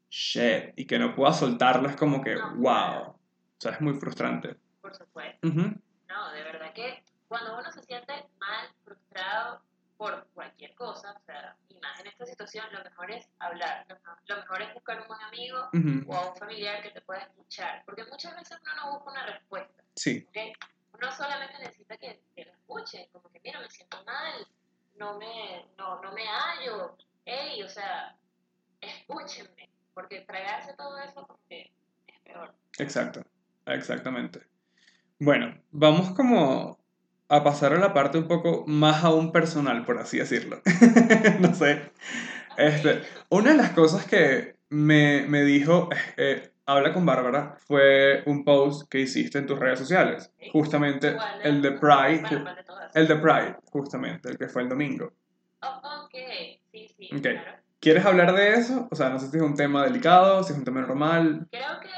shit, 0.09 0.73
y 0.75 0.85
que 0.85 0.99
no 0.99 1.15
pueda 1.15 1.33
soltarlo 1.33 1.89
es 1.89 1.95
como 1.95 2.21
que, 2.21 2.35
No, 2.35 2.55
wow. 2.57 3.01
O 3.09 3.19
sea, 3.59 3.71
es 3.73 3.81
muy 3.81 3.93
frustrante. 3.93 4.55
por 4.81 4.93
supuesto. 4.95 5.47
Ujú, 5.47 5.61
No, 5.61 6.31
de 6.33 6.43
verdad 6.43 6.73
que 6.73 7.03
cuando 7.27 7.57
uno 7.57 7.71
se 7.71 7.81
siente 7.83 8.13
mal, 8.39 8.67
frustrado 8.83 9.61
por 10.03 10.27
cualquier 10.33 10.75
cosa, 10.75 11.13
o 11.13 11.23
sea, 11.25 11.55
y 11.69 11.79
más 11.79 11.97
en 12.01 12.07
esta 12.07 12.25
situación, 12.25 12.65
lo 12.73 12.83
mejor 12.83 13.09
es 13.09 13.25
hablar, 13.39 13.85
lo 14.27 14.35
mejor, 14.35 14.61
es 14.61 14.73
buscar 14.73 14.99
un 14.99 15.07
buen 15.07 15.21
amigo 15.21 15.69
ujú, 15.71 16.11
o 16.11 16.15
a 16.17 16.29
un 16.29 16.35
familiar 16.35 16.83
que 16.83 16.89
te 16.89 16.99
pueda 16.99 17.21
escuchar, 17.21 17.83
porque 17.85 18.03
muchas 18.11 18.35
veces 18.35 18.57
uno 18.61 18.75
no 18.75 18.93
busca 18.95 19.11
una 19.11 19.25
respuesta, 19.27 19.81
Sí, 19.95 20.27
¿ok? 20.27 20.37
Uno 20.95 21.09
solamente 21.09 21.57
necesita 21.57 21.95
que, 21.95 22.21
que 22.35 22.43
lo 22.43 22.51
escuchen, 22.51 23.07
como 23.13 23.31
que, 23.31 23.39
mira, 23.45 23.61
me 23.61 23.69
siento 23.69 24.03
mal, 24.03 24.45
no 24.97 25.17
me, 25.17 25.69
no, 25.77 26.01
no 26.01 26.11
me 26.11 26.25
hallo, 26.27 26.97
hey, 27.23 27.63
o 27.63 27.69
sea, 27.69 28.17
escúchenme, 28.81 29.69
porque 29.93 30.19
tragarse 30.27 30.73
todo 30.73 30.97
eso 30.99 31.25
como 31.25 31.39
que 31.47 31.71
es 32.07 32.19
peor. 32.25 32.53
exacto, 32.77 33.21
exactamente. 33.67 34.45
Bueno, 35.17 35.63
vamos 35.71 36.13
como 36.13 36.82
a 37.35 37.43
pasar 37.43 37.73
a 37.73 37.79
la 37.79 37.93
parte 37.93 38.17
un 38.17 38.27
poco 38.27 38.63
más 38.67 39.03
aún 39.03 39.31
personal, 39.31 39.85
por 39.85 39.97
así 39.99 40.17
decirlo. 40.19 40.61
No 41.39 41.53
sé. 41.53 41.81
Este, 42.55 43.01
una 43.29 43.51
de 43.51 43.57
las 43.57 43.71
cosas 43.71 44.05
que 44.05 44.55
me, 44.69 45.25
me 45.27 45.43
dijo, 45.43 45.89
eh, 46.17 46.51
habla 46.65 46.93
con 46.93 47.05
Bárbara, 47.05 47.55
fue 47.65 48.23
un 48.25 48.43
post 48.43 48.89
que 48.89 48.99
hiciste 48.99 49.39
en 49.39 49.47
tus 49.47 49.59
redes 49.59 49.79
sociales. 49.79 50.31
Justamente 50.51 51.13
¿Cuál 51.15 51.39
el 51.43 51.61
de? 51.61 51.71
Pride, 51.71 52.43
el 52.93 53.07
de 53.07 53.15
Pride, 53.15 53.55
justamente, 53.71 54.29
el 54.29 54.37
que 54.37 54.47
fue 54.47 54.61
el 54.63 54.69
domingo. 54.69 55.11
Oh, 55.61 56.03
ok, 56.05 56.15
sí, 56.71 56.87
sí, 56.97 57.09
Ok. 57.13 57.21
claro. 57.21 57.57
¿Quieres 57.79 58.05
hablar 58.05 58.33
de 58.33 58.53
eso? 58.53 58.87
O 58.91 58.95
sea, 58.95 59.09
no 59.09 59.19
sé 59.19 59.29
si 59.29 59.37
es 59.37 59.43
un 59.43 59.55
tema 59.55 59.83
delicado, 59.83 60.43
si 60.43 60.53
es 60.53 60.57
un 60.59 60.63
tema 60.63 60.81
normal. 60.81 61.47
Creo 61.51 61.79
que, 61.81 61.89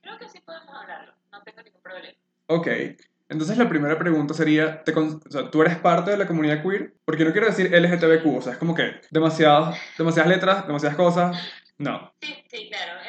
creo 0.00 0.18
que 0.18 0.28
sí 0.28 0.40
podemos 0.40 0.74
hablarlo, 0.74 1.12
no 1.30 1.42
tengo 1.42 1.62
ningún 1.62 1.82
problema. 1.82 2.16
Ok. 2.46 2.68
Entonces 3.32 3.56
la 3.58 3.68
primera 3.68 3.98
pregunta 3.98 4.34
sería, 4.34 4.82
¿te 4.84 4.92
con- 4.92 5.20
o 5.26 5.30
sea, 5.30 5.50
¿tú 5.50 5.62
eres 5.62 5.76
parte 5.78 6.10
de 6.12 6.16
la 6.18 6.26
comunidad 6.26 6.62
queer? 6.62 6.94
Porque 7.04 7.24
no 7.24 7.32
quiero 7.32 7.46
decir 7.46 7.74
LGTBQ, 7.74 8.36
o 8.36 8.42
sea, 8.42 8.52
es 8.52 8.58
como 8.58 8.74
que 8.74 9.00
demasiadas, 9.10 9.76
demasiadas 9.98 10.28
letras, 10.30 10.66
demasiadas 10.66 10.96
cosas. 10.96 11.36
No. 11.78 12.12
Sí, 12.20 12.34
sí, 12.48 12.68
claro. 12.70 13.00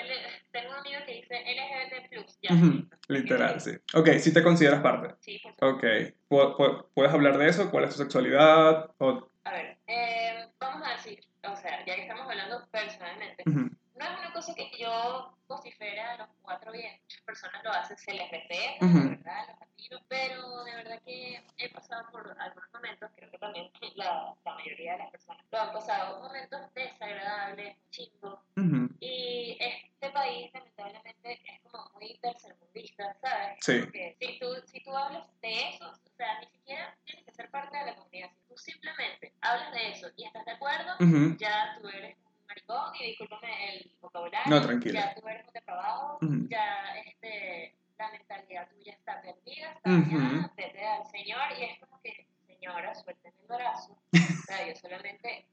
Tengo 0.52 0.70
un 0.70 0.76
amigo 0.78 1.00
que 1.06 1.14
dice 1.16 1.36
LGBT+, 1.36 2.26
ya. 2.42 2.54
Ujú, 2.56 2.66
listo. 2.68 2.98
Literal, 3.08 3.60
sí. 3.60 3.72
Ok, 3.96 4.10
sí 4.20 4.32
te 4.34 4.44
consideras 4.44 4.82
parte. 4.82 5.16
Sí, 5.20 5.40
por 5.44 5.52
supuesto. 5.54 5.78
Ok. 5.78 5.84
¿Pu- 6.30 6.56
pu- 6.58 6.86
¿Puedes 6.94 7.12
hablar 7.14 7.38
de 7.38 7.50
eso? 7.50 7.70
¿Cuál 7.72 7.86
es 7.86 7.92
tu 7.92 7.98
sexualidad? 7.98 8.90
O- 9.00 9.30
A 9.46 9.52
ver, 9.52 9.78
eh, 9.88 10.48
vamos 10.60 10.88
a 10.88 10.92
decir, 10.92 11.20
o 11.44 11.56
sea, 11.56 11.84
ya 11.86 11.96
que 11.96 12.04
estamos 12.04 12.28
hablando 12.30 12.66
personalmente, 12.72 13.44
Ujú, 13.48 13.70
no 14.04 14.16
es 14.16 14.20
una 14.20 14.34
cosa 14.34 14.54
que 14.56 14.70
yo 14.78 15.38
vocifera 15.48 16.14
a 16.14 16.18
los 16.18 16.28
cuatro 16.42 16.72
bien. 16.72 17.00
Muchas 17.04 17.22
personas 17.22 17.64
lo 17.64 17.72
hacen, 17.72 17.98
se 17.98 18.14
les 18.14 18.30
respeta, 18.32 18.86
Ujú. 18.86 19.00
de 19.00 19.10
verdad, 19.16 19.48
los 19.50 19.62
admiro, 19.62 20.00
pero 20.08 20.64
de 20.64 20.76
verdad 20.76 21.02
que 21.06 21.44
he 21.58 21.70
pasado 21.70 22.10
por 22.12 22.36
algunos 22.40 22.74
momentos, 22.74 23.12
creo 23.16 23.32
que 23.32 23.38
también 23.38 23.72
la, 23.96 24.36
la 24.44 24.54
mayoría 24.56 24.94
de 24.94 24.98
las 25.00 25.12
personas 25.12 25.46
lo 25.52 25.60
han 25.60 25.74
pasado, 25.74 26.22
momentos 26.22 26.74
desagradables, 26.74 27.78
chingos, 27.92 28.40
ujú, 28.58 28.90
Y 29.00 29.58
este 29.60 30.10
país, 30.12 30.52
lamentablemente, 30.54 31.40
es 31.46 31.72
como 31.72 31.90
muy 31.96 32.18
tercermundista, 32.22 33.16
¿sabes? 33.22 33.58
Sí. 33.62 33.80
Porque 33.80 34.16
si 34.20 34.40
tú, 34.40 34.48
si 34.66 34.84
tú 34.84 34.96
hablas 34.96 35.28
de 35.42 35.70
eso, 35.70 35.90
o 35.90 36.16
sea, 36.18 36.40
ni 36.40 36.48
siquiera 36.48 36.96
tienes 37.06 37.26
que 37.26 37.32
ser 37.32 37.50
parte 37.52 37.78
de 37.78 37.86
la 37.86 37.96
comunidad. 37.96 38.30
Si 38.32 38.48
tú 38.48 38.58
simplemente 38.58 39.34
hablas 39.42 39.72
de 39.74 39.92
eso 39.92 40.08
y 40.16 40.26
estás 40.26 40.46
de 40.46 40.52
acuerdo, 40.52 40.96
ujú, 41.00 41.38
ya 41.38 41.78
tú 41.82 41.88
eres 41.90 42.16
un 42.18 42.46
maricón, 42.48 42.96
y 43.00 43.06
discúlpame 43.08 43.84
No, 44.48 44.62
tranquila. 44.62 45.00
ya 45.00 45.16
tú 45.16 45.28
eres 45.28 45.46
un 45.48 45.54
depravado, 45.54 46.18
Ujú. 46.22 46.48
ya 46.50 46.96
este, 47.06 47.76
la 47.98 48.12
mentalidad 48.12 48.70
tuya 48.70 48.94
está 48.94 49.22
perdida, 49.22 49.72
está 49.72 49.90
Ujú. 49.90 50.18
dañada, 50.20 50.54
vete 50.58 50.86
al 50.86 51.06
Señor, 51.08 51.42
y 51.60 51.64
es 51.64 51.80
como 51.80 52.02
que, 52.02 52.28
señora, 52.48 52.94
suélteme 52.96 53.36
el 53.42 53.48
brazo. 53.48 53.92
O 54.14 54.46
sea, 54.48 54.68
yo 54.68 54.76
solamente 54.76 55.46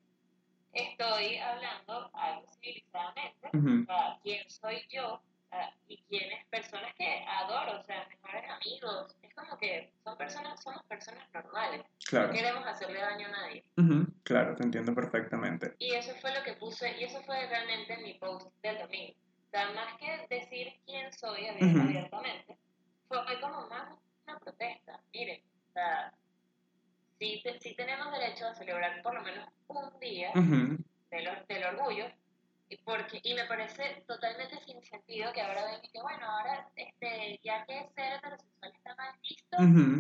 estoy 0.73 1.38
hablando 1.38 2.11
algo 2.14 2.47
civilizadamente, 2.61 3.49
ujú. 3.53 3.83
o 3.83 3.87
sea, 3.87 4.19
quién 4.23 4.49
soy 4.51 4.83
yo 4.90 5.14
o 5.53 5.57
sea, 5.57 5.75
y 5.88 5.97
quiénes 6.09 6.47
personas 6.47 6.95
que 6.95 7.25
adoro, 7.27 7.81
o 7.81 7.83
sea, 7.83 8.07
mejores 8.09 8.49
amigos. 8.49 9.16
Es 9.21 9.35
como 9.35 9.59
que 9.59 9.93
son 10.05 10.16
personas, 10.16 10.62
somos 10.62 10.81
personas 10.85 11.25
normales. 11.35 11.83
Claro. 12.09 12.28
No 12.28 12.33
queremos 12.35 12.64
hacerle 12.68 13.01
daño 13.01 13.26
a 13.26 13.31
nadie. 13.31 13.64
Ujú, 13.76 14.07
Claro, 14.22 14.55
te 14.55 14.62
entiendo 14.62 14.95
perfectamente. 14.95 15.74
Y 15.81 15.93
eso 15.95 16.14
fue 16.20 16.33
lo 16.33 16.45
que 16.45 16.55
puse, 16.71 16.97
y 17.01 17.05
eso 17.05 17.21
fue 17.23 17.47
realmente 17.47 17.97
mi 17.99 18.14
post 18.14 18.49
del 18.62 18.79
domingo. 18.79 19.12
O 19.47 19.51
sea, 19.51 19.71
más 19.73 19.99
que 19.99 20.27
decir 20.35 20.73
quién 20.87 21.12
soy 21.12 21.47
abier- 21.47 21.71
Ujú. 21.75 21.81
abiertamente, 21.83 22.57
fue, 23.09 23.41
como 23.41 23.66
más 23.68 23.99
una 24.27 24.39
protesta. 24.39 25.01
Miren, 25.12 25.43
o 25.71 25.73
sea, 25.73 26.14
sí, 27.18 27.41
te- 27.43 27.59
sí 27.59 27.75
tenemos 27.75 28.12
derecho 28.12 28.47
a 28.47 28.55
celebrar 28.55 29.03
por 29.03 29.14
lo 29.14 29.23
menos 29.23 29.49
un 29.66 29.99
día 29.99 30.31
Ujú, 30.35 30.77
del, 31.11 31.29
or- 31.29 31.47
del 31.49 31.64
orgullo 31.64 32.07
porque 32.85 33.21
y 33.23 33.35
me 33.35 33.45
parece 33.47 34.05
totalmente 34.07 34.59
sin 34.64 34.83
sentido 34.83 35.33
que 35.33 35.41
ahora 35.41 35.64
venga 35.64 35.81
y 35.83 35.91
que 35.91 36.01
bueno 36.01 36.25
ahora 36.25 36.68
este 36.77 37.41
ya 37.43 37.64
que 37.66 37.75
ser 37.95 38.12
heterosexual 38.18 38.73
está 38.75 38.95
mal 38.97 39.14
visto 39.23 39.57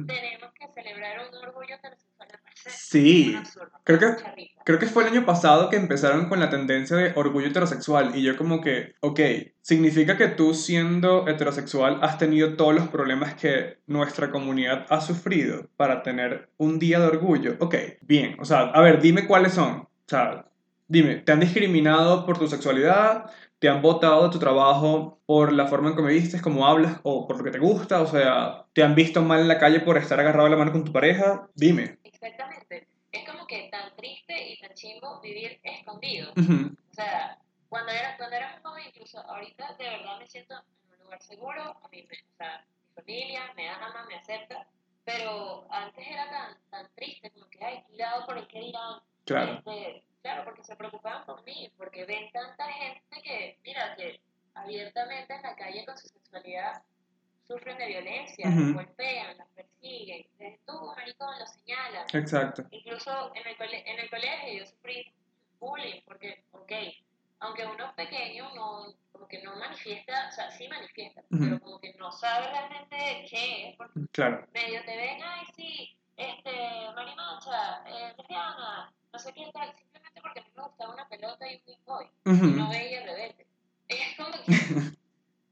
tenemos 0.06 0.52
que 0.54 0.68
celebrar 0.74 1.28
un 1.28 1.34
orgullo 1.36 1.74
heterosexual 1.74 2.28
me 2.32 2.38
parece 2.38 2.70
Sí. 2.70 3.34
absurdo 3.36 3.70
Creo 3.84 3.98
que-. 3.98 4.50
Creo 4.64 4.78
que 4.78 4.86
fue 4.86 5.04
el 5.04 5.10
año 5.10 5.24
pasado 5.26 5.70
que 5.70 5.76
empezaron 5.76 6.28
con 6.28 6.38
la 6.38 6.50
tendencia 6.50 6.96
de 6.96 7.12
orgullo 7.16 7.48
heterosexual 7.48 8.14
y 8.14 8.22
yo 8.22 8.36
como 8.36 8.60
que, 8.60 8.94
ok, 9.00 9.20
significa 9.62 10.16
que 10.16 10.28
tú 10.28 10.54
siendo 10.54 11.26
heterosexual 11.26 11.98
has 12.02 12.18
tenido 12.18 12.56
todos 12.56 12.74
los 12.74 12.88
problemas 12.88 13.34
que 13.34 13.78
nuestra 13.86 14.30
comunidad 14.30 14.86
ha 14.90 15.00
sufrido 15.00 15.68
para 15.76 16.02
tener 16.02 16.50
un 16.58 16.78
día 16.78 17.00
de 17.00 17.06
orgullo. 17.06 17.56
Ok, 17.60 17.74
bien, 18.02 18.36
o 18.38 18.44
sea, 18.44 18.60
a 18.60 18.80
ver, 18.82 19.00
dime 19.00 19.26
cuáles 19.26 19.54
son. 19.54 19.78
O 19.80 19.88
sea, 20.06 20.49
dime, 20.90 21.16
¿te 21.16 21.30
han 21.30 21.40
discriminado 21.40 22.26
por 22.26 22.36
tu 22.36 22.48
sexualidad? 22.48 23.30
¿Te 23.60 23.68
han 23.68 23.80
votado 23.80 24.24
de 24.24 24.30
tu 24.30 24.38
trabajo 24.38 25.20
por 25.24 25.52
la 25.52 25.66
forma 25.66 25.90
en 25.90 25.96
que 25.96 26.02
me 26.02 26.12
vistes, 26.12 26.42
cómo 26.42 26.66
hablas 26.66 26.98
o 27.04 27.28
por 27.28 27.38
lo 27.38 27.44
que 27.44 27.52
te 27.52 27.58
gusta? 27.58 28.02
O 28.02 28.06
sea, 28.06 28.64
¿te 28.72 28.82
han 28.82 28.96
visto 28.96 29.22
mal 29.22 29.40
en 29.40 29.48
la 29.48 29.58
calle 29.58 29.80
por 29.80 29.96
estar 29.96 30.18
agarrado 30.18 30.44
de 30.46 30.50
la 30.50 30.56
mano 30.56 30.72
con 30.72 30.84
tu 30.84 30.92
pareja? 30.92 31.48
Dime. 31.54 31.98
Exactamente. 32.02 32.88
Es 33.12 33.28
como 33.28 33.46
que 33.46 33.68
tan 33.70 33.94
triste 33.96 34.52
y 34.52 34.58
tan 34.58 34.74
chimbo 34.74 35.20
vivir 35.20 35.60
escondido. 35.62 36.32
Ujú, 36.32 36.74
O 36.90 36.94
sea, 36.94 37.38
cuando 37.68 37.92
era, 37.92 38.16
cuando 38.16 38.36
era 38.36 38.50
muy 38.50 38.62
joven, 38.62 38.84
incluso 38.88 39.20
ahorita 39.20 39.76
de 39.78 39.84
verdad 39.84 40.18
me 40.18 40.26
siento 40.26 40.54
en 40.54 40.98
un 40.98 41.04
lugar 41.04 41.22
seguro, 41.22 41.62
a 41.62 41.88
mí 41.92 42.04
me, 42.08 42.16
o 42.16 42.36
sea, 42.36 42.64
mi 42.66 43.02
familia 43.02 43.42
me 43.54 43.68
ama, 43.68 44.06
me 44.08 44.16
acepta, 44.16 44.66
pero 45.04 45.66
antes 45.70 46.04
era 46.04 46.28
tan, 46.30 46.56
tan 46.70 46.90
triste, 46.96 47.30
como 47.30 47.46
que, 47.48 47.64
ay, 47.64 47.82
cuidado 47.88 48.26
por 48.26 48.38
el 48.38 48.48
que 48.48 48.58
dirán. 48.58 49.00
Claro. 49.24 49.58
Este, 49.58 50.02
claro, 50.22 50.44
porque 50.44 50.62
se 50.64 50.76
preocupaban 50.76 51.24
por 51.26 51.42
mí, 51.44 51.70
porque 51.76 52.04
ven 52.04 52.30
tanta 52.32 52.66
gente 52.72 53.22
que, 53.22 53.58
mira, 53.64 53.94
que 53.96 54.20
abiertamente 54.54 55.34
en 55.34 55.42
la 55.42 55.54
calle 55.56 55.84
con 55.86 55.96
su 55.98 56.08
sexualidad 56.08 56.82
sufren 57.46 57.78
de 57.78 57.86
violencia, 57.86 58.48
Ujú. 58.48 58.60
los 58.60 58.74
golpean, 58.74 59.36
los 59.38 59.48
persiguen, 59.48 60.26
desde 60.38 60.60
tú, 60.66 60.72
maricón, 60.96 61.38
los 61.38 61.50
señalan. 61.50 62.06
Exacto. 62.12 62.62
Incluso 62.70 63.32
en 63.34 63.46
el, 63.46 63.56
cole- 63.56 63.82
en 63.90 63.98
el 63.98 64.10
colegio 64.10 64.58
yo 64.60 64.66
sufrí 64.66 65.12
bullying, 65.58 66.00
porque, 66.04 66.44
ok, 66.52 66.72
aunque 67.40 67.66
uno 67.66 67.86
es 67.86 67.92
pequeño, 67.94 68.54
no, 68.54 68.86
como 69.12 69.26
que 69.26 69.42
no 69.42 69.56
manifiesta, 69.56 70.28
o 70.28 70.32
sea, 70.32 70.50
sí 70.50 70.68
manifiesta, 70.68 71.22
pero 71.30 71.58
como 71.60 71.80
que 71.80 71.92
no 71.94 72.12
sabe 72.12 72.46
realmente 72.48 73.26
qué 73.28 73.70
es, 73.70 73.76
porque 73.76 74.00
Claro. 74.12 74.46
medio 74.52 74.84
te 74.84 74.96
ven, 74.96 75.18
ay, 75.22 75.46
sí, 75.56 75.96
este, 76.20 76.92
marimacha, 76.94 77.82
eh, 77.86 78.14
lesbiana, 78.16 78.92
no 79.12 79.18
sé 79.18 79.32
qué 79.32 79.50
tal, 79.52 79.74
simplemente 79.74 80.20
porque 80.20 80.40
a 80.40 80.42
mí 80.42 80.50
me 80.54 80.62
gustaba 80.62 80.94
una 80.94 81.08
pelota 81.08 81.50
y 81.50 81.54
un 81.54 81.62
Game 81.66 81.82
Boy, 81.86 82.06
y 82.24 82.30
Ujú. 82.30 82.46
no 82.46 82.68
veía 82.68 83.02
rebelde. 83.04 83.46
Es 83.90 84.16
como 84.16 84.30
que, 84.30 84.92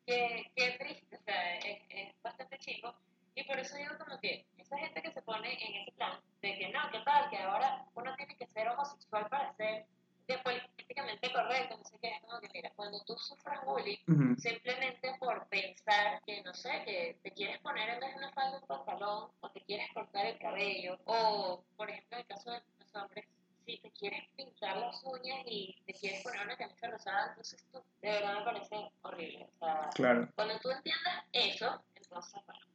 que, 0.06 0.52
que 0.54 0.70
triste, 0.78 1.16
o 1.16 1.20
sea, 1.24 1.56
es, 1.56 1.80
es 1.88 2.22
bastante 2.22 2.56
chico, 2.58 2.94
y 3.34 3.42
por 3.42 3.58
eso 3.58 3.76
digo 3.76 3.98
como 3.98 4.18
que 4.20 4.46
esa 4.56 4.78
gente 4.78 5.02
que 5.02 5.10
se 5.10 5.22
pone 5.22 5.52
en 5.52 5.82
ese 5.82 5.92
plan, 5.92 6.20
de 6.40 6.56
que 6.56 6.68
no, 6.68 6.88
¿qué 6.92 7.00
tal? 7.00 7.28
Que 7.30 7.38
ahora 7.38 7.84
uno 7.94 8.14
tiene 8.14 8.36
que 8.36 8.46
ser 8.46 8.68
homosexual 8.68 9.28
para 9.28 9.52
ser 9.54 9.86
de 10.28 10.38
políticamente 10.38 11.32
correcto, 11.32 11.78
no 11.78 11.84
sé 11.84 11.98
qué, 12.00 12.08
es 12.08 12.20
como 12.20 12.38
que 12.40 12.48
mira, 12.52 12.70
cuando 12.76 13.00
tú 13.04 13.16
sufras 13.16 13.64
bullying, 13.64 14.36
simplemente 14.36 15.14
por 15.18 15.48
pensar 15.48 16.22
que, 16.26 16.42
no 16.42 16.52
sé, 16.52 16.82
que 16.84 17.18
te 17.22 17.30
quieres 17.32 17.58
poner 17.60 17.88
en 17.88 18.00
vez 18.00 18.10
de 18.10 18.18
una 18.18 18.30
falda 18.32 18.58
un 18.58 18.66
pantalón, 18.66 19.30
o 19.40 19.50
te 19.50 19.60
quieres 19.62 19.90
cortar 19.94 20.26
el 20.26 20.38
cabello, 20.38 20.98
o, 21.06 21.64
por 21.76 21.88
ejemplo, 21.90 22.18
en 22.18 22.20
el 22.20 22.26
caso 22.26 22.50
de 22.50 22.60
los 22.78 22.94
hombres, 22.94 23.24
si 23.64 23.78
te 23.78 23.90
quieres 23.90 24.22
pintar 24.36 24.76
las 24.76 25.02
uñas 25.04 25.40
y 25.46 25.76
te 25.86 25.92
quieres 25.94 26.22
poner 26.22 26.42
una 26.42 26.56
camisa 26.56 26.88
rosada, 26.88 27.28
entonces 27.30 27.64
tú, 27.72 27.82
de 28.02 28.10
verdad 28.10 28.38
me 28.38 28.44
parece 28.44 28.90
horrible. 29.02 29.48
O 29.60 29.66
sea, 29.66 29.90
Claro. 29.94 30.28
cuando 30.34 30.58
tú 30.60 30.70
entiendas 30.70 31.24
eso, 31.32 31.82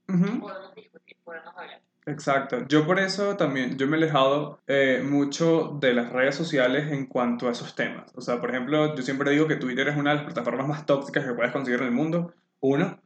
podemos 0.05 0.75
discutir, 0.75 1.17
podemos 1.23 1.55
hablar. 1.55 1.81
Exacto. 2.05 2.67
Yo 2.67 2.86
por 2.86 2.99
eso 2.99 3.38
también, 3.38 3.77
yo 3.77 3.88
me 3.88 3.97
he 3.97 3.99
alejado 4.01 4.59
eh, 4.67 5.01
mucho 5.03 5.77
de 5.79 5.93
las 5.93 6.11
redes 6.11 6.36
sociales 6.36 6.91
en 6.91 7.05
cuanto 7.05 7.47
a 7.47 7.51
esos 7.51 7.75
temas. 7.75 8.11
O 8.15 8.21
sea, 8.21 8.41
por 8.41 8.49
ejemplo, 8.49 8.95
yo 8.95 9.01
siempre 9.03 9.31
digo 9.31 9.47
que 9.47 9.55
Twitter 9.55 9.88
es 9.88 9.95
una 9.95 10.11
de 10.11 10.17
las 10.17 10.25
plataformas 10.25 10.67
más 10.67 10.86
tóxicas 10.86 11.25
que 11.25 11.34
puedes 11.34 11.53
conseguir 11.53 11.79
en 11.79 11.88
el 11.88 11.93
mundo. 11.93 12.34
Uno. 12.59 12.99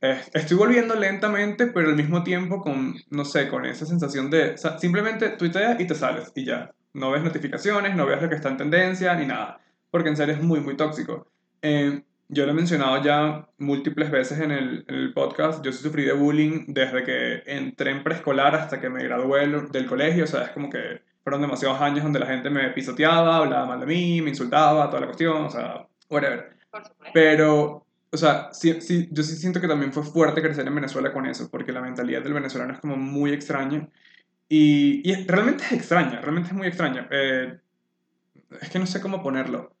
Estoy 0.00 0.56
volviendo 0.56 0.96
lentamente, 0.96 1.68
pero 1.68 1.88
al 1.88 1.96
mismo 1.96 2.24
tiempo 2.24 2.60
con, 2.60 2.96
no 3.10 3.24
sé, 3.24 3.48
con 3.48 3.64
esa 3.64 3.86
sensación 3.86 4.30
de, 4.30 4.54
o 4.54 4.58
sea, 4.58 4.76
simplemente 4.76 5.28
tuiteas 5.30 5.78
y 5.80 5.86
te 5.86 5.94
sales 5.94 6.32
y 6.34 6.44
ya. 6.44 6.72
No 6.92 7.12
ves 7.12 7.22
notificaciones, 7.22 7.94
no 7.94 8.04
ves 8.04 8.20
lo 8.20 8.28
que 8.28 8.34
está 8.34 8.48
en 8.48 8.56
tendencia 8.56 9.14
ni 9.14 9.26
nada. 9.26 9.60
Porque 9.92 10.08
en 10.08 10.16
serio 10.16 10.34
es 10.34 10.42
muy, 10.42 10.60
muy 10.60 10.76
tóxico. 10.76 11.28
Eh, 11.62 12.02
yo 12.32 12.46
lo 12.46 12.52
he 12.52 12.54
mencionado 12.54 13.02
ya 13.02 13.46
múltiples 13.58 14.10
veces 14.10 14.40
en 14.40 14.50
el, 14.50 14.84
en 14.88 14.94
el 14.94 15.12
podcast. 15.12 15.62
Yo 15.62 15.70
sí 15.70 15.82
sufrí 15.82 16.04
de 16.04 16.14
bullying 16.14 16.64
desde 16.68 17.04
que 17.04 17.42
entré 17.44 17.90
en 17.90 18.02
preescolar 18.02 18.54
hasta 18.54 18.80
que 18.80 18.88
me 18.88 19.04
gradué 19.04 19.46
del, 19.46 19.86
colegio. 19.86 20.24
O 20.24 20.26
sea, 20.26 20.44
es 20.44 20.50
como 20.50 20.70
que 20.70 21.02
fueron 21.22 21.42
demasiados 21.42 21.78
años 21.82 22.02
donde 22.02 22.18
la 22.18 22.26
gente 22.26 22.48
me 22.48 22.70
pisoteaba, 22.70 23.36
hablaba 23.36 23.66
mal 23.66 23.80
de 23.80 23.86
mí, 23.86 24.22
me 24.22 24.30
insultaba, 24.30 24.88
toda 24.88 25.00
la 25.00 25.06
cuestión. 25.06 25.44
O 25.44 25.50
sea, 25.50 25.86
whatever. 26.08 26.56
Pero, 27.12 27.86
o 28.10 28.16
sea, 28.16 28.48
sí, 28.52 28.80
sí, 28.80 29.08
yo 29.12 29.22
sí 29.22 29.36
siento 29.36 29.60
que 29.60 29.68
también 29.68 29.92
fue 29.92 30.02
fuerte 30.02 30.40
crecer 30.40 30.66
en 30.66 30.74
Venezuela 30.74 31.12
con 31.12 31.26
eso, 31.26 31.50
porque 31.50 31.70
la 31.70 31.82
mentalidad 31.82 32.22
del 32.22 32.32
venezolano 32.32 32.72
es 32.72 32.80
como 32.80 32.96
muy 32.96 33.32
extraña. 33.34 33.90
Y, 34.48 35.02
y 35.04 35.26
realmente 35.26 35.64
es 35.64 35.72
extraña, 35.72 36.22
realmente 36.22 36.48
es 36.48 36.54
muy 36.54 36.66
extraña. 36.66 37.08
Eh, 37.10 37.58
es 38.58 38.70
que 38.70 38.78
no 38.78 38.86
sé 38.86 39.02
cómo 39.02 39.22
ponerlo. 39.22 39.74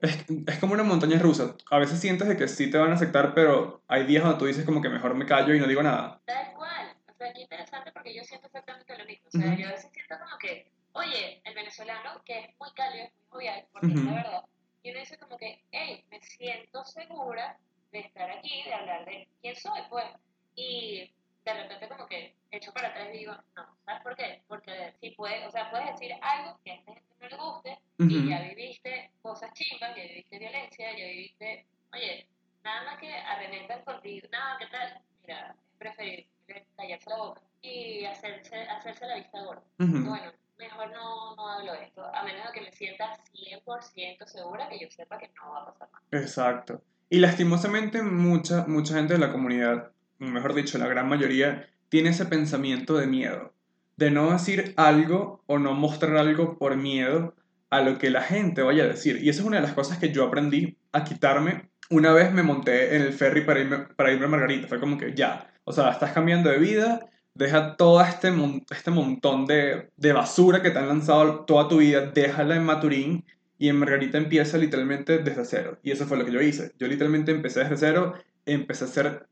Es, 0.00 0.24
es 0.46 0.58
como 0.58 0.74
una 0.74 0.84
montaña 0.84 1.18
rusa. 1.18 1.56
A 1.70 1.78
veces 1.78 2.00
sientes 2.00 2.28
de 2.28 2.36
que 2.36 2.48
sí 2.48 2.70
te 2.70 2.78
van 2.78 2.90
a 2.90 2.94
aceptar, 2.94 3.34
pero 3.34 3.82
hay 3.88 4.04
días 4.04 4.22
donde 4.22 4.38
tú 4.38 4.46
dices 4.46 4.64
como 4.64 4.80
que 4.80 4.88
mejor 4.88 5.14
me 5.14 5.26
callo 5.26 5.54
y 5.54 5.60
no 5.60 5.66
digo 5.66 5.82
nada. 5.82 6.20
Tal 6.24 6.52
cual. 6.54 6.96
O 7.08 7.14
sea, 7.14 7.32
qué 7.32 7.42
interesante 7.42 7.90
porque 7.92 8.14
yo 8.14 8.22
siento 8.22 8.46
exactamente 8.46 8.96
lo 8.96 9.04
mismo. 9.04 9.26
O 9.26 9.30
sea, 9.30 9.46
Ujú. 9.46 9.56
yo 9.60 9.68
a 9.68 9.72
veces 9.72 9.90
siento 9.92 10.14
como 10.24 10.38
que, 10.38 10.70
oye, 10.92 11.42
el 11.44 11.54
venezolano, 11.54 12.22
que 12.24 12.38
es 12.38 12.48
muy 12.60 12.70
cálido, 12.74 13.06
es 13.06 13.12
muy 13.12 13.28
jovial, 13.30 13.66
porque 13.72 13.86
es 13.88 13.94
Ujú. 13.96 14.04
la 14.06 14.14
verdad, 14.14 14.44
y 14.82 14.90
uno 14.90 15.00
dice 15.00 15.18
como 15.18 15.36
que, 15.36 15.64
hey, 15.72 16.04
me 16.10 16.20
siento 16.20 16.84
segura 16.84 17.58
de 17.90 17.98
estar 18.00 18.30
aquí, 18.30 18.62
de 18.64 18.74
hablar 18.74 19.04
de 19.04 19.28
quién 19.42 19.56
soy, 19.56 19.80
pues. 19.90 20.06
Y 20.54 21.12
de 21.54 21.62
repente 21.62 21.88
como 21.88 22.06
que 22.06 22.34
echo 22.50 22.72
para 22.72 22.88
atrás 22.88 23.08
y 23.12 23.18
digo, 23.18 23.32
no, 23.56 23.76
¿sabes 23.84 24.02
por 24.02 24.16
qué? 24.16 24.42
Porque 24.48 24.94
si 25.00 25.10
puedes, 25.10 25.46
o 25.46 25.50
sea, 25.50 25.70
puedes 25.70 25.92
decir 25.92 26.14
algo 26.20 26.58
que 26.64 26.72
a 26.72 26.74
esta 26.74 26.92
gente 26.94 27.14
no 27.20 27.28
le 27.28 27.36
guste, 27.36 27.78
Ujú. 27.98 28.10
y 28.10 28.28
ya 28.30 28.40
viviste 28.42 29.10
cosas 29.22 29.52
chimbas, 29.54 29.94
ya 29.96 30.02
viviste 30.02 30.38
violencia, 30.38 30.90
ya 30.96 31.04
viviste, 31.06 31.66
oye, 31.92 32.28
nada 32.64 32.84
más 32.84 32.98
que 32.98 33.12
arremetan 33.12 33.82
contigo, 33.84 34.28
nada, 34.30 34.56
¿qué 34.58 34.66
tal? 34.66 35.00
Mira, 35.22 35.56
es 35.70 35.78
preferible 35.78 36.28
callarse 36.76 37.10
la 37.10 37.16
boca 37.16 37.42
y 37.62 38.04
hacerse, 38.04 38.62
hacerse 38.62 39.06
la 39.06 39.16
vista 39.16 39.42
gorda. 39.42 39.62
Ujú. 39.78 40.08
Bueno, 40.08 40.32
mejor 40.58 40.90
no, 40.90 41.36
no 41.36 41.48
hablo 41.48 41.72
de 41.72 41.84
esto, 41.84 42.04
a 42.14 42.22
menos 42.22 42.46
de 42.46 42.52
que 42.52 42.60
me 42.62 42.72
sienta 42.72 43.16
100% 43.32 44.26
segura 44.26 44.68
que 44.68 44.78
yo 44.78 44.90
sepa 44.90 45.18
que 45.18 45.28
no 45.28 45.52
va 45.52 45.62
a 45.62 45.66
pasar 45.66 45.88
nada. 45.92 46.24
Exacto. 46.24 46.82
Y 47.10 47.20
lastimosamente 47.20 48.02
mucha, 48.02 48.66
mucha 48.66 48.94
gente 48.94 49.14
de 49.14 49.20
la 49.20 49.32
comunidad, 49.32 49.92
mejor 50.18 50.54
dicho, 50.54 50.78
la 50.78 50.88
gran 50.88 51.08
mayoría, 51.08 51.68
tiene 51.88 52.10
ese 52.10 52.26
pensamiento 52.26 52.96
de 52.96 53.06
miedo, 53.06 53.54
de 53.96 54.10
no 54.10 54.32
decir 54.32 54.74
algo 54.76 55.42
o 55.46 55.58
no 55.58 55.74
mostrar 55.74 56.16
algo 56.16 56.58
por 56.58 56.76
miedo 56.76 57.34
a 57.70 57.80
lo 57.82 57.98
que 57.98 58.10
la 58.10 58.22
gente 58.22 58.62
vaya 58.62 58.84
a 58.84 58.88
decir. 58.88 59.18
Y 59.22 59.28
esa 59.28 59.40
es 59.40 59.46
una 59.46 59.56
de 59.56 59.62
las 59.62 59.74
cosas 59.74 59.98
que 59.98 60.12
yo 60.12 60.24
aprendí 60.24 60.76
a 60.92 61.04
quitarme. 61.04 61.70
Una 61.90 62.12
vez 62.12 62.32
me 62.32 62.42
monté 62.42 62.96
en 62.96 63.02
el 63.02 63.12
ferry 63.12 63.42
para 63.42 63.60
irme, 63.60 63.78
para 63.96 64.12
irme 64.12 64.26
a 64.26 64.28
Margarita, 64.28 64.68
fue 64.68 64.80
como 64.80 64.98
que 64.98 65.14
ya, 65.14 65.50
o 65.64 65.72
sea, 65.72 65.90
estás 65.90 66.12
cambiando 66.12 66.50
de 66.50 66.58
vida, 66.58 67.00
deja 67.34 67.76
todo 67.76 68.00
este, 68.02 68.32
este 68.70 68.90
montón 68.90 69.46
de, 69.46 69.90
de 69.96 70.12
basura 70.12 70.60
que 70.60 70.70
te 70.70 70.78
han 70.78 70.88
lanzado 70.88 71.44
toda 71.44 71.68
tu 71.68 71.78
vida, 71.78 72.10
déjala 72.12 72.56
en 72.56 72.64
Maturín 72.64 73.24
y 73.58 73.68
en 73.68 73.76
Margarita 73.76 74.18
empieza 74.18 74.58
literalmente 74.58 75.18
desde 75.18 75.44
cero. 75.44 75.78
Y 75.82 75.90
eso 75.90 76.06
fue 76.06 76.18
lo 76.18 76.24
que 76.24 76.32
yo 76.32 76.40
hice. 76.40 76.72
Yo 76.78 76.86
literalmente 76.86 77.32
empecé 77.32 77.60
desde 77.60 77.76
cero, 77.76 78.14
empecé 78.44 78.84
a 78.84 78.88
ser 78.88 79.28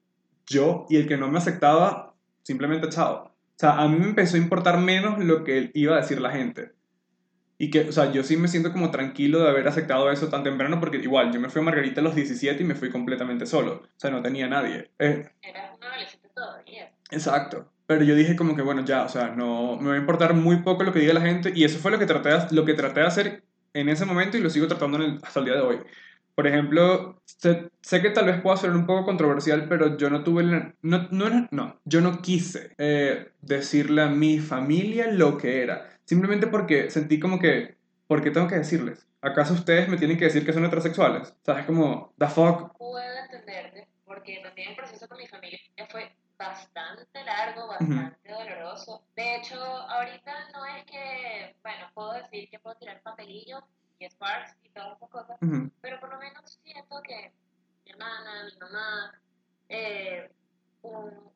yo 0.47 0.87
y 0.89 0.97
el 0.97 1.07
que 1.09 1.17
no 1.17 1.29
me 1.29 1.39
aceptaba, 1.39 2.15
simplemente 2.43 2.89
chao. 2.89 3.25
O 3.25 3.59
sea, 3.59 3.79
a 3.81 3.89
mí 3.89 3.97
me 3.99 4.07
empezó 4.07 4.37
a 4.37 4.41
importar 4.41 4.79
menos 4.79 5.19
lo 5.25 5.43
que 5.45 5.71
iba 5.75 5.95
a 5.97 6.01
decir 6.01 6.21
la 6.21 6.31
gente. 6.31 6.73
Y 7.59 7.71
que, 7.71 7.89
o 7.89 7.93
sea, 7.93 8.13
yo 8.13 8.23
sí 8.23 8.37
me 8.37 8.49
siento 8.49 8.71
como 8.71 8.91
tranquilo 8.91 9.41
de 9.41 9.49
haber 9.49 9.67
aceptado 9.67 10.11
eso 10.11 10.29
tan 10.29 10.45
temprano 10.45 10.79
porque 10.79 10.99
igual, 10.99 11.33
yo 11.33 11.41
me 11.41 11.49
fui 11.49 11.63
a 11.63 11.65
Margarita 11.65 12.03
a 12.03 12.05
los 12.05 12.15
17 12.15 12.63
y 12.63 12.67
me 12.67 12.75
fui 12.75 12.91
completamente 12.91 13.47
solo. 13.47 13.83
O 13.85 13.89
sea, 13.99 14.11
no 14.11 14.21
tenía 14.21 14.47
nadie. 14.47 14.91
Eh, 14.99 15.27
Eras 15.41 15.75
un 15.77 15.85
adolescente 15.85 16.29
todavía. 16.35 16.93
Exacto. 17.11 17.73
Pero 17.87 18.03
yo 18.05 18.15
dije 18.15 18.37
como 18.37 18.55
que, 18.57 18.63
bueno, 18.63 18.85
ya, 18.85 19.05
o 19.05 19.09
sea, 19.09 19.29
no 19.31 19.77
me 19.81 19.89
va 19.89 19.95
a 19.95 19.99
importar 19.99 20.35
muy 20.35 20.57
poco 20.63 20.83
lo 20.85 20.93
que 20.93 20.99
diga 20.99 21.15
la 21.15 21.21
gente 21.23 21.53
y 21.55 21.65
eso 21.65 21.79
fue 21.79 21.91
lo 21.93 21.99
que 21.99 22.05
traté 22.07 22.29
de, 22.31 22.39
lo 22.51 22.65
que 22.67 22.75
traté 22.75 23.01
de 23.01 23.07
hacer 23.07 23.45
en 23.73 23.89
ese 23.89 24.05
momento 24.05 24.37
y 24.37 24.41
lo 24.43 24.51
sigo 24.51 24.67
tratando 24.67 24.99
el- 24.99 25.19
hasta 25.23 25.39
el 25.41 25.47
día 25.47 25.55
de 25.55 25.61
hoy. 25.63 25.79
Por 26.37 26.47
ejemplo, 26.47 27.23
sé, 27.27 27.71
sé 27.83 28.03
que 28.03 28.11
tal 28.11 28.27
vez 28.27 28.43
pueda 28.43 28.59
ser 28.59 28.71
un 28.73 28.87
poco 28.87 29.07
controversial, 29.07 29.67
pero 29.69 29.97
yo 29.99 30.11
no 30.11 30.23
tuve, 30.25 30.45
la- 30.45 30.75
no, 30.83 31.09
no, 31.11 31.49
no, 31.51 31.81
yo 31.85 32.03
no 32.03 32.23
quise 32.23 32.73
eh, 32.79 33.33
decirle 33.41 34.03
a 34.03 34.09
mi 34.09 34.39
familia 34.41 35.11
lo 35.11 35.39
que 35.39 35.63
era, 35.63 35.89
simplemente 36.05 36.47
porque 36.49 36.91
sentí 36.91 37.19
como 37.21 37.39
que, 37.41 37.79
¿por 38.07 38.23
qué 38.23 38.31
tengo 38.31 38.49
que 38.49 38.57
decirles? 38.57 39.09
¿Acaso 39.23 39.55
ustedes 39.55 39.89
me 39.89 39.97
tienen 39.99 40.19
que 40.19 40.27
decir 40.27 40.47
que 40.47 40.53
son 40.53 40.65
heterosexuales? 40.67 41.31
O 41.31 41.45
sea, 41.45 41.61
es 41.61 41.67
como, 41.67 42.15
the 42.19 42.29
fuck. 42.29 42.77
Puedo 42.79 43.01
entenderte, 43.25 43.89
porque 44.05 44.41
también 44.45 44.71
el 44.71 44.77
proceso 44.77 45.09
con 45.09 45.19
mi 45.19 45.27
familia 45.29 45.59
fue 45.91 46.15
bastante 46.39 47.25
largo, 47.25 47.69
bastante 47.69 48.31
doloroso. 48.31 49.07
De 49.17 49.37
hecho, 49.37 49.57
ahorita 49.59 50.33
no 50.53 50.67
es 50.67 50.85
que, 50.85 51.57
bueno, 51.63 51.87
puedo 51.95 52.13
decir 52.15 52.49
que 52.51 52.59
puedo 52.61 52.77
tirar 52.77 53.01
papelillos 53.03 53.63
y 53.99 54.07
sparks 54.11 54.55
y 54.63 54.69
todas 54.71 54.97
esas 54.97 55.09
cosas, 55.11 55.39
Ujú, 55.41 55.71
pero 55.81 56.01
por 56.01 56.11
lo 56.11 56.19
menos 56.19 56.59
siento 56.63 57.01
que 57.03 57.33
mi 57.85 57.93
hermana, 57.93 58.45
mi 58.45 58.59
mamá, 58.59 59.21
eh, 59.69 60.31
un- 60.83 61.31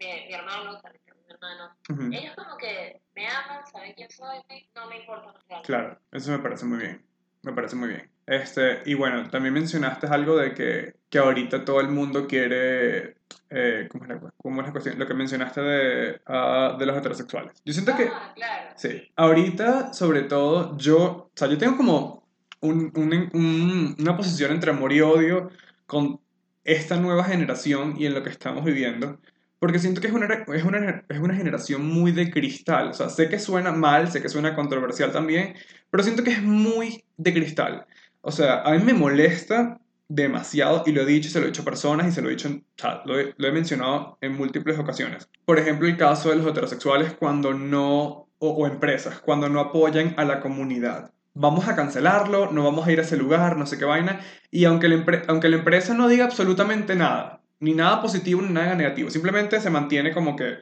mi, 0.00 0.06
mi 0.26 0.32
hermano, 0.34 0.80
también 0.80 1.04
tengo 1.04 1.18
un 1.20 1.26
mi 1.26 1.32
hermano. 1.32 1.76
Ujú. 1.90 2.02
Ellos 2.12 2.34
como 2.36 2.56
que 2.56 3.00
me 3.14 3.28
aman, 3.28 3.66
saben 3.66 3.92
quién 3.94 4.10
soy, 4.10 4.38
no 4.74 4.88
me 4.88 4.98
importa 4.98 5.32
más. 5.48 5.62
Claro, 5.62 6.00
eso 6.10 6.32
me 6.32 6.38
parece 6.38 6.64
muy 6.66 6.78
bien. 6.78 7.06
Me 7.42 7.52
parece 7.52 7.76
muy 7.76 7.88
bien. 7.88 8.10
Este, 8.26 8.82
y 8.86 8.94
bueno, 8.94 9.28
también 9.30 9.54
mencionaste 9.54 10.06
algo 10.06 10.36
de 10.36 10.54
que, 10.54 10.94
que 11.12 11.18
ahorita 11.18 11.62
todo 11.62 11.78
el 11.82 11.88
mundo 11.90 12.26
quiere. 12.26 13.16
eh, 13.50 13.86
¿cómo, 13.90 14.04
es 14.04 14.08
la, 14.08 14.20
cómo 14.38 14.60
es 14.62 14.66
la 14.66 14.72
cuestión? 14.72 14.98
Lo 14.98 15.06
que 15.06 15.12
mencionaste 15.12 15.60
de, 15.60 16.20
ah, 16.26 16.74
de 16.78 16.86
los 16.86 16.96
heterosexuales. 16.96 17.52
Yo 17.66 17.74
siento 17.74 17.94
que. 17.94 18.04
Ah, 18.10 18.32
claro. 18.34 18.70
Sí. 18.76 19.12
Ahorita, 19.14 19.92
sobre 19.92 20.22
todo, 20.22 20.74
yo. 20.78 21.04
O 21.26 21.30
sea, 21.34 21.48
yo 21.48 21.58
tengo 21.58 21.76
como 21.76 22.26
un- 22.62 22.90
un- 22.96 23.30
un- 23.34 23.96
una 23.98 24.16
posición 24.16 24.52
entre 24.52 24.70
amor 24.70 24.90
y 24.94 25.02
odio 25.02 25.50
con 25.86 26.18
esta 26.64 26.96
nueva 26.96 27.24
generación 27.24 27.94
y 27.98 28.06
en 28.06 28.14
lo 28.14 28.22
que 28.22 28.30
estamos 28.30 28.64
viviendo. 28.64 29.20
Porque 29.58 29.78
siento 29.78 30.00
que 30.00 30.06
es 30.06 30.14
una, 30.14 30.26
es 30.26 30.64
una, 30.64 31.04
es 31.10 31.18
una 31.18 31.34
generación 31.36 31.84
muy 31.86 32.12
de 32.12 32.30
cristal. 32.30 32.88
O 32.88 32.92
sea, 32.94 33.10
sé 33.10 33.28
que 33.28 33.38
suena 33.38 33.70
mal, 33.70 34.10
sé 34.10 34.22
que 34.22 34.30
suena 34.30 34.54
controversial 34.54 35.12
también, 35.12 35.54
pero 35.90 36.02
siento 36.02 36.24
que 36.24 36.30
es 36.30 36.42
muy 36.42 37.04
de 37.18 37.34
cristal. 37.34 37.86
O 38.22 38.32
sea, 38.32 38.62
a 38.62 38.72
mí 38.72 38.82
me 38.82 38.94
molesta 38.94 39.78
demasiado, 40.08 40.82
y 40.86 40.92
lo 40.92 41.02
he 41.02 41.06
dicho, 41.06 41.30
se 41.30 41.38
lo 41.38 41.46
he 41.46 41.48
dicho 41.48 41.62
a 41.62 41.64
personas 41.64 42.06
y 42.06 42.12
se 42.12 42.22
lo 42.22 42.28
he 42.28 42.32
dicho, 42.32 42.48
o 42.48 42.62
sea, 42.76 43.02
lo 43.06 43.18
he, 43.18 43.52
mencionado 43.52 44.18
en 44.20 44.36
múltiples 44.36 44.78
ocasiones. 44.78 45.28
Por 45.44 45.58
ejemplo, 45.58 45.88
el 45.88 45.96
caso 45.96 46.30
de 46.30 46.36
los 46.36 46.46
heterosexuales 46.46 47.14
cuando 47.14 47.54
no, 47.54 48.28
o, 48.38 48.66
empresas, 48.66 49.20
cuando 49.20 49.48
no 49.48 49.60
apoyan 49.60 50.14
a 50.16 50.24
la 50.24 50.40
comunidad. 50.40 51.12
Vamos 51.34 51.66
a 51.66 51.74
cancelarlo, 51.74 52.52
no 52.52 52.62
vamos 52.64 52.86
a 52.86 52.92
ir 52.92 52.98
a 52.98 53.02
ese 53.02 53.16
lugar, 53.16 53.56
no 53.56 53.66
sé 53.66 53.78
qué 53.78 53.86
vaina. 53.86 54.20
Y 54.50 54.66
aunque 54.66 54.88
la, 54.88 55.22
aunque 55.28 55.48
la 55.48 55.56
empresa 55.56 55.94
no 55.94 56.08
diga 56.08 56.26
absolutamente 56.26 56.94
nada, 56.94 57.40
ni 57.60 57.72
nada 57.72 58.02
positivo 58.02 58.42
ni 58.42 58.52
nada 58.52 58.74
negativo, 58.74 59.08
simplemente 59.08 59.60
se 59.60 59.70
mantiene 59.70 60.12
como 60.12 60.36
que 60.36 60.58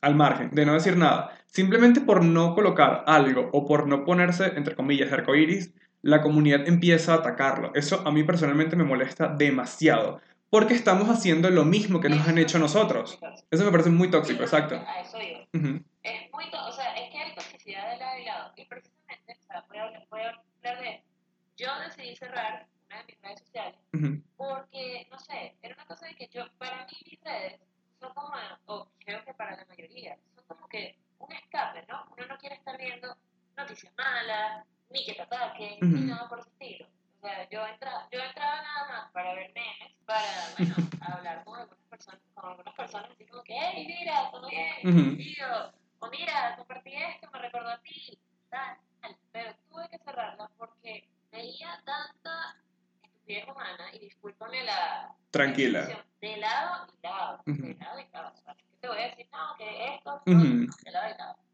al 0.00 0.14
margen, 0.14 0.50
de 0.52 0.64
no 0.64 0.74
decir 0.74 0.96
nada. 0.96 1.36
Simplemente 1.46 2.00
por 2.00 2.24
no 2.24 2.54
colocar 2.54 3.04
algo 3.06 3.50
o 3.52 3.66
por 3.66 3.86
no 3.86 4.04
ponerse, 4.04 4.52
entre 4.56 4.74
comillas, 4.74 5.12
arcoíris, 5.12 5.74
la 6.02 6.22
comunidad 6.22 6.66
empieza 6.66 7.12
a 7.14 7.16
atacarlo. 7.16 7.72
Eso 7.74 8.02
a 8.06 8.10
mí 8.10 8.22
personalmente 8.24 8.76
me 8.76 8.84
molesta 8.84 9.28
demasiado. 9.28 10.20
Porque 10.50 10.74
estamos 10.74 11.08
haciendo 11.08 11.48
lo 11.50 11.64
mismo 11.64 12.00
que 12.00 12.08
nos 12.08 12.26
han 12.26 12.38
hecho 12.38 12.58
nosotros. 12.58 13.18
Eso 13.50 13.64
me 13.64 13.70
parece 13.70 13.90
muy 13.90 14.10
tóxico, 14.10 14.42
exacto. 14.42 14.74
A 14.86 15.00
eso 15.00 15.18
iba. 15.20 15.40
Ujú, 15.54 15.84
Es 16.02 16.32
muy, 16.32 16.50
to- 16.50 16.66
o 16.66 16.72
sea, 16.72 16.92
es 16.94 17.10
que 17.12 17.18
hay 17.18 17.34
toxicidad 17.34 17.92
de 17.92 17.98
lado 17.98 18.18
y 18.18 18.24
lado. 18.24 18.52
Y 18.56 18.64
precisamente, 18.64 19.36
o 19.38 19.42
sea, 19.46 19.64
voy 19.68 19.78
a 19.78 19.84
hablar, 19.84 20.06
voy 20.10 20.20
a 20.22 20.28
hablar 20.30 20.82
de, 20.82 21.04
yo 21.56 21.68
decidí 21.86 22.16
cerrar 22.16 22.66
una 22.88 22.98
de 22.98 23.04
mis 23.06 23.22
redes 23.22 23.38
sociales 23.40 23.78
ujú, 23.92 24.22
porque, 24.36 25.06
no 25.10 25.18
sé, 25.20 25.54
era 25.62 25.74
una 25.76 25.86
cosa 25.86 26.06
de 26.06 26.16
que 26.16 26.26
yo, 26.32 26.42
para 26.58 26.84
mí 26.86 26.92
mis 27.08 27.20
redes 27.22 27.60
son 28.00 28.12
como, 28.14 28.32
o 28.66 28.90
creo 29.04 29.24
que 29.24 29.34
para 29.34 29.56
la 29.56 29.64
mayoría, 29.68 30.16
son 30.34 30.44
como 30.48 30.66
que 30.68 30.98
un 31.20 31.30
escape, 31.32 31.84
¿no? 31.88 32.06
Uno 32.16 32.26
no 32.26 32.38
quiere 32.38 32.56
estar 32.56 32.76
viendo 32.76 33.16
noticias 33.56 33.92
malas, 33.96 34.66
ni 34.90 35.04
que 35.04 35.14
te 35.14 35.22
ataquen, 35.22 35.74
Ujú. 35.84 35.96
ni 35.96 36.00
nada 36.06 36.28
por 36.28 36.38
el 36.40 36.46
estilo. 36.46 36.86
O 37.22 37.26
sea, 37.26 37.48
yo 37.50 37.66
entraba, 37.66 38.08
yo 38.10 38.20
entraba 38.20 38.62
nada 38.62 38.88
más 38.88 39.12
para 39.12 39.34
ver 39.34 39.52
memes, 39.54 39.92
para, 40.06 40.54
bueno, 40.56 40.74
hablar 41.00 41.44
con 41.44 41.60
algunas 41.60 41.84
personas, 41.88 42.20
con 42.34 42.50
algunas 42.50 42.74
personas 42.74 43.10
así 43.10 43.26
como 43.26 43.42
que, 43.42 43.54
hey, 43.58 43.84
mira, 43.86 44.30
todo 44.30 44.48
bien, 44.48 44.74
Ujú. 44.84 45.16
tío, 45.16 45.46
o 45.98 46.10
mira, 46.10 46.56
compartí 46.56 46.94
esto, 46.94 47.28
me 47.32 47.38
recordó 47.40 47.68
a 47.70 47.78
ti, 47.78 48.18
tal, 48.48 48.76
tal. 49.00 49.16
Pero 49.32 49.54
tuve 49.68 49.88
que 49.90 49.98
cerrarla 49.98 50.50
porque 50.56 51.08
veía 51.30 51.80
tanta 51.84 52.56
estupidez 53.02 53.46
humana, 53.48 53.90
y 53.92 53.98
discúlpame 53.98 54.64
la... 54.64 55.14
Tranquila. 55.30 56.04
De 56.20 56.36
lado 56.38 56.86
y 56.98 57.06
lado, 57.06 57.42
de 57.46 57.74
lado 57.74 58.00
y 58.00 58.12
lado. 58.12 58.32
O 58.34 58.36
sea, 58.36 58.56
te 58.80 58.88
voy 58.88 58.98
a 58.98 59.08
decir, 59.08 59.28
no, 59.30 59.56
que 59.56 59.94
esto, 59.94 60.22
no, 60.26 60.42
de 60.42 60.90
lado 60.90 61.14
y 61.14 61.18
lado. 61.18 61.49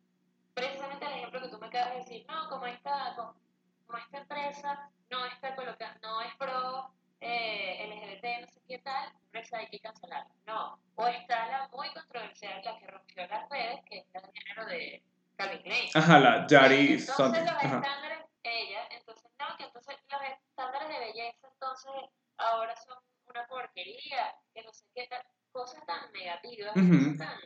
Precisamente 0.56 1.04
el 1.04 1.12
ejemplo 1.12 1.42
que 1.42 1.48
tú 1.48 1.58
me 1.58 1.66
acabas 1.66 1.90
de 1.90 1.98
decir, 1.98 2.26
no, 2.28 2.48
como 2.48 2.64
esta, 2.64 3.14
como, 3.14 3.98
esta 3.98 4.18
empresa 4.18 4.90
no 5.10 5.26
está 5.26 5.54
colocando, 5.54 6.08
no 6.08 6.22
es 6.22 6.34
pro 6.36 6.90
eh, 7.20 7.86
LGBT, 7.86 8.40
no 8.40 8.46
sé 8.48 8.60
qué 8.66 8.78
tal, 8.78 9.12
empresa 9.26 9.58
hay 9.58 9.66
que 9.66 9.80
cancelarla. 9.80 10.34
No. 10.46 10.80
O 10.94 11.06
está 11.08 11.46
la 11.48 11.68
muy 11.68 11.92
controversial, 11.92 12.62
la 12.64 12.78
que 12.78 12.86
rompió 12.86 13.26
las 13.26 13.50
redes, 13.50 13.80
que 13.84 13.98
es 13.98 14.12
de 14.14 14.32
género 14.32 14.66
de 14.66 15.02
Calvin 15.36 15.62
Klein. 15.62 15.90
Ajá, 15.92 16.20
la 16.20 16.46
Yari 16.46 16.92
Entonces 16.94 17.44
los 17.44 17.52
Ajá. 17.52 17.76
estándares, 17.76 18.24
ella, 18.42 18.88
entonces 18.92 19.30
no, 19.38 19.56
que 19.58 19.64
entonces 19.64 19.96
los 20.10 20.22
estándares 20.22 20.88
de 20.88 20.98
belleza 21.00 21.48
entonces 21.52 21.92
ahora 22.38 22.74
son 22.76 22.96
una 23.26 23.46
porquería, 23.46 24.34
que 24.54 24.62
no 24.62 24.72
sé 24.72 24.86
qué 24.94 25.06
tal, 25.08 25.22
cosas 25.52 25.84
tan 25.84 26.10
negativas, 26.12 26.74
Ujú. 26.76 27.12
cosas 27.12 27.18
tan... 27.18 27.40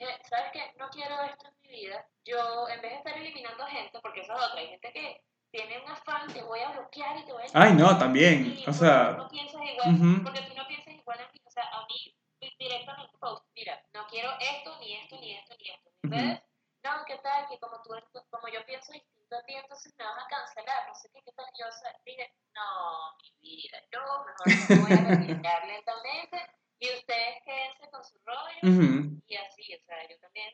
eh, 0.00 0.18
¿Sabes 0.28 0.50
qué? 0.52 0.74
No 0.78 0.88
quiero 0.88 1.22
esto 1.22 1.46
en 1.46 1.54
mi 1.62 1.68
vida. 1.68 2.06
Yo, 2.24 2.68
en 2.68 2.80
vez 2.80 2.90
de 2.92 2.98
estar 2.98 3.16
eliminando 3.16 3.66
gente, 3.66 3.98
porque 4.00 4.22
esa 4.22 4.34
es 4.34 4.42
otra, 4.42 4.60
hay 4.60 4.68
gente 4.68 4.92
que 4.92 5.24
tiene 5.50 5.78
un 5.78 5.90
afán, 5.90 6.32
te 6.32 6.42
voy 6.42 6.60
a 6.60 6.70
bloquear 6.70 7.18
y 7.18 7.24
te 7.26 7.32
voy 7.32 7.42
a... 7.42 7.46
Ay, 7.52 7.74
no, 7.74 7.98
también, 7.98 8.62
o 8.66 8.72
sea, 8.72 9.12
no 9.12 9.28
piensas 9.28 9.60
igual, 9.62 9.94
ujú. 9.94 10.24
porque 10.24 10.42
tú 10.42 10.54
no 10.54 10.66
piensas 10.66 10.94
igual 10.94 11.20
a 11.20 11.30
mí, 11.32 11.40
o 11.44 11.50
sea, 11.50 11.64
a 11.64 11.86
mí 11.86 12.16
directamente 12.58 13.18
post, 13.18 13.44
mira, 13.54 13.82
no 13.92 14.06
quiero 14.06 14.30
esto, 14.40 14.78
ni 14.80 14.94
esto, 14.96 15.16
ni 15.20 15.34
esto, 15.34 15.54
ni 15.58 15.70
esto. 15.70 15.90
Ujú. 16.04 16.14
Entonces, 16.14 16.42
no, 16.82 17.04
¿qué 17.04 17.18
tal? 17.18 17.46
Que 17.48 17.58
como 17.58 17.82
tú, 17.82 17.90
como 18.30 18.48
yo 18.48 18.64
pienso 18.64 18.92
distinto 18.92 19.36
a 19.36 19.42
ti, 19.44 19.54
entonces 19.54 19.92
me 19.98 20.04
vas 20.04 20.24
a 20.24 20.28
cancelar, 20.28 20.88
no 20.88 20.94
sé 20.94 21.10
qué, 21.12 21.20
qué 21.22 21.32
tal. 21.32 21.46
Yo 21.58 21.68
o 21.68 21.72
sea, 21.72 21.92
dije, 22.06 22.32
no, 22.54 23.16
mi 23.20 23.36
vida, 23.40 23.78
yo 23.92 24.00
mejor 24.24 24.46
me 24.48 24.76
voy 24.80 24.92
a 24.92 25.14
retirar 25.44 25.66
lentamente 25.66 26.59
y 26.80 26.88
ustedes 26.96 27.42
quédense 27.44 27.90
con 27.90 28.02
su 28.04 28.18
rollo 28.24 29.20
y 29.26 29.36
así, 29.36 29.74
o 29.74 29.84
sea, 29.84 30.08
yo 30.08 30.18
también 30.18 30.50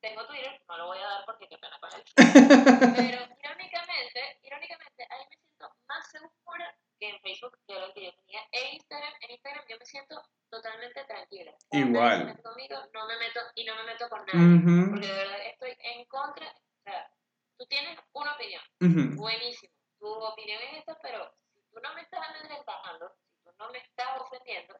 tengo 0.00 0.26
Twitter, 0.26 0.62
no 0.68 0.76
lo 0.76 0.86
voy 0.86 0.98
a 0.98 1.08
dar 1.08 1.24
porque 1.24 1.48
qué 1.48 1.58
pena 1.58 1.78
con 1.80 1.90
él. 1.92 2.04
Pero 2.96 3.18
irónicamente, 3.40 4.38
irónicamente, 4.42 5.06
ahí 5.10 5.24
me 5.30 5.36
siento 5.36 5.74
más 5.88 6.10
segura 6.10 6.76
que 7.00 7.08
en 7.08 7.20
Facebook, 7.20 7.58
que 7.66 7.74
el 7.76 7.92
que 7.92 8.04
yo 8.04 8.12
tenía. 8.14 8.40
En 8.52 8.74
Instagram, 8.74 9.12
en 9.20 9.30
Instagram 9.32 9.64
yo 9.68 9.78
me 9.78 9.86
siento 9.86 10.22
totalmente 10.50 11.04
tranquila. 11.04 11.52
Igual. 11.72 11.92
nadie 11.92 12.18
se 12.18 12.24
mete 12.26 12.42
conmigo, 12.42 12.76
no 12.92 13.06
me 13.08 13.16
meto 13.18 13.40
y 13.54 13.64
no 13.64 13.74
me 13.74 13.84
meto 13.84 14.08
con 14.08 14.24
nadie. 14.26 14.90
Porque 14.90 15.06
de 15.06 15.14
verdad 15.14 15.46
estoy 15.46 15.76
en 15.80 16.04
contra. 16.04 16.48
O 16.50 16.82
sea, 16.84 17.10
tú 17.56 17.66
tienes 17.66 17.98
una 18.12 18.34
opinión, 18.34 18.62
ujú. 18.80 19.16
buenísimo. 19.16 19.72
Tu 19.98 20.06
opinión 20.06 20.60
es 20.62 20.78
esta, 20.78 20.98
pero 21.00 21.34
si 21.54 21.60
tú 21.72 21.80
no 21.80 21.94
me 21.94 22.02
estás 22.02 22.20
amedrentando, 22.28 23.10
si 23.26 23.42
tú 23.42 23.50
no 23.58 23.70
me 23.70 23.78
estás 23.78 24.20
ofendiendo, 24.20 24.78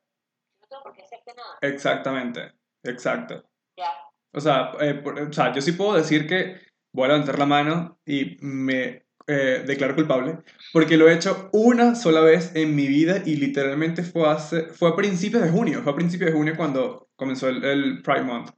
no 0.65 0.69
tengo 0.69 0.83
por 0.83 0.93
qué 0.95 1.03
hacerte 1.03 1.33
nada. 1.37 1.59
Exactamente, 1.61 2.53
exacto. 2.83 3.45
Ya. 3.77 3.91
O 4.33 4.41
sea, 4.41 4.73
eh, 4.81 4.95
por- 4.95 5.19
o 5.21 5.33
sea, 5.33 5.53
yo 5.53 5.61
sí 5.61 5.73
puedo 5.73 5.95
decir 5.95 6.27
que 6.27 6.61
voy 6.93 7.05
a 7.07 7.09
levantar 7.09 7.39
la 7.39 7.47
mano 7.47 7.99
y 8.07 8.37
me 8.41 9.05
eh, 9.27 9.62
declaro 9.67 9.95
culpable, 9.95 10.39
porque 10.73 10.97
lo 10.97 11.09
he 11.09 11.15
hecho 11.15 11.49
una 11.53 11.95
sola 11.95 12.21
vez 12.21 12.55
en 12.55 12.77
mi 12.77 12.87
vida 12.87 13.23
y 13.25 13.37
literalmente 13.37 14.03
fue, 14.03 14.29
hace, 14.29 14.65
fue 14.67 14.91
a 14.91 14.97
principios 14.97 15.43
de 15.43 15.51
junio, 15.51 15.83
fue 15.83 15.93
a 15.93 15.97
principios 15.97 16.31
de 16.31 16.37
junio 16.37 16.55
cuando 16.57 17.09
comenzó 17.17 17.49
el, 17.49 17.65
el 17.65 18.03
Pride 18.03 18.23
Month. 18.25 18.51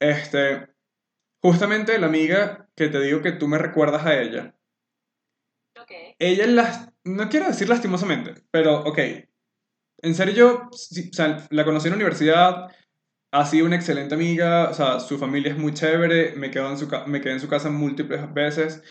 Este, 0.00 0.68
justamente 1.42 1.98
la 1.98 2.06
amiga 2.06 2.68
que 2.74 2.88
te 2.88 3.00
digo 3.00 3.20
que 3.20 3.32
tú 3.32 3.48
me 3.48 3.58
recuerdas 3.58 4.06
a 4.06 4.18
ella, 4.18 4.54
Ok. 5.80 5.92
ella 6.18 6.46
las, 6.46 6.88
no 7.04 7.28
quiero 7.28 7.46
decir 7.46 7.68
lastimosamente, 7.68 8.34
pero 8.50 8.80
ok, 8.84 8.98
en 10.02 10.14
serio 10.14 10.34
yo, 10.34 10.70
la 11.50 11.64
conocí 11.64 11.88
en 11.88 11.92
la 11.92 11.96
universidad, 11.96 12.68
ha 13.32 13.44
sido 13.44 13.66
una 13.66 13.76
excelente 13.76 14.14
amiga, 14.14 14.72
su 15.00 15.18
familia 15.18 15.52
es 15.52 15.58
muy 15.58 15.74
chévere, 15.74 16.34
me, 16.36 16.50
quedo 16.50 16.70
en 16.70 16.78
su, 16.78 16.88
me 17.06 17.20
quedé 17.20 17.34
en 17.34 17.40
su 17.40 17.48
casa 17.48 17.70
múltiples 17.70 18.32
veces, 18.32 18.82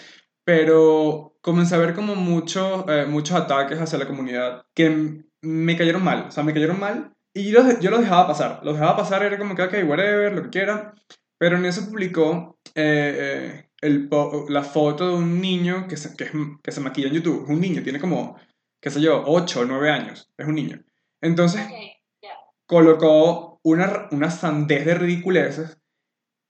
pero 0.43 1.37
comencé 1.41 1.75
a 1.75 1.79
ver 1.79 1.93
como 1.93 2.15
muchos 2.15 2.85
eh, 2.87 3.05
muchos 3.07 3.35
ataques 3.35 3.79
hacia 3.79 3.99
la 3.99 4.07
comunidad 4.07 4.65
que 4.73 5.23
me 5.41 5.77
cayeron 5.77 6.03
mal, 6.03 6.25
o 6.27 6.31
sea, 6.31 6.43
me 6.43 6.53
cayeron 6.53 6.79
mal 6.79 7.13
y 7.33 7.51
yo 7.51 7.61
los, 7.61 7.79
yo 7.79 7.91
los 7.91 8.01
dejaba 8.01 8.27
pasar, 8.27 8.61
los 8.63 8.75
dejaba 8.75 8.97
pasar, 8.97 9.23
era 9.23 9.37
como 9.37 9.55
que, 9.55 9.63
ok, 9.63 9.73
whatever, 9.85 10.33
lo 10.33 10.43
que 10.43 10.49
quiera, 10.49 10.93
pero 11.37 11.57
en 11.57 11.65
eso 11.65 11.85
publicó 11.85 12.59
eh, 12.75 13.69
eh, 13.81 14.09
la 14.49 14.63
foto 14.63 15.07
de 15.07 15.15
un 15.15 15.39
niño 15.41 15.87
que 15.87 15.97
se, 15.97 16.15
que, 16.15 16.29
que 16.63 16.71
se 16.71 16.81
maquilla 16.81 17.07
en 17.07 17.13
YouTube, 17.15 17.43
es 17.43 17.49
un 17.49 17.61
niño, 17.61 17.83
tiene 17.83 17.99
como, 17.99 18.37
qué 18.81 18.89
sé 18.89 19.01
yo, 19.01 19.23
8 19.25 19.61
o 19.61 19.65
9 19.65 19.91
años, 19.91 20.31
es 20.37 20.47
un 20.47 20.55
niño. 20.55 20.83
Entonces, 21.21 21.61
Ok, 21.65 21.71
ya. 22.21 22.29
colocó 22.65 23.59
una, 23.63 24.07
una 24.11 24.31
sandez 24.31 24.85
de 24.85 24.95
ridiculeces 24.95 25.77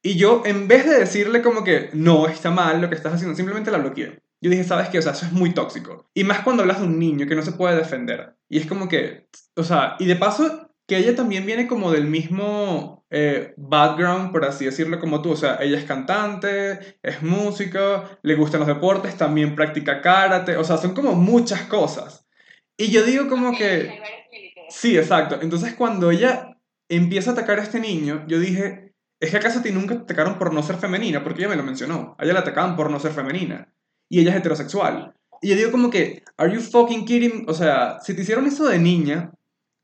y 0.07 0.15
yo, 0.15 0.43
en 0.45 0.67
vez 0.67 0.85
de 0.85 0.99
decirle 0.99 1.41
como 1.41 1.63
que 1.63 1.89
no, 1.93 2.27
está 2.27 2.51
mal 2.51 2.79
lo 2.79 2.87
que 2.87 2.95
estás 2.95 3.13
haciendo, 3.13 3.35
simplemente 3.35 3.71
la 3.71 3.79
bloqueé. 3.79 4.21
Yo 4.39 4.51
dije, 4.51 4.63
¿sabes 4.63 4.89
qué? 4.89 4.99
O 4.99 5.01
sea, 5.01 5.13
eso 5.13 5.25
es 5.25 5.33
muy 5.33 5.53
tóxico. 5.53 6.09
Y 6.13 6.23
más 6.23 6.41
cuando 6.41 6.61
hablas 6.61 6.79
de 6.79 6.85
un 6.85 6.97
niño 6.99 7.27
que 7.27 7.35
no 7.35 7.41
se 7.41 7.51
puede 7.51 7.75
defender. 7.75 8.35
Y 8.47 8.59
es 8.59 8.67
como 8.67 8.87
que, 8.87 9.27
o 9.55 9.63
sea, 9.63 9.95
y 9.99 10.05
de 10.05 10.15
paso, 10.15 10.69
que 10.87 10.97
ella 10.97 11.15
también 11.15 11.45
viene 11.45 11.67
como 11.67 11.91
del 11.91 12.05
mismo 12.05 13.05
eh, 13.09 13.53
background, 13.57 14.31
por 14.31 14.45
así 14.45 14.63
decirlo, 14.65 14.99
como 14.99 15.21
tú. 15.21 15.31
O 15.31 15.35
sea, 15.35 15.57
ella 15.59 15.77
es 15.77 15.85
cantante, 15.85 16.99
es 17.01 17.21
música, 17.23 18.17
le 18.21 18.35
gustan 18.35 18.59
los 18.59 18.67
deportes, 18.67 19.17
también 19.17 19.55
practica 19.55 20.01
karate. 20.01 20.55
O 20.55 20.63
sea, 20.63 20.77
son 20.77 20.93
como 20.93 21.15
muchas 21.15 21.63
cosas. 21.63 22.27
Y 22.77 22.91
yo 22.91 23.03
digo 23.03 23.27
como 23.27 23.57
que... 23.57 23.99
Sí, 24.69 24.97
exacto. 24.97 25.39
Entonces 25.41 25.73
cuando 25.75 26.11
ella 26.11 26.57
empieza 26.89 27.31
a 27.31 27.33
atacar 27.33 27.59
a 27.59 27.63
este 27.63 27.79
niño, 27.79 28.25
yo 28.27 28.39
dije, 28.39 28.93
¿es 29.19 29.31
que 29.31 29.37
acaso 29.37 29.59
a 29.59 29.63
ti 29.63 29.71
nunca 29.71 29.95
te 29.95 30.01
atacaron 30.03 30.37
por 30.37 30.53
no 30.53 30.63
ser 30.63 30.77
femenina? 30.77 31.23
Porque 31.23 31.41
ella 31.41 31.49
me 31.49 31.55
lo 31.55 31.63
mencionó. 31.63 32.15
A 32.17 32.23
ella 32.23 32.33
la 32.33 32.39
atacaban 32.41 32.75
por 32.75 32.89
no 32.89 32.99
ser 32.99 33.11
femenina. 33.11 33.73
Y 34.09 34.19
ella 34.19 34.31
es 34.31 34.37
heterosexual. 34.37 35.13
Y 35.41 35.49
yo 35.49 35.55
digo 35.55 35.71
como 35.71 35.89
que, 35.89 36.23
¿are 36.37 36.53
you 36.53 36.61
fucking 36.61 37.05
kidding? 37.05 37.45
O 37.47 37.53
sea, 37.53 37.99
si 38.01 38.15
te 38.15 38.21
hicieron 38.21 38.47
eso 38.47 38.67
de 38.67 38.79
niña, 38.79 39.31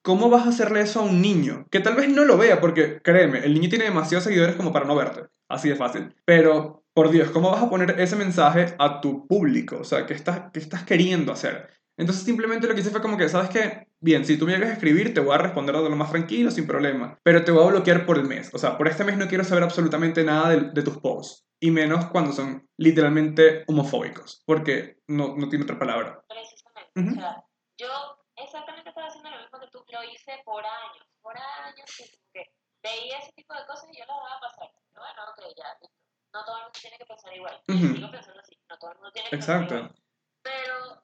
¿cómo 0.02 0.30
vas 0.30 0.46
a 0.46 0.50
hacerle 0.50 0.82
eso 0.82 1.02
a 1.02 1.04
un 1.04 1.22
niño? 1.22 1.68
Que 1.70 1.80
tal 1.80 1.96
vez 1.96 2.10
no 2.10 2.26
lo 2.26 2.38
vea, 2.38 2.60
porque 2.60 3.02
créeme, 3.02 3.40
el 3.40 3.54
niño 3.54 3.70
tiene 3.70 3.86
demasiados 3.86 4.24
seguidores 4.24 4.56
como 4.56 4.72
para 4.74 4.86
no 4.86 4.96
verte. 4.96 5.22
Así 5.48 5.70
de 5.70 5.76
fácil. 5.76 6.16
Pero, 6.26 6.84
por 6.94 7.12
Dios, 7.12 7.30
¿cómo 7.32 7.52
vas 7.52 7.62
a 7.62 7.70
poner 7.70 8.00
ese 8.00 8.16
mensaje 8.16 8.76
a 8.80 9.02
tu 9.02 9.28
público? 9.28 9.78
O 9.82 9.84
sea, 9.84 10.06
¿qué 10.06 10.14
estás, 10.14 10.44
qué 10.52 10.60
estás 10.60 10.84
queriendo 10.84 11.32
hacer? 11.32 11.70
Entonces 11.98 12.24
simplemente 12.24 12.68
lo 12.68 12.74
que 12.74 12.82
hice 12.82 12.90
fue 12.90 13.02
como 13.02 13.18
que, 13.18 13.30
¿sabes 13.30 13.50
qué? 13.50 13.88
Bien, 14.00 14.26
si 14.26 14.38
tú 14.38 14.46
me 14.46 14.54
llegas 14.54 14.70
a 14.70 14.74
escribir, 14.74 15.14
te 15.14 15.20
voy 15.20 15.34
a 15.36 15.38
responder 15.38 15.76
de 15.76 15.90
lo 15.90 15.96
más 15.96 16.12
tranquilo, 16.12 16.52
sin 16.52 16.68
problema. 16.68 17.20
Pero 17.24 17.44
te 17.44 17.52
voy 17.52 17.64
a 17.64 17.70
bloquear 17.70 18.06
por 18.06 18.18
el 18.18 18.26
mes. 18.26 18.54
O 18.54 18.58
sea, 18.58 18.78
por 18.78 18.88
este 18.88 19.04
mes 19.04 19.18
no 19.18 19.28
quiero 19.28 19.44
saber 19.44 19.64
absolutamente 19.64 20.24
nada 20.24 20.50
de, 20.50 20.72
de 20.72 20.82
tus 20.82 20.98
posts. 20.98 21.46
Y 21.60 21.72
menos 21.72 22.08
cuando 22.08 22.34
son 22.34 22.68
literalmente 22.78 23.64
homofóbicos. 23.68 24.44
Porque 24.46 24.98
no, 25.08 25.36
no 25.38 25.48
tiene 25.48 25.64
otra 25.64 25.80
palabra. 25.80 26.22
Precisamente. 26.28 27.00
Ujú. 27.00 27.12
O 27.12 27.14
sea, 27.14 27.44
yo 27.78 27.88
exactamente 28.36 28.90
estaba 28.90 29.08
haciendo 29.08 29.30
lo 29.30 29.38
mismo 29.38 29.60
que 29.60 29.68
tú, 29.68 29.86
lo 29.90 30.04
hice 30.04 30.42
por 30.44 30.66
años, 30.66 31.08
por 31.22 31.38
años, 31.38 31.86
que 32.34 32.52
veía 32.84 33.20
ese 33.20 33.32
tipo 33.34 33.54
de 33.54 33.66
cosas 33.66 33.88
y 33.94 33.98
yo 33.98 34.06
las 34.06 34.18
dejaba 34.18 34.40
pasar. 34.42 34.70
Bueno, 34.94 35.22
ok, 35.32 35.56
ya. 35.56 35.90
No 36.34 36.44
todo 36.44 36.58
el 36.58 36.64
mundo 36.64 36.80
tiene 36.82 36.98
que 36.98 37.06
pensar 37.06 37.36
igual. 37.36 37.62
Y 37.68 37.74
Ujú. 37.74 37.96
sigo 37.96 38.12
pensando 38.12 38.42
así, 38.42 38.58
no 38.68 38.78
todo 38.80 38.92
el 38.92 38.98
mundo 38.98 39.12
tiene 39.14 39.30
que 39.30 39.38
pensar 39.38 39.62
Exacto. 39.62 39.76
igual. 39.76 39.96
Pero 40.42 41.03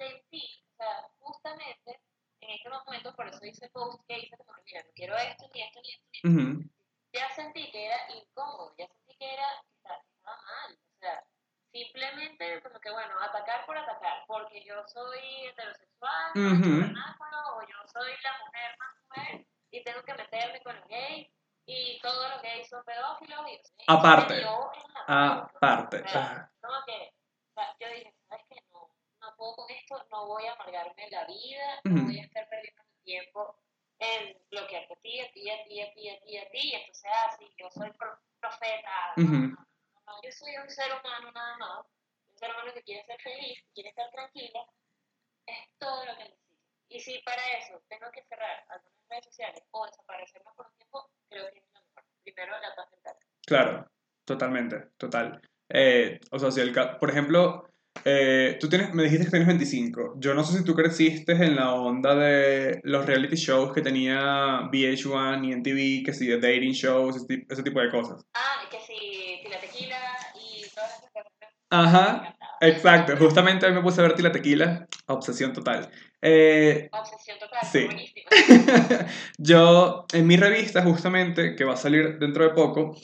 sentí, 0.00 0.64
o 0.72 0.76
sea, 0.76 1.08
justamente 1.18 2.00
en 2.40 2.50
este 2.50 2.70
momento, 2.70 3.14
por 3.14 3.28
eso 3.28 3.44
hice 3.44 3.68
post 3.68 4.02
que 4.08 4.18
hice 4.18 4.36
como 4.38 4.54
que, 4.54 4.62
mira, 4.64 4.82
no 4.82 4.90
quiero 4.94 5.16
esto, 5.16 5.44
ni 5.52 5.62
esto, 5.62 5.80
ni 5.82 5.92
esto, 5.92 6.08
ni 6.10 6.18
esto. 6.18 6.28
Ujú. 6.28 6.70
Ya 7.12 7.28
sentí 7.34 7.70
que 7.70 7.86
era 7.86 7.96
incómodo, 8.08 8.74
ya 8.78 8.86
sentí 8.86 9.16
que 9.18 9.34
era, 9.34 9.46
que 9.68 9.76
estaba, 9.76 10.02
mal. 10.24 10.72
O 10.72 10.98
sea, 11.00 11.24
simplemente 11.72 12.62
como 12.62 12.80
que, 12.80 12.90
bueno, 12.90 13.14
atacar 13.20 13.66
por 13.66 13.76
atacar, 13.76 14.24
porque 14.26 14.64
yo 14.64 14.82
soy 14.88 15.46
heterosexual, 15.46 16.32
macho 16.34 16.70
vernáculo, 16.70 17.56
o 17.56 17.62
yo 17.62 17.76
soy 17.92 18.12
la 18.22 18.38
mujer 18.44 18.78
más 18.78 18.94
mujer 19.04 19.46
y 19.70 19.84
tengo 19.84 20.02
que 20.02 20.14
meterme 20.14 20.62
con 20.62 20.76
los 20.76 20.88
gays 20.88 21.28
y 21.66 22.00
todos 22.00 22.30
los 22.30 22.42
gays 22.42 22.68
son 22.68 22.82
pedófilos. 22.84 23.46
Y, 23.50 23.84
Aparte. 23.86 24.44
Aparte. 25.06 26.02
Como 26.60 26.84
que, 26.86 27.12
o 27.50 27.54
sea, 27.54 27.76
yo 27.78 27.88
dije, 27.88 28.14
¿sabes 28.28 28.44
qué? 28.48 28.69
Puedo 29.40 29.56
con 29.56 29.70
esto, 29.70 29.96
no 30.10 30.26
voy 30.26 30.44
a 30.44 30.52
amargarme 30.52 31.08
la 31.08 31.24
vida, 31.24 31.80
no 31.84 32.04
voy 32.04 32.18
a 32.18 32.24
estar 32.24 32.46
perdiendo 32.50 32.82
mi 32.84 33.02
tiempo 33.04 33.56
en 33.98 34.36
bloquearte 34.50 34.92
a 34.92 35.00
ti, 35.00 35.18
a 35.18 35.32
ti, 35.32 35.50
a 35.50 35.64
ti, 35.64 35.80
a 35.80 35.94
ti, 35.94 36.08
a 36.10 36.20
ti, 36.20 36.36
a 36.36 36.50
ti, 36.50 36.58
y 36.60 36.74
entonces, 36.74 37.10
ah, 37.10 37.34
sí, 37.38 37.50
yo 37.56 37.70
soy 37.70 37.90
pro- 37.92 38.18
profeta, 38.38 38.90
no, 39.16 39.24
Ujú. 39.24 39.36
no, 39.48 39.66
no, 40.06 40.22
yo 40.22 40.30
soy 40.30 40.54
un 40.58 40.68
ser 40.68 40.92
humano 40.92 41.32
nada 41.32 41.56
más, 41.56 41.86
un 42.28 42.36
ser 42.36 42.50
humano 42.50 42.70
que 42.74 42.82
quiere 42.82 43.02
ser 43.06 43.18
feliz, 43.22 43.62
que 43.62 43.72
quiere 43.72 43.88
estar 43.88 44.10
tranquila, 44.10 44.60
es 45.46 45.58
todo 45.78 46.04
lo 46.04 46.16
que 46.18 46.24
necesito. 46.24 46.60
Y 46.90 47.00
si 47.00 47.18
para 47.20 47.42
eso 47.56 47.82
tengo 47.88 48.10
que 48.10 48.22
cerrar 48.24 48.66
algunas 48.68 49.08
redes 49.08 49.24
sociales 49.24 49.62
o 49.70 49.86
desaparecerme 49.86 50.50
por 50.54 50.66
un 50.66 50.76
tiempo, 50.76 51.10
creo 51.30 51.50
que 51.50 51.60
es 51.60 51.64
lo 51.72 51.80
mejor. 51.80 52.04
Primero, 52.24 52.60
la 52.60 52.74
paz 52.74 52.90
mental. 52.90 53.16
Claro, 53.46 53.86
totalmente, 54.26 54.90
total. 54.98 55.40
Eh, 55.70 56.20
o 56.30 56.38
sea, 56.38 56.50
si 56.50 56.60
el 56.60 56.74
por 56.98 57.08
ejemplo, 57.08 57.70
eh, 58.04 58.56
tú 58.60 58.68
tienes, 58.68 58.94
me 58.94 59.02
dijiste 59.04 59.24
que 59.26 59.30
tienes 59.30 59.48
25. 59.48 60.14
Yo 60.18 60.34
no 60.34 60.44
sé 60.44 60.58
si 60.58 60.64
tú 60.64 60.74
creciste 60.74 61.32
en 61.32 61.56
la 61.56 61.74
onda 61.74 62.14
de 62.14 62.80
los 62.84 63.04
reality 63.06 63.36
shows 63.36 63.72
que 63.72 63.82
tenía 63.82 64.68
VH1 64.70 65.44
y 65.44 65.52
MTV, 65.52 66.04
que 66.04 66.12
sí, 66.12 66.26
de 66.26 66.36
dating 66.38 66.72
shows, 66.72 67.16
ese, 67.16 67.46
ese 67.48 67.62
tipo 67.62 67.80
de 67.80 67.90
cosas. 67.90 68.24
Ah, 68.34 68.62
que 68.70 68.78
si 68.80 69.40
Tila 69.44 69.60
Tequila 69.60 69.96
y 70.34 70.68
todas 70.74 70.90
esas 70.98 71.10
cosas. 71.12 71.30
Ajá, 71.70 72.36
exacto. 72.60 73.16
Justamente 73.16 73.66
hoy 73.66 73.72
me 73.72 73.82
puse 73.82 74.00
a 74.00 74.04
ver 74.04 74.14
Tila 74.14 74.32
Tequila, 74.32 74.86
obsesión 75.06 75.52
total. 75.52 75.90
Eh, 76.22 76.88
Obsesión 76.92 77.38
total, 77.38 77.60
Sí. 77.70 77.84
buenísimo. 77.86 78.26
Yo, 79.38 80.04
en 80.12 80.26
mi 80.26 80.36
revista, 80.36 80.82
justamente, 80.82 81.54
que 81.56 81.64
va 81.64 81.74
a 81.74 81.76
salir 81.76 82.18
dentro 82.18 82.44
de 82.44 82.50
poco, 82.50 82.96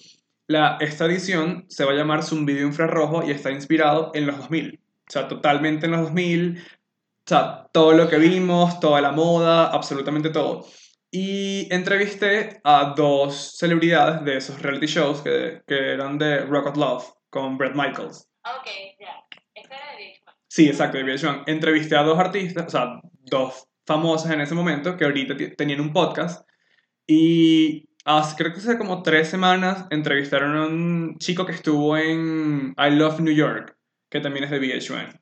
la, 0.49 0.77
esta 0.81 1.07
edición 1.07 1.65
se 1.69 1.85
va 1.85 1.93
a 1.93 1.97
llamar 1.97 2.23
Zumbido 2.23 2.67
Infrarrojo 2.67 3.25
y 3.27 3.31
está 3.31 3.51
inspirado 3.51 4.11
en 4.15 4.27
los 4.27 4.37
2000. 4.39 4.79
O 4.79 5.11
sea, 5.11 5.29
totalmente 5.29 5.87
en 5.87 5.93
los 5.93 6.03
2000. 6.03 6.59
O 6.59 7.29
sea, 7.29 7.67
todo 7.73 7.93
lo 7.93 8.09
que 8.09 8.19
vimos, 8.19 8.79
toda 8.81 9.01
la 9.01 9.13
moda, 9.13 9.67
absolutamente 9.67 10.31
todo. 10.31 10.67
Y 11.11 11.73
entrevisté 11.73 12.61
a 12.63 12.95
dos 12.97 13.57
celebridades 13.57 14.25
de 14.25 14.37
esos 14.37 14.61
reality 14.61 14.87
shows 14.87 15.21
que, 15.23 15.63
que 15.67 15.93
eran 15.93 16.19
de 16.19 16.41
Rock 16.41 16.67
of 16.67 16.77
Love 16.77 17.05
con 17.31 17.59
Bret 17.59 17.75
Michaels. 17.75 18.29
Ok, 18.45 18.69
ya. 19.01 19.25
Esta 19.55 19.75
era 19.75 19.97
de 19.97 20.05
VH1. 20.05 20.35
Sí, 20.49 20.69
exacto, 20.69 20.99
de 20.99 21.05
VH1. 21.05 21.45
Entrevisté 21.47 21.97
a 21.97 22.03
dos 22.03 22.19
artistas, 22.19 22.67
o 22.67 22.71
sea, 22.71 23.01
dos 23.23 23.67
famosas 23.87 24.33
en 24.33 24.41
ese 24.41 24.55
momento 24.55 24.97
que 24.97 25.05
ahorita 25.05 25.35
tenían 25.57 25.81
un 25.81 25.93
podcast. 25.93 26.47
Y 27.07 27.89
hace, 28.07 28.37
creo 28.37 28.53
que 28.53 28.61
hace 28.61 28.79
como 28.79 29.03
tres 29.03 29.29
semanas 29.29 29.87
entrevistaron 29.91 30.57
a 30.57 30.67
un 30.67 31.17
chico 31.19 31.45
que 31.45 31.53
estuvo 31.53 31.97
en 31.97 32.75
I 32.79 32.91
Love 32.95 33.21
New 33.21 33.35
York, 33.35 33.77
que 34.09 34.21
también 34.21 34.45
es 34.45 34.51
de 34.51 34.61
VH1. 34.61 35.21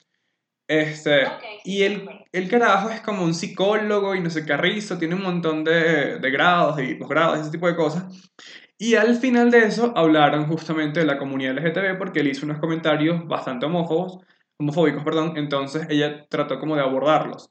Este, 0.66 1.26
Ok, 1.26 1.40
sí, 1.40 1.46
y 1.64 1.82
el, 1.82 2.08
el 2.32 2.48
carajo 2.48 2.90
es 2.90 3.00
como 3.00 3.24
un 3.24 3.34
psicólogo 3.34 4.14
y 4.14 4.20
no 4.20 4.30
sé 4.30 4.46
qué 4.46 4.56
rizo, 4.56 4.98
tiene 4.98 5.14
un 5.14 5.22
montón 5.22 5.64
de, 5.64 6.18
de 6.18 6.30
grados 6.30 6.80
y 6.80 6.94
posgrados, 6.94 7.40
ese 7.40 7.50
tipo 7.50 7.66
de 7.66 7.76
cosas. 7.76 8.30
Y 8.78 8.96
al 8.96 9.16
final 9.16 9.50
de 9.50 9.64
eso 9.64 9.92
hablaron 9.96 10.46
justamente 10.46 11.00
de 11.00 11.06
la 11.06 11.18
comunidad 11.18 11.56
LGTB 11.56 11.96
porque 11.96 12.20
él 12.20 12.28
hizo 12.28 12.44
unos 12.44 12.58
comentarios 12.58 13.26
bastante 13.26 13.66
homófobos, 13.66 14.18
homofóbicos, 14.58 15.04
perdón, 15.04 15.34
entonces 15.36 15.86
ella 15.88 16.26
trató 16.28 16.58
como 16.58 16.76
de 16.76 16.82
abordarlos. 16.82 17.50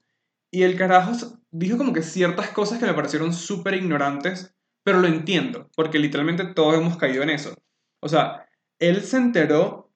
Y 0.51 0.63
el 0.63 0.77
carajo 0.77 1.13
dijo 1.49 1.77
como 1.77 1.93
que 1.93 2.03
ciertas 2.03 2.49
cosas 2.49 2.79
que 2.79 2.85
me 2.85 2.93
parecieron 2.93 3.33
súper 3.33 3.73
ignorantes, 3.73 4.55
pero 4.83 4.99
lo 4.99 5.07
entiendo, 5.07 5.69
porque 5.75 5.99
literalmente 5.99 6.45
todos 6.45 6.75
hemos 6.75 6.97
caído 6.97 7.23
en 7.23 7.29
eso. 7.29 7.55
O 8.01 8.09
sea, 8.09 8.47
él 8.79 9.01
se 9.01 9.17
enteró, 9.17 9.91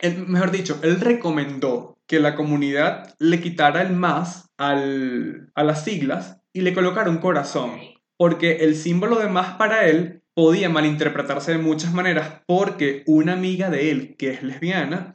él- 0.00 0.26
mejor 0.26 0.50
dicho, 0.50 0.78
él 0.82 1.00
recomendó 1.00 1.98
que 2.06 2.20
la 2.20 2.34
comunidad 2.34 3.14
le 3.18 3.40
quitara 3.40 3.82
el 3.82 3.94
más 3.94 4.50
al, 4.58 5.50
a 5.54 5.64
las 5.64 5.84
siglas 5.84 6.38
y 6.52 6.60
le 6.62 6.74
colocara 6.74 7.10
un 7.10 7.18
corazón 7.18 7.80
porque 8.16 8.58
el 8.58 8.76
símbolo 8.76 9.16
de 9.18 9.28
más 9.28 9.56
para 9.56 9.86
él 9.86 10.22
podía 10.34 10.68
malinterpretarse 10.68 11.52
de 11.52 11.58
muchas 11.58 11.92
maneras 11.92 12.42
porque 12.46 13.02
una 13.06 13.32
amiga 13.34 13.70
de 13.70 13.90
él, 13.90 14.16
que 14.16 14.30
es 14.30 14.42
lesbiana, 14.42 15.14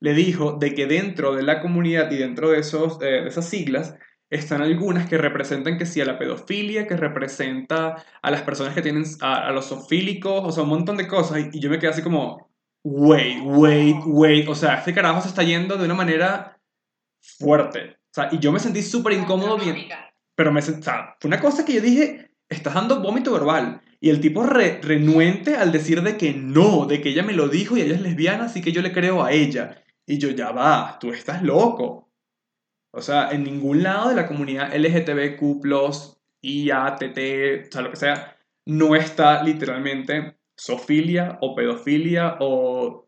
le 0.00 0.14
dijo 0.14 0.52
de 0.58 0.74
que 0.74 0.86
dentro 0.86 1.34
de 1.34 1.42
la 1.42 1.60
comunidad 1.60 2.10
y 2.10 2.16
dentro 2.16 2.50
de, 2.50 2.60
esos, 2.60 3.00
eh, 3.02 3.22
de 3.22 3.28
esas 3.28 3.48
siglas 3.48 3.96
están 4.30 4.62
algunas 4.62 5.08
que 5.08 5.18
representan 5.18 5.76
que 5.76 5.86
sí 5.86 6.00
a 6.00 6.04
la 6.04 6.18
pedofilia, 6.18 6.86
que 6.86 6.96
representa 6.96 8.02
a 8.22 8.30
las 8.30 8.42
personas 8.42 8.74
que 8.74 8.82
tienen 8.82 9.04
a, 9.20 9.48
a 9.48 9.52
los 9.52 9.68
zoofílicos, 9.68 10.42
o 10.44 10.52
sea, 10.52 10.62
un 10.62 10.68
montón 10.70 10.96
de 10.96 11.08
cosas. 11.08 11.38
Y, 11.40 11.58
y 11.58 11.60
yo 11.60 11.68
me 11.68 11.78
quedé 11.78 11.90
así 11.90 12.02
como, 12.02 12.48
wait, 12.84 13.38
wait, 13.44 13.96
wait. 14.06 14.48
O 14.48 14.54
sea, 14.54 14.74
este 14.76 14.94
carajo 14.94 15.20
se 15.20 15.28
está 15.28 15.42
yendo 15.42 15.76
de 15.76 15.84
una 15.84 15.94
manera 15.94 16.58
fuerte. 17.20 17.96
O 18.10 18.12
sea, 18.14 18.28
y 18.32 18.38
yo 18.38 18.52
me 18.52 18.58
sentí 18.60 18.82
súper 18.82 19.12
incómodo 19.14 19.56
bien. 19.58 19.76
Pero 20.34 20.52
me, 20.52 20.60
sen- 20.60 20.78
o 20.78 20.82
sea, 20.82 21.16
fue 21.20 21.28
una 21.28 21.40
cosa 21.40 21.64
que 21.64 21.74
yo 21.74 21.80
dije, 21.80 22.30
estás 22.48 22.74
dando 22.74 23.00
vómito 23.00 23.32
verbal. 23.32 23.80
Y 24.00 24.10
el 24.10 24.20
tipo 24.20 24.42
re- 24.44 24.80
renuente 24.82 25.56
al 25.56 25.72
decir 25.72 26.02
de 26.02 26.16
que 26.16 26.32
no, 26.32 26.86
de 26.86 27.00
que 27.02 27.10
ella 27.10 27.22
me 27.22 27.34
lo 27.34 27.48
dijo 27.48 27.76
y 27.76 27.82
ella 27.82 27.94
es 27.96 28.00
lesbiana, 28.00 28.44
así 28.44 28.62
que 28.62 28.72
yo 28.72 28.80
le 28.80 28.92
creo 28.92 29.22
a 29.22 29.32
ella. 29.32 29.82
Y 30.06 30.18
yo, 30.18 30.30
ya 30.30 30.50
va, 30.50 30.98
tú 30.98 31.12
estás 31.12 31.42
loco. 31.42 32.09
O 32.92 33.02
sea, 33.02 33.30
en 33.30 33.44
ningún 33.44 33.82
lado 33.82 34.08
de 34.08 34.16
la 34.16 34.26
comunidad 34.26 34.74
LGTBQ+, 34.74 35.40
IATT, 36.42 37.68
o 37.68 37.72
sea, 37.72 37.82
lo 37.82 37.90
que 37.90 37.96
sea, 37.96 38.36
no 38.66 38.94
está 38.94 39.42
literalmente 39.42 40.36
zoofilia 40.58 41.38
o 41.40 41.54
pedofilia 41.54 42.36
o 42.40 43.06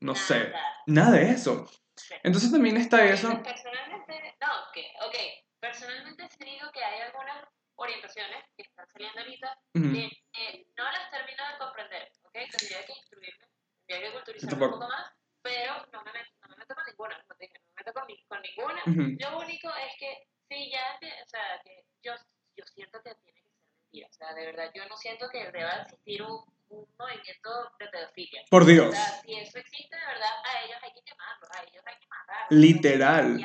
no 0.00 0.14
sé, 0.14 0.50
Nada. 0.50 0.76
nada 0.86 1.10
de 1.12 1.30
eso. 1.30 1.66
Sí. 1.96 2.14
Entonces 2.24 2.50
también 2.50 2.76
está 2.76 3.04
eso. 3.04 3.28
Personalmente, 3.42 4.36
no, 4.40 4.48
que, 4.74 4.92
ok, 5.06 5.14
personalmente 5.60 6.28
sí 6.28 6.44
digo 6.44 6.70
que 6.72 6.82
hay 6.82 7.02
algunas 7.02 7.46
orientaciones 7.76 8.44
que 8.56 8.62
están 8.62 8.86
saliendo 8.92 9.20
ahorita 9.20 9.58
Ujú. 9.74 9.92
que 9.92 10.04
eh, 10.04 10.66
no 10.76 10.84
las 10.84 11.10
termino 11.10 11.42
de 11.52 11.58
comprender, 11.58 12.10
¿ok? 12.22 12.32
Tendría 12.32 12.84
que 12.86 12.92
instruirme, 12.92 13.46
tendría 13.86 14.08
que 14.08 14.14
culturizarme 14.16 14.64
un 14.64 14.70
poco 14.72 14.88
más, 14.88 15.12
pero 15.42 15.86
no 15.92 16.02
me, 16.02 16.12
meto, 16.12 16.30
no 16.42 16.48
me 16.48 16.56
meto 16.56 16.74
con 16.74 16.84
ninguna, 16.86 17.22
como 17.22 17.38
te 17.38 17.46
dije, 17.46 17.61
con, 17.92 18.06
ni- 18.06 18.22
con 18.26 18.38
ninguna. 18.42 18.82
Lo 19.18 19.38
único 19.40 19.68
es 19.70 19.92
que 19.98 20.28
sí, 20.48 20.70
ya, 20.70 20.98
que- 21.00 21.22
o 21.22 21.26
sea, 21.26 21.60
que 21.64 21.84
yo, 22.02 22.12
yo 22.56 22.64
siento 22.66 22.98
que 23.02 23.14
tiene 23.16 23.40
que 23.40 23.48
ser 23.48 23.52
mentira, 23.80 24.08
o 24.08 24.12
sea, 24.12 24.34
de 24.34 24.46
verdad, 24.46 24.70
yo 24.74 24.86
no 24.86 24.96
siento 24.96 25.28
que 25.30 25.50
deba 25.50 25.70
existir 25.82 26.22
un, 26.22 26.44
un 26.68 26.86
movimiento 26.98 27.50
de 27.78 27.88
pedofilia. 27.88 28.42
Por 28.50 28.62
O 28.62 28.66
Dios. 28.66 28.94
sea, 28.94 29.20
si 29.22 29.34
eso 29.34 29.58
existe, 29.58 29.96
de 29.96 30.06
verdad, 30.06 30.30
a 30.44 30.64
ellos 30.64 30.78
hay 30.82 30.92
que 30.92 31.02
quemarlos, 31.02 31.50
a 31.50 31.62
ellos 31.62 31.84
hay 31.86 31.98
que 31.98 32.06
matarlos. 32.08 32.46
Literal. 32.50 33.40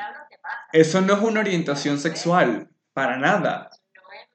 Eso 0.74 1.02
no 1.02 1.14
es 1.14 1.20
una 1.22 1.40
orientación 1.40 1.98
sexual, 1.98 2.70
para 2.94 3.18
nada. 3.18 3.70
Eso 3.72 3.82
no 4.02 4.12
es 4.12 4.30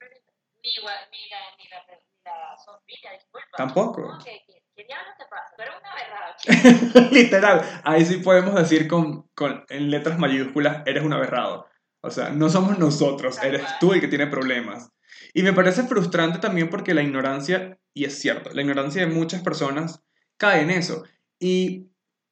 ni, 0.63 0.73
la, 0.83 1.07
ni 1.09 1.29
la, 1.29 1.39
ni 1.57 2.99
la 3.03 3.11
disculpa. 3.13 3.57
Tampoco. 3.57 4.03
¿Cómo 4.03 4.23
que, 4.23 4.42
te 5.17 5.25
pasa? 5.29 5.53
Pero 5.57 5.71
una 5.79 5.95
verdad, 5.95 7.11
Literal, 7.11 7.81
ahí 7.83 8.05
sí 8.05 8.17
podemos 8.17 8.55
decir 8.55 8.87
con, 8.87 9.27
con, 9.35 9.63
en 9.69 9.89
letras 9.89 10.19
mayúsculas, 10.19 10.83
eres 10.85 11.03
un 11.03 11.13
aberrado. 11.13 11.67
O 12.01 12.09
sea, 12.11 12.29
no 12.29 12.49
somos 12.49 12.77
nosotros, 12.79 13.37
Tal 13.37 13.47
eres 13.47 13.61
cual. 13.61 13.73
tú 13.79 13.93
el 13.93 14.01
que 14.01 14.07
tiene 14.07 14.27
problemas. 14.27 14.89
Y 15.33 15.43
me 15.43 15.53
parece 15.53 15.83
frustrante 15.83 16.39
también 16.39 16.69
porque 16.69 16.93
la 16.93 17.01
ignorancia, 17.01 17.79
y 17.93 18.05
es 18.05 18.19
cierto, 18.19 18.49
la 18.53 18.61
ignorancia 18.61 19.05
de 19.05 19.13
muchas 19.13 19.41
personas 19.41 20.03
cae 20.37 20.61
en 20.61 20.69
eso. 20.69 21.03
Y 21.39 21.89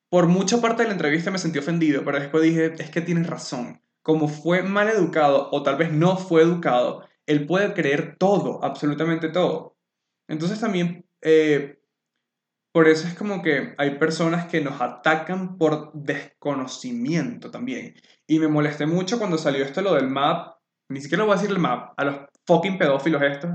por 0.09 0.27
mucha 0.27 0.59
parte 0.59 0.83
de 0.83 0.89
la 0.89 0.93
entrevista 0.93 1.31
me 1.31 1.37
sentí 1.37 1.59
ofendido, 1.59 2.03
pero 2.03 2.19
después 2.19 2.43
dije, 2.43 2.73
es 2.77 2.89
que 2.89 3.01
tienes 3.01 3.27
razón. 3.27 3.81
Como 4.01 4.27
fue 4.27 4.63
mal 4.63 4.89
educado, 4.89 5.49
o 5.51 5.63
tal 5.63 5.77
vez 5.77 5.91
no 5.93 6.17
fue 6.17 6.41
educado, 6.41 7.07
él 7.25 7.45
puede 7.45 7.73
creer 7.73 8.17
todo, 8.19 8.63
absolutamente 8.63 9.29
todo. 9.29 9.77
Entonces 10.27 10.59
también, 10.59 11.05
eh, 11.21 11.80
por 12.71 12.87
eso 12.87 13.07
es 13.07 13.15
como 13.15 13.41
que 13.41 13.75
hay 13.77 13.97
personas 13.97 14.45
que 14.47 14.61
nos 14.61 14.79
atacan 14.81 15.57
por 15.57 15.91
desconocimiento 15.93 17.51
también. 17.51 17.95
Y 18.27 18.39
me 18.39 18.47
molesté 18.47 18.85
mucho 18.85 19.17
cuando 19.17 19.37
salió 19.37 19.63
esto 19.65 19.81
lo 19.81 19.93
del 19.95 20.07
MAP, 20.09 20.55
ni 20.89 21.01
siquiera 21.01 21.23
lo 21.23 21.27
voy 21.27 21.33
a 21.37 21.41
decir 21.41 21.51
el 21.55 21.59
MAP, 21.61 21.93
a 21.97 22.03
los 22.05 22.15
fucking 22.45 22.77
pedófilos 22.77 23.21
estos. 23.21 23.51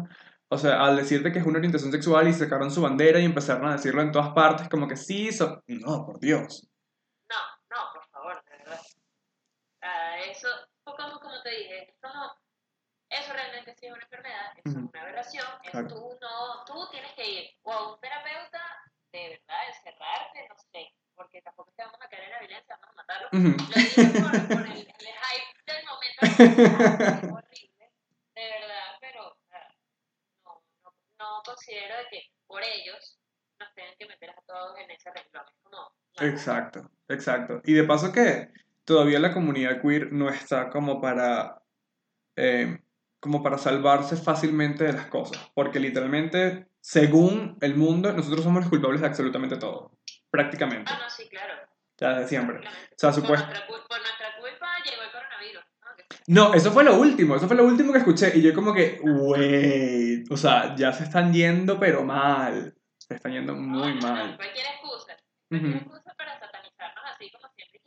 O 0.48 0.58
sea, 0.58 0.84
al 0.84 0.96
decirte 0.96 1.32
que 1.32 1.38
es 1.40 1.46
una 1.46 1.58
orientación 1.58 1.90
sexual 1.90 2.28
y 2.28 2.32
sacaron 2.32 2.70
su 2.70 2.80
bandera 2.80 3.18
y 3.18 3.24
empezaron 3.24 3.66
a 3.66 3.72
decirlo 3.72 4.00
en 4.02 4.12
todas 4.12 4.30
partes, 4.30 4.68
como 4.68 4.86
que 4.86 4.96
sí, 4.96 5.32
so- 5.32 5.62
no, 5.66 6.06
por 6.06 6.20
Dios. 6.20 6.68
No, 7.28 7.36
no, 7.70 7.92
por 7.92 8.06
favor, 8.10 8.44
de 8.44 8.58
verdad. 8.58 8.80
Ah, 9.82 10.16
eso, 10.30 10.48
como, 10.84 11.18
como 11.20 11.42
te 11.42 11.50
dije, 11.50 11.82
es 11.90 11.94
como, 12.00 12.30
eso 13.10 13.32
realmente 13.32 13.74
sí 13.78 13.86
es 13.86 13.92
una 13.92 14.02
enfermedad, 14.02 14.52
es 14.64 14.74
una 14.74 15.02
aberración, 15.02 15.46
Claro. 15.70 15.88
tú, 15.88 16.16
no, 16.20 16.64
tú 16.64 16.88
tienes 16.92 17.12
que 17.14 17.28
ir 17.28 17.44
o 17.62 17.72
a 17.72 17.92
un 17.94 18.00
terapeuta, 18.00 18.60
de 19.18 19.28
verdad, 19.30 19.68
encerrarte, 19.68 20.48
no 20.48 20.56
sé, 20.72 20.94
porque 21.14 21.42
tampoco 21.42 21.72
te 21.76 21.82
vamos 21.82 22.00
a 22.00 22.08
caer 22.08 22.24
en 22.24 22.30
la 22.30 22.38
violencia, 22.40 22.78
vamos 22.80 22.90
a 22.90 22.96
matarlo. 22.96 23.28
Ujú. 23.32 23.50
Lo 23.56 23.74
digo 23.76 24.12
por, 24.22 24.48
por 24.48 24.66
el, 24.66 24.78
el 24.78 25.14
hype 25.24 25.72
del 25.72 25.84
momento, 25.86 26.20
es 26.22 27.32
horrible, 27.32 27.92
de 28.34 28.44
verdad, 28.60 28.88
pero 29.00 29.38
no, 30.44 30.62
no, 30.82 30.94
no 31.18 31.42
considero 31.44 31.96
de 31.98 32.04
que 32.10 32.22
por 32.46 32.62
ellos 32.62 33.18
nos 33.58 33.74
tengan 33.74 33.94
que 33.98 34.06
meter 34.06 34.30
a 34.30 34.42
todos 34.46 34.78
en 34.78 34.90
ese 34.90 35.10
renglón, 35.10 35.46
no. 35.70 35.92
Exacto, 36.18 36.90
exacto. 37.08 37.60
Y 37.64 37.74
de 37.74 37.84
paso 37.84 38.12
que 38.12 38.48
todavía 38.84 39.18
la 39.18 39.32
comunidad 39.32 39.80
queer 39.82 40.12
no 40.12 40.28
está 40.28 40.70
como 40.70 41.00
para, 41.00 41.62
eh, 42.36 42.78
como 43.20 43.42
para 43.42 43.58
salvarse 43.58 44.16
fácilmente 44.16 44.84
de 44.84 44.92
las 44.92 45.06
cosas, 45.08 45.50
porque 45.54 45.80
literalmente, 45.80 46.68
según 46.86 47.58
el 47.62 47.74
mundo, 47.74 48.12
nosotros 48.12 48.44
somos 48.44 48.60
los 48.62 48.70
culpables 48.70 49.00
de 49.00 49.08
absolutamente 49.08 49.56
todo, 49.56 49.90
prácticamente, 50.30 50.92
Ah, 50.94 51.00
no, 51.02 51.10
sí, 51.10 51.28
claro. 51.28 51.54
ya 51.98 52.10
desde 52.10 52.28
siempre. 52.28 52.58
O 52.58 52.62
sea, 52.96 53.10
Por 53.10 53.20
supuesto. 53.22 53.46
cul- 53.66 53.84
por 53.88 53.98
nuestra 53.98 54.36
culpa 54.38 54.68
llegó 54.88 55.02
el 55.02 55.10
coronavirus. 55.10 55.64
¿no? 55.82 55.96
Que- 55.96 56.04
No, 56.28 56.54
eso 56.54 56.70
fue 56.70 56.84
lo 56.84 56.94
último, 57.00 57.34
eso 57.34 57.48
fue 57.48 57.56
lo 57.56 57.64
último 57.64 57.90
que 57.92 57.98
escuché 57.98 58.30
y 58.38 58.40
yo 58.40 58.54
como 58.54 58.72
que, 58.72 59.00
wait, 59.02 60.30
o 60.30 60.36
sea, 60.36 60.76
ya 60.76 60.92
se 60.92 61.02
están 61.02 61.32
yendo 61.32 61.76
pero 61.80 62.04
mal, 62.04 62.72
se 62.98 63.14
están 63.16 63.32
yendo 63.32 63.54
muy 63.56 63.94
no, 63.96 64.00
no, 64.00 64.06
no, 64.08 64.14
mal. 64.14 64.36
Cualquier 64.36 64.66
excusa. 64.66 65.16
Cualquier 65.48 65.72
Ujú. 65.74 65.78
excusa 65.88 66.14
para 66.16 66.38
satanizarnos 66.38 67.04
así 67.12 67.32
como 67.32 67.48
siempre. 67.56 67.80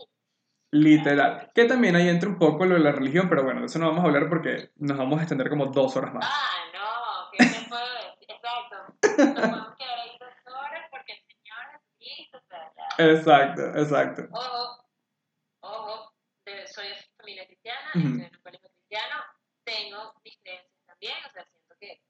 Literal. 0.71 1.51
Que 1.55 1.63
también 1.65 1.95
ahí 1.95 2.09
entra 2.09 2.27
un 2.29 2.37
poco 2.37 2.65
lo 2.65 2.75
de 2.75 2.81
la 2.81 2.91
religión, 2.91 3.29
pero 3.29 3.43
bueno, 3.45 3.61
de 3.61 3.67
eso 3.67 3.79
no 3.79 3.87
vamos 3.87 4.03
a 4.03 4.07
hablar 4.07 4.27
porque 4.27 4.71
nos 4.75 4.97
vamos 4.97 5.19
a 5.19 5.23
extender 5.23 5.47
como 5.49 5.67
dos 5.67 5.95
horas 5.95 6.13
más. 6.13 6.25
Ah, 6.29 6.65
no, 6.73 7.31
¿qué 7.31 7.37
te 7.45 7.67
puedo 7.69 7.81
decir? 7.81 7.88
Exacto. 8.29 8.75
Nos 9.01 9.15
podemos 9.35 9.75
quedar 9.77 9.99
ahí 9.99 10.17
dos 10.19 10.53
horas 10.55 10.87
porque 10.91 11.13
el 11.13 11.19
Señor 11.25 11.81
Jesucristo, 11.99 12.37
o 12.37 12.47
sea, 12.47 12.71
ya. 12.77 13.03
Exacto, 13.11 13.61
exacto. 13.77 14.21
Ojo, 14.31 14.89
ojo, 15.61 16.13
de- 16.45 16.67
soy 16.67 16.87
de 16.89 16.95
familia 17.17 17.45
cristiana, 17.47 17.89
Ujú. 17.95 18.07
estoy 18.07 18.25
en 18.25 18.35
un 18.35 18.41
colegio 18.41 18.69
cristiano, 18.69 19.15
tengo 19.63 20.13
mis 20.23 20.37
creencias 20.41 20.85
también, 20.85 21.15
o 21.25 21.31
sea, 21.31 21.45
siento 21.45 21.75
que 21.79 22.01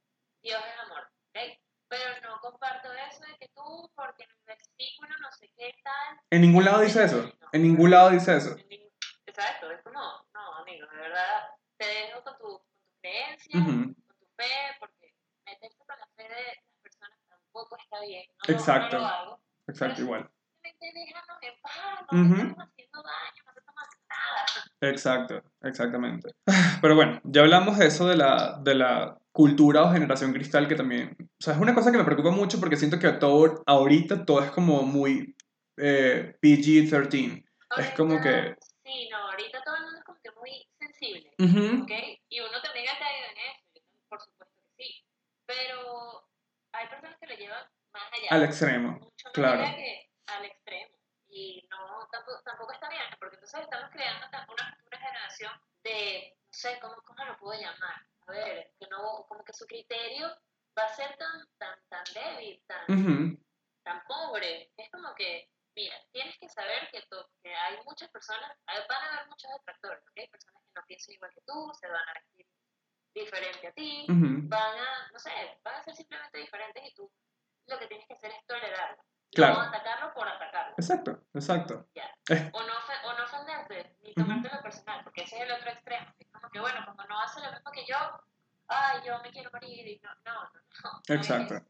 Dios 0.43 0.61
es 0.61 0.79
amor, 0.85 1.03
¿ok? 1.29 1.39
Pero 1.87 2.21
no 2.21 2.39
comparto 2.41 2.91
eso 2.93 3.21
de 3.25 3.37
que 3.39 3.47
tú, 3.55 3.91
porque 3.95 4.23
en 4.23 4.29
el 4.29 4.43
versículo 4.45 5.09
no 5.21 5.31
sé 5.31 5.49
qué 5.57 5.73
tal. 5.83 6.19
En 6.29 6.41
ningún 6.41 6.63
lado 6.65 6.81
dice 6.81 7.03
eso. 7.03 7.31
En 7.51 7.63
ningún 7.63 7.89
lado 7.91 8.09
dice 8.11 8.35
eso. 8.37 8.51
en 8.57 8.67
ningún- 8.69 8.89
Exacto, 9.25 9.71
es 9.71 9.81
como, 9.83 9.99
no, 10.33 10.53
amigo, 10.57 10.85
de 10.87 10.97
verdad, 10.97 11.47
te 11.77 11.85
dejo 11.85 12.23
con 12.23 12.37
tu, 12.37 12.43
con 12.43 12.57
tu 12.59 12.99
creencia, 13.01 13.59
Ujú. 13.59 13.71
con 13.71 14.17
tu 14.19 14.25
fe, 14.37 14.75
porque 14.79 15.13
meterse 15.45 15.77
con 15.85 15.97
la 15.99 16.07
fe 16.15 16.23
de 16.23 16.45
las 16.45 16.81
personas 16.81 17.19
tampoco 17.27 17.77
está 17.77 18.01
bien. 18.01 18.27
No, 18.47 18.53
lo- 18.53 18.58
Exacto. 18.75 18.97
no 18.97 19.01
lo 19.03 19.07
hago. 19.07 19.39
Exacto, 19.67 20.01
igual. 20.01 20.29
Simplemente 20.63 20.99
déjanos 20.99 21.37
en 21.41 21.61
paz, 21.61 21.73
no 22.11 22.35
estamos 22.35 22.67
haciendo 22.69 23.03
daño, 23.03 23.43
no 23.45 23.53
te 23.53 23.59
estamos 23.59 23.81
haciendo 23.83 24.07
nada. 24.09 24.91
Exacto, 24.91 25.43
exactamente. 25.61 26.31
Pero 26.81 26.95
bueno, 26.95 27.21
ya 27.23 27.41
hablamos 27.41 27.77
de 27.77 27.87
eso 27.87 28.07
de 28.07 28.15
la, 28.17 28.57
de 28.61 28.75
la 28.75 29.17
cultura 29.31 29.83
o 29.83 29.91
generación 29.91 30.33
cristal 30.33 30.67
que 30.67 30.75
también, 30.75 31.15
o 31.19 31.43
sea, 31.43 31.53
es 31.53 31.59
una 31.59 31.73
cosa 31.75 31.91
que 31.91 31.97
me 31.97 32.03
preocupa 32.03 32.31
mucho 32.31 32.59
porque 32.59 32.75
siento 32.77 32.99
que 32.99 33.09
todo, 33.13 33.63
ahorita 33.65 34.25
todo 34.25 34.43
es 34.43 34.51
como 34.51 34.83
muy 34.83 35.35
eh, 35.77 36.35
PG-13. 36.41 37.45
Es 37.77 37.89
como 37.95 38.19
que- 38.19 38.55
Sí, 38.83 39.07
no, 39.11 39.17
ahorita 39.29 39.61
todo 39.63 39.75
el 39.75 39.83
mundo 39.83 39.99
es 39.99 40.03
como 40.03 40.19
que 40.23 40.31
muy 40.31 40.67
sensible, 40.79 41.31
Ujú. 41.37 41.83
¿ok? 41.83 41.91
Y 42.29 42.39
uno 42.39 42.59
también 42.63 42.87
ha 42.89 42.97
caído 42.97 43.25
en 43.31 43.37
eso, 43.37 43.63
yo 43.75 43.81
también, 43.83 44.09
por 44.09 44.19
supuesto 44.19 44.55
que 44.57 44.83
sí. 44.83 45.05
Pero 45.45 46.27
hay 46.73 46.87
personas 46.89 47.15
que 47.21 47.27
lo 47.27 47.35
llevan 47.35 47.63
más 47.93 48.03
allá. 48.11 48.18
Al 48.29 48.43
extremo, 48.43 48.91
mucho 48.99 49.31
claro. 49.33 49.63
que 49.75 50.09
al 50.27 50.45
extremo. 50.45 50.95
Y 51.27 51.67
no, 51.69 52.07
tampoco, 52.11 52.41
tampoco 52.43 52.71
está 52.73 52.89
bien, 52.89 53.03
porque 53.19 53.35
entonces 53.35 53.61
estamos 53.61 53.89
creando 53.91 54.25
una 54.27 54.75
futura 54.75 54.97
generación 54.99 55.51
de, 55.83 56.35
no 56.41 56.49
sé, 56.51 56.79
¿cómo, 56.81 56.95
cómo 57.03 57.23
lo 57.25 57.37
puedo 57.37 57.59
llamar? 57.59 58.01
A 58.27 58.31
ver, 58.31 58.73
que 58.79 58.87
no, 58.87 59.25
como 59.27 59.43
que 59.43 59.53
su 59.53 59.65
criterio 59.65 60.27
va 60.77 60.83
a 60.83 60.89
ser 60.95 61.15
tan, 61.17 61.47
tan, 61.57 61.79
tan 61.89 62.03
débil, 62.13 62.63
tan, 62.67 62.83
Ujú. 62.99 63.43
tan 63.83 64.03
pobre. 64.07 64.71
Es 64.77 64.89
como 64.91 65.13
que, 65.15 65.49
mira, 65.75 65.95
tienes 66.11 66.37
que 66.39 66.49
saber 66.49 66.89
que, 66.91 67.01
to- 67.09 67.29
que 67.43 67.53
hay 67.55 67.77
muchas 67.85 68.09
personas, 68.09 68.51
hay- 68.67 68.83
van 68.87 69.03
a 69.03 69.13
haber 69.17 69.27
muchos 69.29 69.49
detractores, 69.51 70.03
¿ok? 70.03 70.29
Personas 70.31 70.63
que 70.63 70.71
no 70.75 70.85
piensan 70.87 71.13
igual 71.15 71.31
que 71.33 71.41
tú, 71.45 71.71
se 71.79 71.87
van 71.87 72.07
a 72.09 72.13
vestir 72.13 72.47
diferente 73.13 73.67
a 73.67 73.71
ti, 73.73 74.05
Ujú. 74.09 74.47
van 74.49 74.77
a, 74.79 75.09
no 75.11 75.19
sé, 75.19 75.31
van 75.63 75.75
a 75.75 75.83
ser 75.83 75.95
simplemente 75.95 76.37
diferentes 76.37 76.83
y 76.87 76.93
tú 76.93 77.11
lo 77.67 77.77
que 77.79 77.87
tienes 77.87 78.07
que 78.07 78.13
hacer 78.13 78.31
es 78.31 78.45
tolerarlo. 78.47 79.03
Claro. 79.39 79.55
No 79.55 79.61
atacarlo 79.61 80.13
por 80.13 80.27
atacarlo. 80.27 80.73
Exacto, 80.77 81.23
exacto. 81.33 81.87
Ya. 81.95 82.03
Es- 82.27 82.49
O 82.53 82.59
no, 82.61 82.73
o 83.09 83.17
no 83.17 83.23
ofenderte, 83.25 83.95
ni 84.03 84.13
tomártelo 84.13 84.61
personal, 84.61 85.03
porque 85.03 85.23
ese 85.23 85.37
es 85.37 85.41
el 85.43 85.51
otro 85.51 85.69
extremo. 85.71 86.05
Es 86.19 86.27
como 86.31 86.49
que, 86.49 86.59
bueno, 86.59 86.77
como 86.85 87.03
no 87.07 87.19
hace 87.21 87.39
lo 87.41 87.51
mismo 87.51 87.71
que 87.71 87.85
yo, 87.87 87.97
ay, 88.67 88.99
yo 89.05 89.13
me 89.23 89.31
quiero 89.31 89.49
morir 89.51 89.87
y 89.87 89.99
no, 90.03 90.09
no, 90.25 90.33
no. 90.43 90.49
no, 90.83 91.01
no 91.07 91.15
Exacto. 91.15 91.55
eso. 91.55 91.65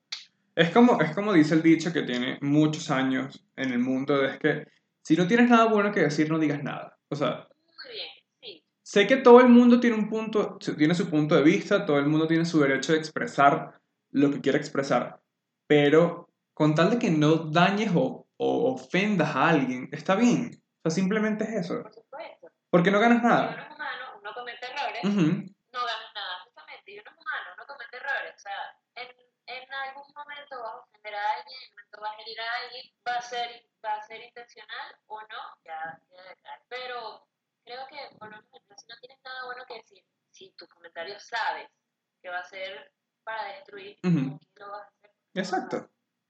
Es 0.56 0.72
como, 0.72 1.00
es 1.02 1.16
como 1.16 1.32
dice 1.32 1.54
el 1.56 1.62
dicho 1.62 1.94
que 1.94 2.02
tiene 2.02 2.38
muchos 2.42 2.92
años 2.92 3.46
en 3.56 3.72
el 3.72 3.80
mundo, 3.80 4.26
es 4.26 4.38
que 4.40 4.68
si 5.02 5.16
no 5.16 5.26
tienes 5.28 5.50
nada 5.50 5.66
bueno 5.66 5.92
que 5.94 6.02
decir, 6.02 6.30
no 6.30 6.38
digas 6.38 6.62
nada. 6.64 6.98
O 7.10 7.16
sea, 7.16 7.48
Muy 7.86 7.94
bien, 7.94 8.08
sí. 8.42 8.64
sé 8.84 9.08
que 9.08 9.16
todo 9.18 9.40
el 9.40 9.48
mundo 9.48 9.80
tiene 9.80 9.96
un 9.96 10.10
punto, 10.10 10.58
tiene 10.78 10.94
su 10.96 11.10
punto 11.10 11.36
de 11.36 11.44
vista, 11.44 11.86
todo 11.86 11.98
el 11.98 12.08
mundo 12.08 12.28
tiene 12.28 12.44
su 12.46 12.60
derecho 12.60 12.92
de 12.92 13.00
expresar 13.00 13.80
lo 14.12 14.30
que 14.32 14.42
quiere 14.42 14.58
expresar, 14.58 15.22
pero 15.66 16.29
con 16.60 16.76
tal 16.76 16.90
de 16.92 17.00
que 17.00 17.10
no 17.10 17.36
dañes 17.50 17.90
o, 17.96 18.28
o 18.36 18.74
ofendas 18.74 19.34
a 19.34 19.48
alguien, 19.48 19.88
está 19.94 20.16
bien. 20.16 20.52
O 20.52 20.82
sea, 20.84 20.92
simplemente 20.92 21.46
es 21.46 21.52
eso. 21.64 21.84
Por 21.84 21.94
supuesto. 21.94 22.52
Porque 22.70 22.92
no 22.92 23.00
ganas 23.00 23.20
Si 23.22 23.26
uno 23.26 23.34
nada. 23.34 23.62
es 23.64 23.76
humano, 23.76 24.06
uno 24.20 24.34
comete 24.36 24.66
errores, 24.66 25.04
no 25.06 25.80
ganas 25.80 26.12
nada, 26.14 26.36
justamente. 26.44 26.92
Y 26.92 27.00
uno 27.00 27.12
es 27.12 27.18
humano, 27.18 27.48
uno 27.56 27.66
comete 27.66 27.96
errores. 27.96 28.36
O 28.36 28.40
sea, 28.40 28.60
en, 28.96 29.08
en 29.48 29.74
algún 29.74 30.04
momento 30.14 30.62
vas 30.62 30.74
a 30.74 30.78
ofender 30.84 31.16
a 31.16 31.32
alguien, 31.32 31.60
en 31.64 31.80
algún 31.80 31.80
momento 31.80 32.02
vas 32.02 32.12
a 32.12 32.22
herir 32.22 32.42
a 32.42 32.56
alguien, 32.60 32.86
va 33.08 33.14
a 33.16 33.22
ser, 33.22 33.50
va 33.86 33.94
a 33.96 34.04
ser 34.04 34.20
intencional 34.22 34.88
o 35.08 35.22
no, 35.22 35.42
ya 35.64 35.80
queda 36.10 36.24
de 36.28 36.36
claro. 36.44 36.64
Pero 36.68 37.28
creo 37.64 37.88
que, 37.88 38.18
por 38.20 38.28
lo 38.32 38.36
menos, 38.36 38.76
si 38.76 38.86
no 38.92 38.96
tienes 39.00 39.20
nada 39.24 39.46
bueno 39.46 39.64
que 39.66 39.76
decir, 39.76 40.04
si 40.30 40.52
tu 40.60 40.68
comentario 40.68 41.16
sabes 41.22 41.72
que 42.22 42.28
va 42.30 42.40
a 42.40 42.44
ser 42.44 42.92
para 43.24 43.44
destruir. 43.56 43.96
¿por 44.04 44.12
qué 44.12 44.60
lo 44.60 44.72
vas 44.72 44.84
a 44.84 44.88
hacer? 44.92 45.12
Exacto, 45.36 45.90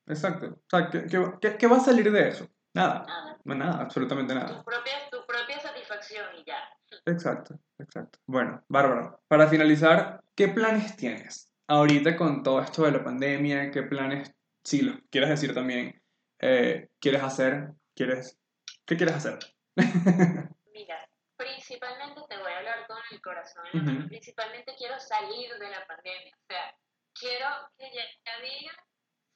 exacto. 0.09 0.47
O 0.47 0.63
sea, 0.69 0.89
¿qué, 0.89 1.05
qué, 1.05 1.23
qué- 1.41 1.57
qué 1.57 1.67
va 1.67 1.77
a 1.77 1.81
salir 1.81 2.11
de 2.11 2.27
eso? 2.29 2.47
Nada. 2.73 3.03
Nada. 3.07 3.37
No, 3.45 3.55
nada, 3.55 3.81
absolutamente 3.81 4.33
Tu 4.33 4.39
nada. 4.39 4.63
propia, 4.63 4.93
tu 5.09 5.25
propia 5.25 5.59
satisfacción 5.59 6.25
y 6.37 6.43
ya. 6.43 6.59
Exacto, 7.05 7.59
exacto. 7.79 8.19
Bueno, 8.25 8.63
Bárbara, 8.67 9.17
para 9.27 9.47
finalizar, 9.47 10.21
¿qué 10.35 10.47
planes 10.49 10.95
tienes 10.95 11.51
ahorita 11.67 12.15
con 12.15 12.43
todo 12.43 12.61
esto 12.61 12.83
de 12.83 12.91
la 12.91 13.03
pandemia? 13.03 13.71
¿Qué 13.71 13.83
planes, 13.83 14.31
si 14.63 14.81
los 14.81 14.97
quieres 15.09 15.29
decir 15.29 15.53
también, 15.53 16.01
eh, 16.39 16.89
quieres 16.99 17.23
hacer? 17.23 17.69
¿Quieres, 17.95 18.37
¿Qué 18.85 18.97
quieres 18.97 19.15
hacer? 19.15 19.39
Mira, 20.73 21.09
principalmente 21.35 22.21
te 22.29 22.37
voy 22.37 22.51
a 22.51 22.57
hablar 22.57 22.87
con 22.87 22.97
el 23.11 23.21
corazón 23.21 23.63
mano. 23.73 23.99
Ujú. 23.99 24.07
Principalmente 24.09 24.75
quiero 24.77 24.99
salir 24.99 25.51
de 25.59 25.69
la 25.69 25.85
pandemia. 25.87 26.35
O 26.35 26.45
sea, 26.47 26.75
quiero 27.13 27.47
que 27.77 27.85
ya 27.95 28.41
digan, 28.41 28.75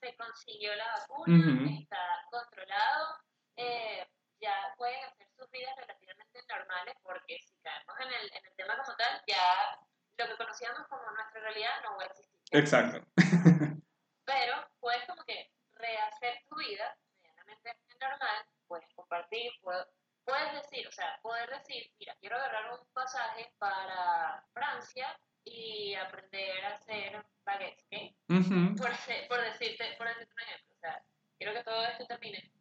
se 0.03 0.15
consiguió 0.17 0.75
la 0.75 0.87
vacuna, 0.99 1.71
está 1.79 2.27
controlado, 2.29 3.19
eh, 3.55 4.05
ya 4.41 4.53
pueden 4.77 5.01
hacer 5.05 5.27
sus 5.37 5.49
vidas 5.49 5.73
relativamente 5.77 6.39
normales 6.49 6.95
porque 7.03 7.39
si 7.39 7.55
caemos 7.61 7.95
en 8.01 8.07
el, 8.07 8.25
en 8.33 8.45
el 8.45 8.55
tema 8.57 8.77
como 8.83 8.95
tal, 8.97 9.21
ya 9.25 9.79
lo 10.17 10.27
que 10.27 10.37
conocíamos 10.37 10.87
como 10.89 11.09
nuestra 11.11 11.39
realidad 11.39 11.81
no 11.83 11.95
va 11.95 12.03
a 12.03 12.07
existir. 12.07 12.41
Exacto. 12.51 12.99
Pero 14.25 14.67
puedes 14.81 15.05
como 15.07 15.23
que 15.23 15.49
rehacer 15.75 16.43
tu 16.49 16.57
vida 16.57 16.97
medianamente 17.21 17.77
normal, 17.99 18.45
puedes 18.67 18.93
compartir, 18.93 19.51
puedes, 19.61 19.87
puedes 20.25 20.53
decir, 20.53 20.85
o 20.85 20.91
sea, 20.91 21.17
poder 21.21 21.49
decir, 21.49 21.89
mira, 21.97 22.13
quiero 22.19 22.35
agarrar 22.35 22.73
un 22.77 22.85
pasaje 22.91 23.53
para 23.57 24.45
Francia 24.53 25.17
y 25.45 25.93
aprender 25.95 26.65
a 26.65 26.75
hacer 26.75 27.23
baguettes, 27.45 27.85
¿ok? 27.85 28.39
Ujú. 28.39 28.75
por, 28.77 28.91
ese- 28.91 29.25
por 29.27 29.41
decirte, 29.41 29.95
por 29.97 30.07
decirte 30.07 30.33
un 30.33 30.39
ejemplo, 30.41 30.73
o 30.75 30.79
sea, 30.79 31.03
quiero 31.37 31.53
que 31.53 31.63
todo 31.63 31.85
esto 31.85 32.05
termine. 32.07 32.51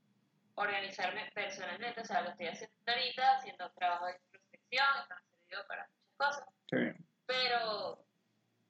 Organizarme 0.55 1.31
personalmente, 1.33 2.01
o 2.01 2.05
sea, 2.05 2.21
lo 2.23 2.31
estoy 2.31 2.49
haciendo 2.49 2.75
ahorita, 2.87 3.37
haciendo 3.39 3.71
trabajo 3.73 4.07
de 4.07 4.13
introspección, 4.23 4.87
esto 5.01 5.15
me 5.15 5.21
ha 5.21 5.39
servido 5.41 5.67
para 5.67 5.89
muchas 5.89 6.17
cosas, 6.17 6.49
Qué 6.69 6.77
bien. 6.77 7.07
pero 7.27 8.05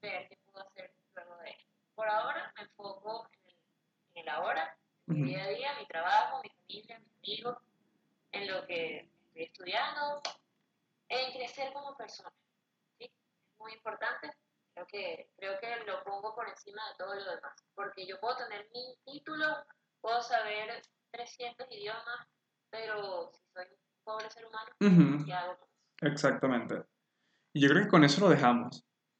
ver 0.01 0.29
qué 0.29 0.37
puedo 0.49 0.65
hacer 0.65 0.93
luego 1.15 1.37
de 1.37 1.49
esto. 1.49 1.65
Por 1.95 2.07
ahora 2.07 2.53
me 2.55 2.63
enfoco 2.63 3.27
en 3.33 3.49
el, 3.49 3.55
en 4.15 4.21
el 4.23 4.29
ahora, 4.29 4.77
en 5.07 5.13
mi 5.15 5.21
Ujú. 5.23 5.29
día 5.29 5.43
a 5.43 5.49
día, 5.49 5.73
mi 5.79 5.85
trabajo, 5.87 6.41
mi 6.41 6.49
familia, 6.49 6.99
mis 6.99 7.17
amigos, 7.17 7.57
en 8.31 8.47
lo 8.47 8.65
que 8.65 8.97
estoy 9.27 9.43
estudiando, 9.43 10.21
en 11.09 11.31
crecer 11.33 11.73
como 11.73 11.97
persona. 11.97 12.31
Muy 13.63 13.73
importante 13.73 14.29
creo 14.73 14.87
que, 14.87 15.29
creo 15.37 15.59
que 15.59 15.85
lo 15.85 16.03
pongo 16.03 16.35
por 16.35 16.47
encima 16.49 16.81
de 16.89 16.95
todo 16.97 17.15
lo 17.15 17.23
demás, 17.23 17.53
porque 17.75 18.05
yo 18.05 18.19
puedo 18.19 18.35
tener 18.37 18.67
mi 18.73 18.95
título, 19.05 19.45
puedo 20.01 20.21
saber 20.21 20.81
300 21.11 21.67
idiomas, 21.71 22.27
pero 22.69 23.31
si 23.31 23.43
soy 23.53 23.65
un 23.65 24.03
pobre 24.03 24.29
ser 24.29 24.45
humano, 24.45 24.71
Ujú. 24.79 25.25
¿qué 25.25 25.33
hago? 25.33 25.57
Exactamente. 26.01 26.83
Y 27.53 27.61
yo 27.61 27.69
creo 27.69 27.83
que 27.83 27.89
con 27.89 28.03
eso 28.03 28.21
lo 28.21 28.29
dejamos. 28.29 28.79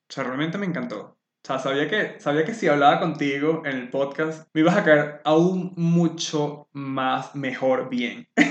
O 0.10 0.14
sea, 0.14 0.24
realmente 0.24 0.58
me 0.58 0.66
encantó. 0.66 1.02
O 1.02 1.46
sea, 1.46 1.60
sabía 1.60 1.88
que, 1.88 2.20
sabía 2.20 2.46
que 2.46 2.54
si 2.54 2.68
hablaba 2.68 3.00
contigo 3.00 3.62
en 3.66 3.78
el 3.78 3.90
podcast, 3.90 4.50
me 4.54 4.62
ibas 4.62 4.78
a 4.78 4.84
caer 4.84 5.22
aún 5.24 5.74
mucho 5.76 6.68
más 6.72 7.36
mejor 7.36 7.90
bien. 7.90 8.28
me 8.36 8.48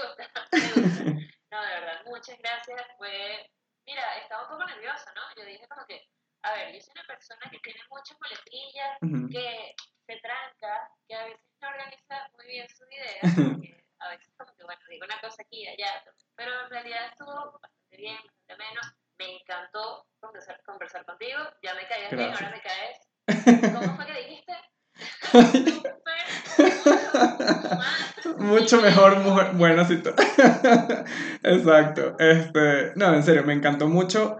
gusta, 0.00 0.30
me 0.52 0.82
gusta. 0.82 1.04
No, 1.50 1.62
de 1.62 1.70
verdad, 1.70 2.04
muchas 2.34 2.66
gracias. 2.66 2.96
Fue, 2.98 3.50
mira, 3.86 4.18
estaba 4.18 4.44
un 4.44 4.48
poco 4.50 4.64
nerviosa, 4.64 5.12
¿no? 5.14 5.22
Yo 5.36 5.44
dije 5.44 5.66
como 5.68 5.86
que, 5.86 6.08
a 6.42 6.52
ver, 6.52 6.74
yo 6.74 6.80
soy 6.80 6.92
una 6.92 7.06
persona 7.06 7.40
que 7.50 7.58
tiene 7.60 7.80
muchas 7.90 8.18
muletillas, 8.20 8.98
Ujú. 9.02 9.28
que 9.30 9.74
se 10.06 10.16
tranca, 10.20 10.90
que 11.08 11.14
a 11.14 11.24
veces 11.24 11.40
no 11.60 11.68
organiza 11.68 12.30
muy 12.36 12.46
bien 12.46 12.68
sus 12.68 12.86
ideas, 12.90 13.20
porque 13.60 13.84
a 14.00 14.08
veces 14.10 14.34
como 14.36 14.54
que, 14.56 14.64
bueno, 14.64 14.80
digo 14.88 15.04
una 15.04 15.20
cosa 15.20 15.42
aquí 15.42 15.62
y 15.62 15.68
allá, 15.68 16.04
pero 16.36 16.64
en 16.64 16.70
realidad 16.70 17.06
estuvo 17.06 17.58
bastante 17.60 17.96
bien, 17.96 18.16
bastante 18.16 18.56
menos. 18.56 18.86
Me 19.16 19.36
encantó 19.36 20.06
conversar, 20.18 20.60
conversar 20.64 21.04
contigo, 21.06 21.38
ya 21.62 21.74
me 21.74 21.86
caías 21.86 22.10
bien, 22.10 22.34
ahora 22.34 22.50
me 22.50 22.60
caes. 22.60 22.98
¿Cómo 23.80 23.96
fue 23.96 24.06
que 24.06 24.12
dijiste? 24.12 24.52
Súper, 25.82 26.23
Mucho 28.38 28.80
mejor, 28.80 29.18
mujer. 29.20 29.50
Bueno, 29.54 29.84
sí. 29.86 29.96
to- 29.98 30.14
Exacto. 31.42 32.16
Este, 32.18 32.92
no, 32.96 33.14
en 33.14 33.22
serio, 33.22 33.44
me 33.44 33.52
encantó 33.52 33.88
mucho 33.88 34.38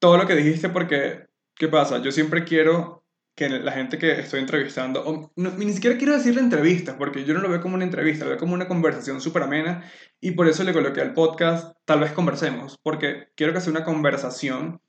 todo 0.00 0.16
lo 0.16 0.26
que 0.26 0.34
dijiste 0.36 0.68
porque, 0.68 1.26
¿qué 1.56 1.68
pasa? 1.68 1.98
Yo 1.98 2.10
siempre 2.12 2.44
quiero 2.44 3.04
que 3.34 3.48
la 3.48 3.72
gente 3.72 3.96
que 3.96 4.12
estoy 4.20 4.40
entrevistando, 4.40 5.02
o 5.06 5.32
no, 5.36 5.50
ni 5.52 5.72
siquiera 5.72 5.96
quiero 5.96 6.12
decirle 6.12 6.40
entrevistas, 6.42 6.96
porque 6.98 7.24
yo 7.24 7.32
no 7.32 7.40
lo 7.40 7.48
veo 7.48 7.62
como 7.62 7.76
una 7.76 7.84
entrevista, 7.84 8.24
lo 8.24 8.30
veo 8.32 8.38
como 8.38 8.52
una 8.52 8.68
conversación 8.68 9.22
súper 9.22 9.44
amena 9.44 9.90
y 10.20 10.32
por 10.32 10.48
eso 10.48 10.64
le 10.64 10.74
coloqué 10.74 11.00
al 11.00 11.14
podcast, 11.14 11.74
tal 11.86 12.00
vez 12.00 12.12
conversemos, 12.12 12.78
porque 12.82 13.28
quiero 13.34 13.54
que 13.54 13.62
sea 13.62 13.70
una 13.70 13.84
conversación 13.84 14.82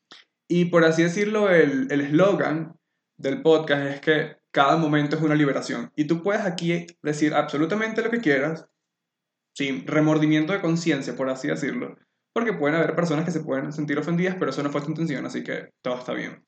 y 0.50 0.66
por 0.66 0.84
así 0.84 1.04
decirlo, 1.04 1.50
el 1.50 1.88
el 1.90 2.02
eslogan 2.02 2.78
del 3.18 3.42
podcast 3.42 3.86
es 3.86 4.02
que 4.02 4.36
cada 4.54 4.78
momento 4.78 5.16
es 5.16 5.22
una 5.22 5.36
liberación 5.36 5.92
y 5.96 6.06
tú 6.06 6.22
puedes 6.22 6.46
aquí 6.46 6.86
decir 7.02 7.34
absolutamente 7.34 8.04
lo 8.04 8.12
que 8.12 8.22
quieras 8.22 8.68
sin 9.56 9.86
remordimiento 9.88 10.54
de 10.54 10.62
conciencia, 10.62 11.16
por 11.16 11.30
así 11.30 11.48
decirlo, 11.48 11.98
porque 12.34 12.54
pueden 12.54 12.76
haber 12.78 12.96
personas 12.96 13.26
que 13.26 13.32
se 13.32 13.42
pueden 13.42 13.74
sentir 13.74 13.98
ofendidas, 13.98 14.36
pero 14.40 14.52
eso 14.52 14.64
no 14.64 14.70
fue 14.72 14.82
tu 14.82 14.90
intención, 14.90 15.26
así 15.26 15.44
que 15.44 15.70
todo 15.82 15.98
está 15.98 16.14
bien. 16.14 16.46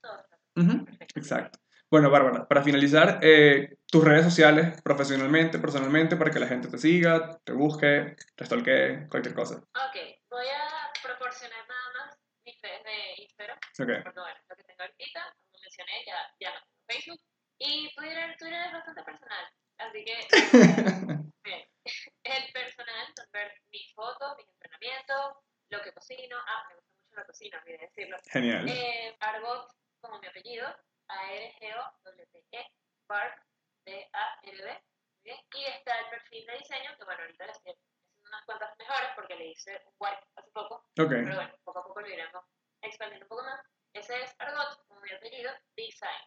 Ujú, 0.55 0.85
Exacto. 1.15 1.59
Bueno, 1.91 2.09
Bárbara, 2.09 2.47
para 2.47 2.63
finalizar, 2.63 3.19
eh, 3.21 3.77
tus 3.85 4.03
redes 4.03 4.23
sociales, 4.23 4.81
profesionalmente, 4.81 5.59
personalmente, 5.59 6.15
para 6.15 6.31
que 6.31 6.39
la 6.39 6.47
gente 6.47 6.67
te 6.67 6.77
siga, 6.77 7.39
te 7.43 7.53
busque, 7.53 8.15
te 8.35 8.45
stalkee, 8.45 9.07
cualquier 9.09 9.35
cosa. 9.35 9.57
Ok, 9.57 9.95
voy 10.29 10.45
a 10.47 10.91
proporcionar 11.03 11.59
nada 11.67 12.07
más 12.07 12.17
mis 12.43 12.59
redes 12.61 12.83
de 12.83 13.23
Instagram, 13.23 13.57
Ok. 13.57 14.03
porque 14.03 14.19
bueno, 14.19 14.39
lo 14.49 14.55
que 14.55 14.63
tengo 14.63 14.81
ahorita, 14.81 15.35
como 15.51 15.61
mencioné, 15.61 15.91
ya, 16.05 16.15
ya 16.39 16.53
no 16.53 16.59
tengo 16.65 16.83
Facebook. 16.87 17.21
Y 17.59 17.93
Twitter, 17.95 18.35
Twitter 18.37 18.61
es 18.67 18.73
bastante 18.73 19.03
personal, 19.03 19.45
así 19.77 20.03
que 20.05 20.27
bien. 21.43 21.69
el 22.23 22.51
personal 22.53 23.13
son 23.15 23.25
ver 23.31 23.53
mis 23.71 23.93
fotos, 23.93 24.37
mis 24.37 24.47
entrenamientos, 24.49 25.37
lo 25.69 25.81
que 25.81 25.93
cocino. 25.93 26.37
Ah, 26.47 26.65
me 26.69 26.75
gusta 26.75 26.91
mucho 26.97 27.15
la 27.15 27.25
cocina, 27.25 27.59
olvidé 27.59 27.77
decirlo. 27.77 28.17
Genial. 28.31 28.67
Eh, 28.67 29.15
Argot, 29.19 29.71
como 30.01 30.19
mi 30.19 30.27
apellido, 30.27 30.67
A-R-G-O-W-T-E, 31.07 32.67
Barb. 33.07 33.33
Bien. 33.85 34.07
Y 35.53 35.65
está 35.65 35.99
el 35.99 36.09
perfil 36.09 36.45
de 36.45 36.57
diseño, 36.57 36.95
que 36.97 37.03
bueno, 37.05 37.21
ahorita 37.21 37.45
le 37.45 37.51
estoy 37.51 37.71
haciendo 37.71 37.95
unas 38.27 38.45
cuantas 38.45 38.77
mejoras 38.77 39.11
porque 39.15 39.35
le 39.35 39.45
hice 39.47 39.81
un 39.85 39.93
wipe 39.99 40.19
hace 40.35 40.51
poco, 40.51 40.75
Ok. 40.99 41.09
pero 41.09 41.35
bueno, 41.35 41.55
poco 41.63 41.79
a 41.79 41.83
poco 41.83 42.01
lo 42.01 42.07
iremos 42.07 42.43
expandiendo 42.81 43.25
un 43.25 43.29
poco 43.29 43.43
más. 43.43 43.61
Ese 43.93 44.21
es 44.23 44.35
Argot, 44.39 44.85
como 44.87 45.01
mi 45.01 45.11
apellido, 45.11 45.51
Design. 45.75 46.21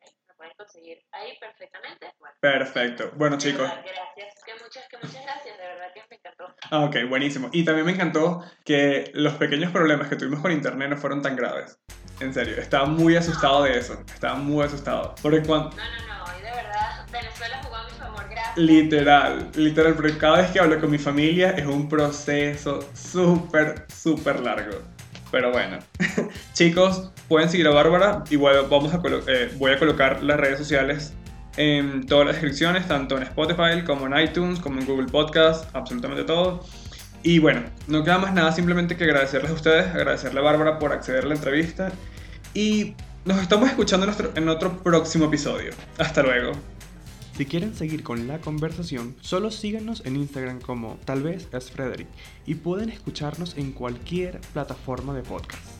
¿ok? 0.00 0.14
Lo 0.28 0.34
pueden 0.36 0.54
conseguir 0.54 1.04
ahí 1.12 1.38
perfectamente. 1.38 2.14
Bueno, 2.18 2.34
Perfecto. 2.80 3.12
Bueno, 3.16 3.36
de 3.36 3.42
chicos. 3.42 3.60
verdad, 3.60 3.84
gracias. 3.84 4.34
Que 4.44 4.52
muchas, 4.54 4.88
que 4.88 4.96
muchas 4.96 5.22
gracias, 5.22 5.58
de 5.58 5.64
verdad 5.64 5.86
que 5.92 6.02
me 6.08 6.16
encantó. 6.16 6.54
Ah, 6.70 6.84
ok, 6.84 6.96
buenísimo. 7.10 7.50
Y 7.52 7.64
también 7.64 7.84
me 7.84 7.92
encantó 7.92 8.42
que 8.64 9.10
los 9.12 9.34
pequeños 9.34 9.70
problemas 9.70 10.08
que 10.08 10.16
tuvimos 10.16 10.40
con 10.40 10.50
internet 10.50 10.88
no 10.88 10.96
fueron 10.96 11.20
tan 11.20 11.36
graves. 11.36 11.78
En 12.20 12.32
serio, 12.32 12.56
estaba 12.56 12.86
muy 12.86 13.16
asustado 13.16 13.64
de 13.64 13.78
eso. 13.78 14.02
Estaba 14.12 14.36
muy 14.36 14.64
asustado. 14.64 15.14
Porque 15.20 15.42
cuando... 15.42 15.70
No, 15.70 15.76
no, 15.76 16.24
no, 16.24 16.38
y 16.38 16.42
de 16.42 16.50
verdad, 16.50 17.06
Venezuela 17.12 17.60
jugó 17.62 17.76
a 17.76 17.84
mi 17.84 17.90
favor, 17.92 18.26
gracias. 18.30 18.56
Literal, 18.56 19.50
literal, 19.56 19.94
porque 19.94 20.16
cada 20.16 20.38
vez 20.38 20.50
que 20.50 20.60
hablo 20.60 20.80
con 20.80 20.90
mi 20.90 20.98
familia 20.98 21.50
es 21.50 21.66
un 21.66 21.86
proceso 21.86 22.88
súper, 22.94 23.84
súper 23.88 24.40
largo. 24.40 24.78
Pero 25.30 25.52
bueno, 25.52 25.78
chicos, 26.54 27.12
pueden 27.28 27.50
seguir 27.50 27.66
a 27.68 27.70
Bárbara. 27.70 28.24
Igual 28.30 28.66
vamos 28.68 28.92
a 28.92 29.00
eh, 29.28 29.50
voy 29.56 29.70
a 29.70 29.78
colocar 29.78 30.22
las 30.22 30.40
redes 30.40 30.58
sociales 30.58 31.14
en 31.56 32.06
todas 32.06 32.26
las 32.26 32.36
descripciones, 32.36 32.86
tanto 32.88 33.16
en 33.16 33.24
Spotify 33.24 33.82
como 33.84 34.06
en 34.06 34.18
iTunes, 34.22 34.60
como 34.60 34.80
en 34.80 34.86
Google 34.86 35.08
Podcast, 35.08 35.74
absolutamente 35.74 36.24
todo. 36.24 36.64
Y 37.22 37.38
bueno, 37.38 37.62
no 37.86 38.02
queda 38.02 38.18
más 38.18 38.32
nada, 38.32 38.52
simplemente 38.52 38.96
que 38.96 39.04
agradecerles 39.04 39.50
a 39.50 39.54
ustedes, 39.54 39.94
agradecerle 39.94 40.40
a 40.40 40.42
Bárbara 40.42 40.78
por 40.78 40.92
acceder 40.92 41.24
a 41.24 41.28
la 41.28 41.34
entrevista. 41.34 41.92
Y 42.54 42.94
nos 43.24 43.40
estamos 43.40 43.68
escuchando 43.68 44.06
en, 44.06 44.14
en 44.34 44.48
otro 44.48 44.78
próximo 44.82 45.26
episodio. 45.26 45.72
Hasta 45.98 46.22
luego. 46.22 46.52
Si 47.36 47.46
quieren 47.46 47.74
seguir 47.74 48.02
con 48.02 48.28
la 48.28 48.38
conversación, 48.38 49.16
solo 49.22 49.50
síganos 49.50 50.02
en 50.04 50.16
Instagram 50.16 50.60
como 50.60 50.98
tal 51.06 51.22
vez 51.22 51.48
es 51.52 51.70
Frederick 51.70 52.08
y 52.44 52.56
pueden 52.56 52.90
escucharnos 52.90 53.56
en 53.56 53.72
cualquier 53.72 54.40
plataforma 54.52 55.14
de 55.14 55.22
podcast. 55.22 55.79